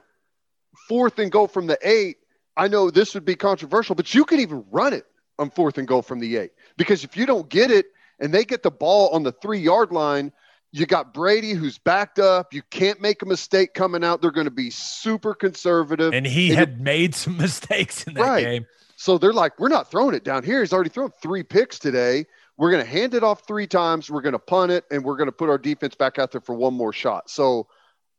[0.87, 2.17] fourth and goal from the eight.
[2.57, 5.05] I know this would be controversial, but you can even run it
[5.39, 7.87] on fourth and goal from the eight because if you don't get it
[8.19, 10.31] and they get the ball on the three yard line,
[10.71, 12.53] you got Brady who's backed up.
[12.53, 14.21] You can't make a mistake coming out.
[14.21, 16.13] They're going to be super conservative.
[16.13, 18.43] And he And had made some mistakes in that Right.
[18.43, 18.65] game.
[18.95, 20.61] So they're like, we're not throwing it down here.
[20.61, 22.25] He's already thrown three picks today.
[22.57, 24.09] We're going to hand it off three times.
[24.09, 26.39] We're going to punt it, and we're going to put our defense back out there
[26.41, 27.29] for one more shot.
[27.29, 27.67] So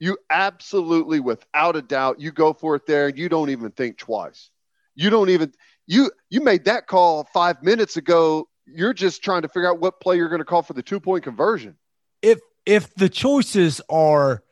[0.00, 3.06] you absolutely, without a doubt, you go for it there.
[3.06, 4.50] And you don't even think twice.
[4.94, 5.52] You don't even
[5.86, 8.48] you you made that call five minutes ago.
[8.66, 11.00] You're just trying to figure out what play you're going to call for the two
[11.00, 11.76] point conversion.
[12.22, 14.42] if if the choices are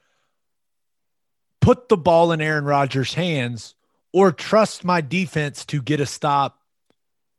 [1.60, 3.74] put the ball in Aaron Rodgers' hands
[4.12, 6.59] or trust my defense to get a stop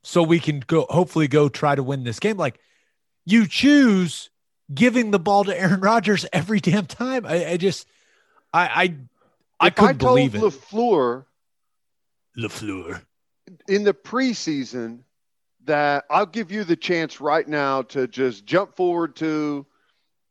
[0.01, 2.59] so we can go hopefully go try to win this game like
[3.25, 4.29] you choose
[4.73, 7.25] giving the ball to Aaron Rodgers every damn time.
[7.25, 7.87] I, I just
[8.53, 8.95] I I
[9.59, 10.41] I If couldn't told believe it.
[10.41, 11.25] LaFleur
[12.37, 13.01] LaFleur.
[13.67, 14.99] in the preseason
[15.65, 19.65] that I'll give you the chance right now to just jump forward to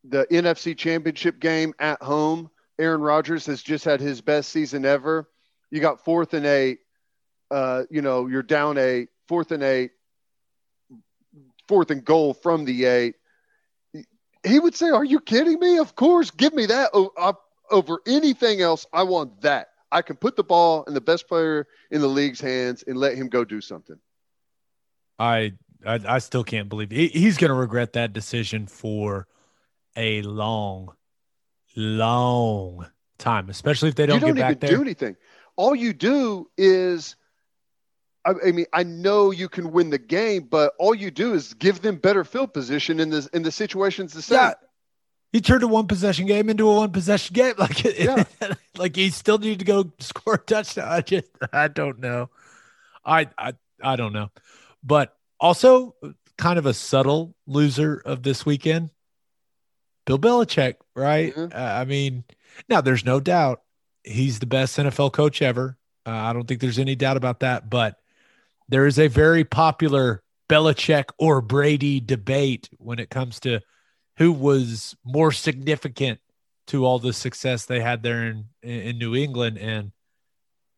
[0.05, 2.51] the NFC Championship game at home.
[2.79, 5.29] Aaron Rodgers has just had his best season ever.
[5.71, 6.81] You got fourth and eight.
[7.51, 9.93] Uh, you know, you're down eight, fourth and eight,
[11.69, 13.15] fourth and goal from the eight.
[14.45, 15.79] He would say, Are you kidding me?
[15.79, 16.91] Of course, give me that
[17.71, 18.87] over anything else.
[18.93, 19.69] I want that.
[19.93, 23.15] I can put the ball in the best player in the league's hands and let
[23.15, 23.99] him go do something.
[25.23, 25.53] I
[25.87, 26.91] I, I still can't believe.
[26.91, 29.27] He, he's going to regret that decision for
[29.97, 30.93] a long,
[31.77, 32.87] long
[33.19, 34.77] time, especially if they don't, you don't get even back there.
[34.77, 35.17] do anything.
[35.57, 37.17] All you do is,
[38.25, 41.55] I, I mean, I know you can win the game, but all you do is
[41.55, 44.39] give them better field position in the in the situations the same.
[44.39, 44.55] Yeah.
[45.33, 47.55] He turned a one possession game into a one possession game.
[47.59, 48.25] Like, Yeah.
[48.77, 50.89] like he still need to go score a touchdown.
[50.89, 52.29] I just, I don't know.
[53.05, 54.31] I, I, I don't know.
[54.83, 55.95] But also,
[56.39, 58.91] kind of a subtle loser of this weekend,
[60.07, 61.35] Bill Belichick, right?
[61.35, 61.55] Mhm.
[61.55, 62.25] Uh, I mean,
[62.69, 63.63] now there's no doubt
[64.05, 65.79] he's the best NFL coach ever.
[66.05, 67.71] Uh, I don't think there's any doubt about that.
[67.71, 67.99] But
[68.69, 73.61] there is a very popular Belichick or Brady debate when it comes to
[74.19, 76.21] who was more significant
[76.69, 79.59] to all the success they had there in, in New England.
[79.59, 79.93] And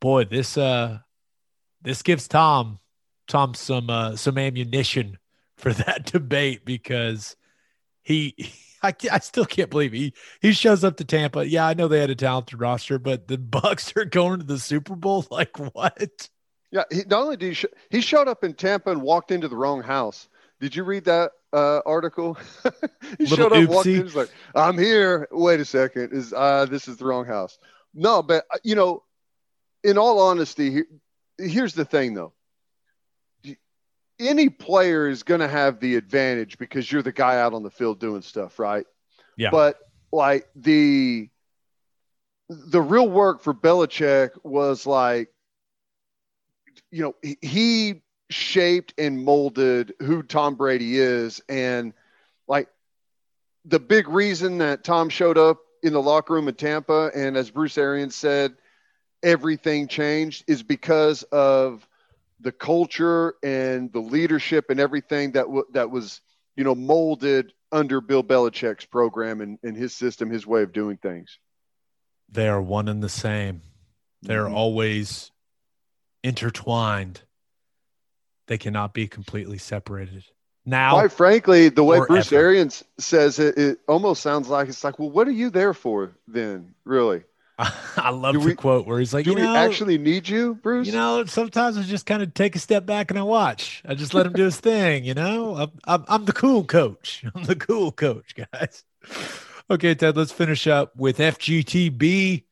[0.01, 0.99] boy, this uh
[1.83, 2.79] this gives Tom
[3.27, 5.19] Tom some uh, some ammunition
[5.57, 7.37] for that debate because
[8.03, 8.53] he
[8.83, 11.47] I, I still can't believe he he shows up to Tampa.
[11.47, 14.59] Yeah, I know they had a talented roster, but the Bucks are going to the
[14.59, 15.27] Super Bowl.
[15.31, 16.29] Like what?
[16.71, 19.49] Yeah, he, not only did he sh- he showed up in Tampa and walked into
[19.49, 20.29] the wrong house.
[20.61, 22.37] Did you read that uh, article.
[23.19, 26.67] he Little showed up, walked in, he's like, "I'm here." Wait a second, is uh,
[26.67, 27.59] this is the wrong house?
[27.95, 29.05] No, but uh, you know,
[29.85, 30.87] in all honesty, here,
[31.39, 32.33] here's the thing, though.
[34.19, 37.71] Any player is going to have the advantage because you're the guy out on the
[37.71, 38.87] field doing stuff, right?
[39.37, 39.51] Yeah.
[39.51, 39.79] But
[40.13, 41.29] like the
[42.49, 45.29] the real work for Belichick was like,
[46.91, 51.93] you know, he- he shaped and molded who Tom Brady is, and
[52.47, 52.69] like
[53.65, 57.51] the big reason that Tom showed up in the locker room in Tampa, and as
[57.51, 58.57] Bruce Arians said,
[59.23, 61.89] everything changed is because of
[62.41, 66.21] the culture and the leadership and everything that w- that was
[66.57, 70.97] you know molded under Bill Belichick's program and, and his system, his way of doing
[70.97, 71.39] things.
[72.29, 73.63] They are one and the same.
[74.23, 74.55] They're Mhm.
[74.55, 75.31] always
[76.23, 77.23] intertwined.
[78.47, 80.25] They cannot be completely separated.
[80.67, 82.43] Now, Quite frankly, the way Bruce ever.
[82.43, 86.17] Arians says it, it almost sounds like it's like, well, what are you there for
[86.27, 86.75] then?
[86.85, 87.23] Really?
[87.97, 90.29] I love Do the we- quote where he's like, Do you we know, actually need
[90.29, 90.87] you, Bruce?
[90.87, 93.83] you know, sometimes I just kind of take a step back and I watch.
[93.87, 95.05] I just let him do his thing.
[95.05, 97.25] You know, I'm, I'm, I'm the cool coach.
[97.35, 98.85] I'm the cool coach, guys.
[99.71, 102.45] Okay, Ted, let's finish up with FGTB.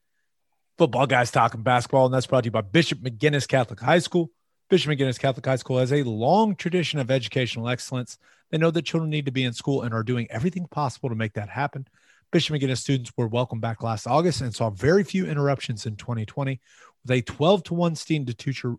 [0.79, 4.31] Football guys talking basketball, and that's brought to you by Bishop McGuinness Catholic High School.
[4.71, 8.17] Bishop McGuinness Catholic High School has a long tradition of educational excellence.
[8.51, 11.15] They know that children need to be in school and are doing everything possible to
[11.15, 11.87] make that happen.
[12.33, 16.61] Bishop McGuinness students were welcomed back last August and saw very few interruptions in 2020
[17.05, 18.75] with a 12 to 1 student to teacher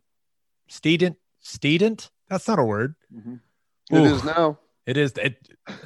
[0.67, 2.95] student student that's not a word.
[3.13, 3.39] Mhm.
[3.91, 4.05] It Ooh.
[4.05, 4.57] is now.
[4.88, 5.11] it is.
[5.17, 5.38] It,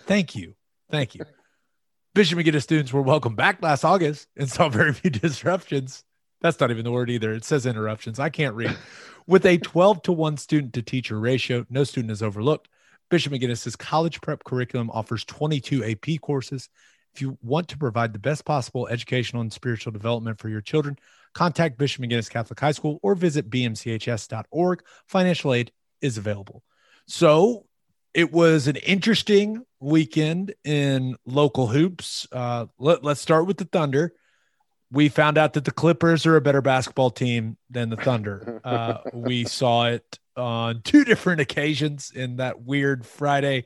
[0.01, 0.55] thank you.
[0.89, 1.25] Thank you.
[2.15, 6.03] Bishop McGuinness students were welcomed back last august and saw very few disruptions.
[6.39, 7.33] That's not even the word either.
[7.33, 8.17] It says interruptions.
[8.19, 8.77] I can't read.
[9.25, 12.69] With a 12 to 1 student to teacher ratio no student is overlooked.
[13.09, 16.69] Bishop McGuinness's college prep curriculum offers 22 ap courses
[17.17, 20.97] if you want to provide the best possible educational and spiritual development for your children
[21.33, 25.71] contact bishop McGuinness catholic high school or visit bmchs.org financial aid
[26.01, 26.63] is available
[27.07, 27.65] so
[28.13, 32.27] it was an interesting weekend in local hoops.
[32.31, 34.13] Uh, let, us start with the Thunder.
[34.91, 38.61] We found out that the Clippers are a better basketball team than the Thunder.
[38.63, 43.65] Uh, we saw it on two different occasions in that weird Friday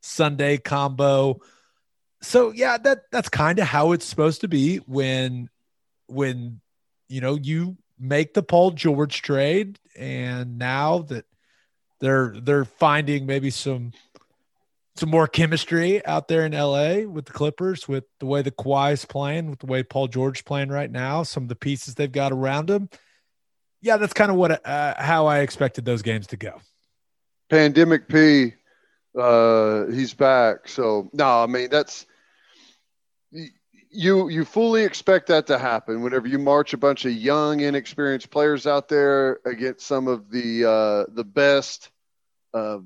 [0.00, 1.40] Sunday combo.
[2.22, 5.50] So yeah, that that's kind of how it's supposed to be when
[6.06, 6.60] when
[7.08, 11.24] you know you make the Paul George trade, and now that
[12.00, 13.92] they're they're finding maybe some
[14.96, 19.04] some more chemistry out there in LA with the Clippers, with the way the Kawhi's
[19.04, 22.30] playing, with the way Paul George playing right now, some of the pieces they've got
[22.30, 22.90] around him.
[23.80, 26.60] Yeah, that's kind of what uh, how I expected those games to go.
[27.50, 28.54] Pandemic P,
[29.18, 30.68] uh, he's back.
[30.68, 32.06] So no, I mean that's
[33.92, 34.28] you.
[34.28, 38.66] You fully expect that to happen whenever you march a bunch of young, inexperienced players
[38.66, 41.90] out there against some of the uh, the best,
[42.54, 42.78] uh,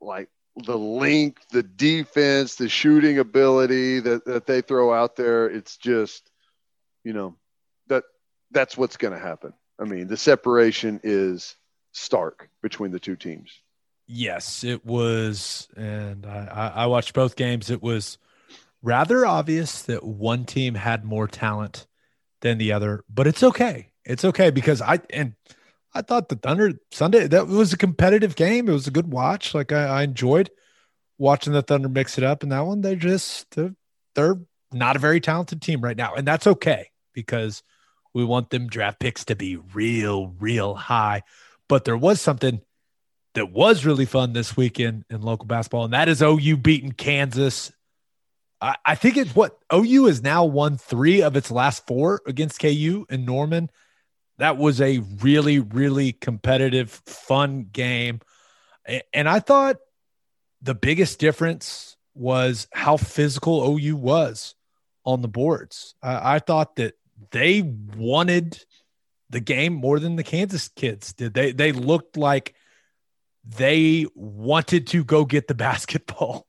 [0.00, 5.46] like the length, the defense, the shooting ability that that they throw out there.
[5.46, 6.30] It's just,
[7.04, 7.36] you know,
[7.88, 8.04] that
[8.50, 9.52] that's what's going to happen.
[9.78, 11.56] I mean, the separation is
[11.92, 13.52] stark between the two teams.
[14.06, 17.70] Yes, it was, and I I watched both games.
[17.70, 18.18] It was
[18.82, 21.86] rather obvious that one team had more talent
[22.40, 23.90] than the other, but it's okay.
[24.04, 25.34] It's okay because I and
[25.94, 28.68] I thought the Thunder Sunday that was a competitive game.
[28.68, 29.54] It was a good watch.
[29.54, 30.50] Like I, I enjoyed
[31.18, 32.42] watching the Thunder mix it up.
[32.42, 33.74] And that one, they just they're,
[34.14, 34.40] they're
[34.72, 37.62] not a very talented team right now, and that's okay because
[38.14, 41.22] we want them draft picks to be real, real high.
[41.68, 42.60] But there was something
[43.34, 47.72] that was really fun this weekend in local basketball, and that is OU beating Kansas.
[48.60, 53.06] I, think it's what OU has now won three of its last four against KU
[53.08, 53.70] and Norman.
[54.38, 58.20] That was a really, really competitive, fun game.
[59.12, 59.76] And I thought
[60.62, 64.54] the biggest difference was how physical OU was
[65.04, 65.94] on the boards.
[66.02, 66.94] I thought that
[67.30, 68.62] they wanted
[69.30, 71.34] the game more than the Kansas kids did.
[71.34, 72.54] They they looked like
[73.44, 76.46] they wanted to go get the basketball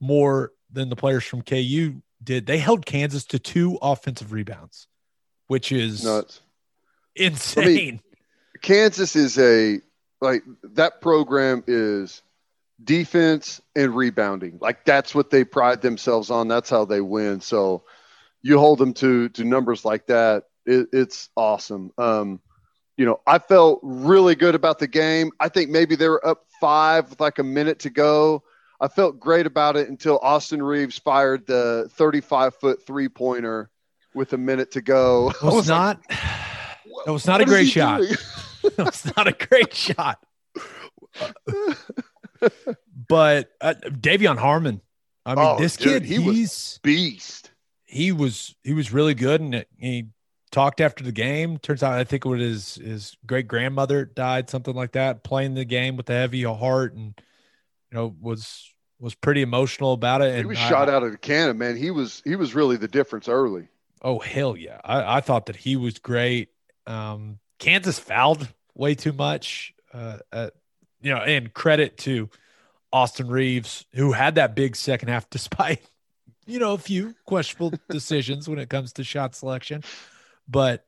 [0.00, 2.46] more than the players from KU did.
[2.46, 4.86] They held Kansas to two offensive rebounds,
[5.46, 6.40] which is Nuts.
[7.16, 8.00] insane.
[8.62, 9.80] Kansas is a
[10.20, 10.42] like
[10.74, 12.22] that program is
[12.82, 14.58] defense and rebounding.
[14.60, 16.48] Like that's what they pride themselves on.
[16.48, 17.40] That's how they win.
[17.40, 17.84] So
[18.42, 20.44] you hold them to to numbers like that.
[20.66, 21.92] It, it's awesome.
[21.98, 22.40] Um,
[22.96, 25.30] you know, I felt really good about the game.
[25.40, 28.42] I think maybe they were up five with like a minute to go.
[28.80, 33.70] I felt great about it until Austin Reaves fired the 35 foot three pointer
[34.14, 35.30] with a minute to go.
[35.42, 36.00] It was, not.
[37.06, 38.00] it was not a great shot.
[38.02, 40.18] it was not a great shot.
[43.08, 44.80] but uh, De'Vion Harmon,
[45.26, 47.50] I mean, Oh, this dude, kid, he was- Beast.
[47.84, 50.06] he was he was really good, and he
[50.50, 51.58] talked after the game.
[51.58, 55.54] Turns out, I think it was his his great grandmother died, something like that, playing
[55.54, 57.14] the game with a heavy heart, and
[57.90, 60.36] you know was was pretty emotional about it.
[60.36, 61.76] He was I- shot out of the cannon, man.
[61.76, 63.68] He was he was really the difference early.
[64.02, 64.80] Oh hell yeah!
[64.84, 66.48] I, I thought that he was great.
[66.86, 69.74] Um, Kansas fouled way too much.
[69.92, 70.50] Uh, uh,
[71.02, 72.30] you know, and credit to
[72.92, 75.80] Austin Reaves who had that big second half despite
[76.46, 79.82] you know a few questionable decisions when it comes to shot selection,
[80.48, 80.84] but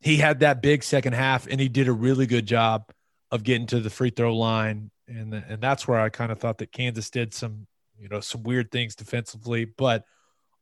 [0.00, 2.90] he had that big second half and he did a really good job
[3.30, 6.58] of getting to the free throw line and and that's where I kind of thought
[6.58, 7.66] that Kansas did some
[7.98, 10.04] you know some weird things defensively, but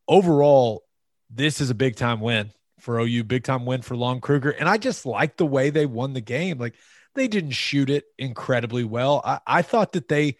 [0.09, 0.85] overall
[1.31, 4.51] this is a big time win for OU, big time win for Lon Kruger.
[4.51, 6.59] And I just like the way they won the game.
[6.59, 6.75] Like
[7.15, 9.23] they didn't shoot it incredibly well.
[9.25, 10.37] I, I thought that they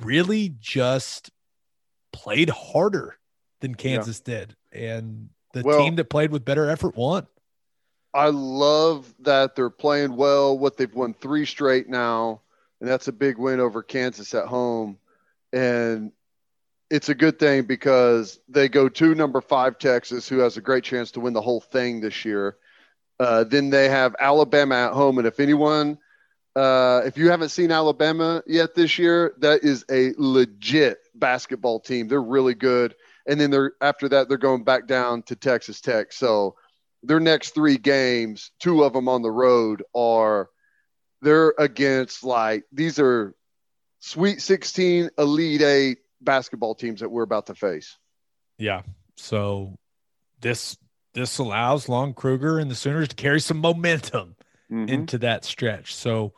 [0.00, 1.30] really just
[2.12, 3.18] played harder
[3.60, 4.56] than Kansas did.
[4.72, 7.26] And the Well- team that played with better effort won.
[8.12, 10.58] I love that they're playing well.
[10.58, 12.40] What they've won three straight now,
[12.80, 14.98] and that's a big win over Kansas at home.
[15.52, 16.12] And
[16.90, 20.84] it's a good thing because they go to number five Texas, who has a great
[20.84, 22.56] chance to win the whole thing this year.
[23.18, 25.98] Uh, then they have Alabama at home, and if anyone,
[26.56, 32.08] uh, if you haven't seen Alabama yet this year, that is a legit basketball team.
[32.08, 32.94] They're really good.
[33.26, 36.12] And then they're after that they're going back down to Texas Tech.
[36.12, 36.56] So
[37.02, 40.48] their next three games, two of them on the road, are
[41.22, 43.34] they're against like these are
[44.00, 47.98] Sweet 16, Elite Eight basketball teams that we're about to face.
[48.58, 48.82] Yeah.
[49.16, 49.78] So
[50.40, 50.76] this
[51.14, 54.36] this allows Lon Kruger and the Sooners to carry some momentum
[54.70, 55.94] into that stretch.
[55.94, 56.32] So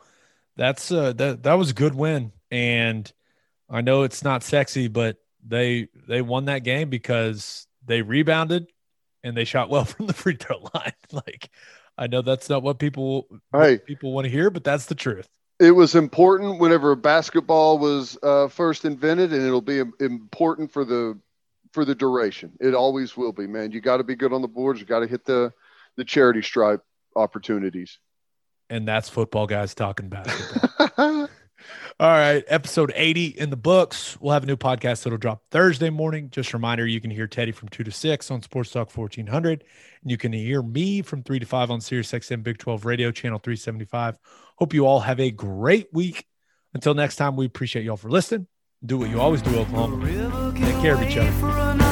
[0.55, 2.31] that's uh that that was a good win.
[2.49, 3.11] And
[3.69, 8.67] I know it's not sexy, but they they won that game because they rebounded
[9.23, 10.93] and they shot well from the free throw line.
[11.11, 11.49] like
[11.97, 13.77] I know that's not what people Hey.
[13.77, 15.27] people want to hear, but that's the truth.
[15.59, 21.17] It was important whenever basketball was uh, first invented, and it'll be important for the
[21.71, 22.51] for the duration.
[22.59, 23.71] It always will be, man.
[23.71, 24.79] You got to be good on the boards.
[24.79, 25.53] You got to hit the
[25.95, 26.81] the charity stripe
[27.15, 27.99] opportunities.
[28.69, 31.27] And that's football guys talking basketball.
[31.99, 34.17] All right, episode 80 in the books.
[34.19, 36.31] We'll have a new podcast that'll drop Thursday morning.
[36.31, 39.63] Just a reminder, you can hear Teddy from 2 to 6 on Sports Talk 1400.
[40.01, 43.11] And you can hear me from 3 to 5 on Sirius XM Big 12 Radio,
[43.11, 44.17] channel 375.
[44.57, 46.25] Hope you all have a great week.
[46.73, 48.47] Until next time, we appreciate y'all for listening.
[48.83, 50.51] Do what you always do, Oklahoma.
[50.57, 51.82] Take care of each other.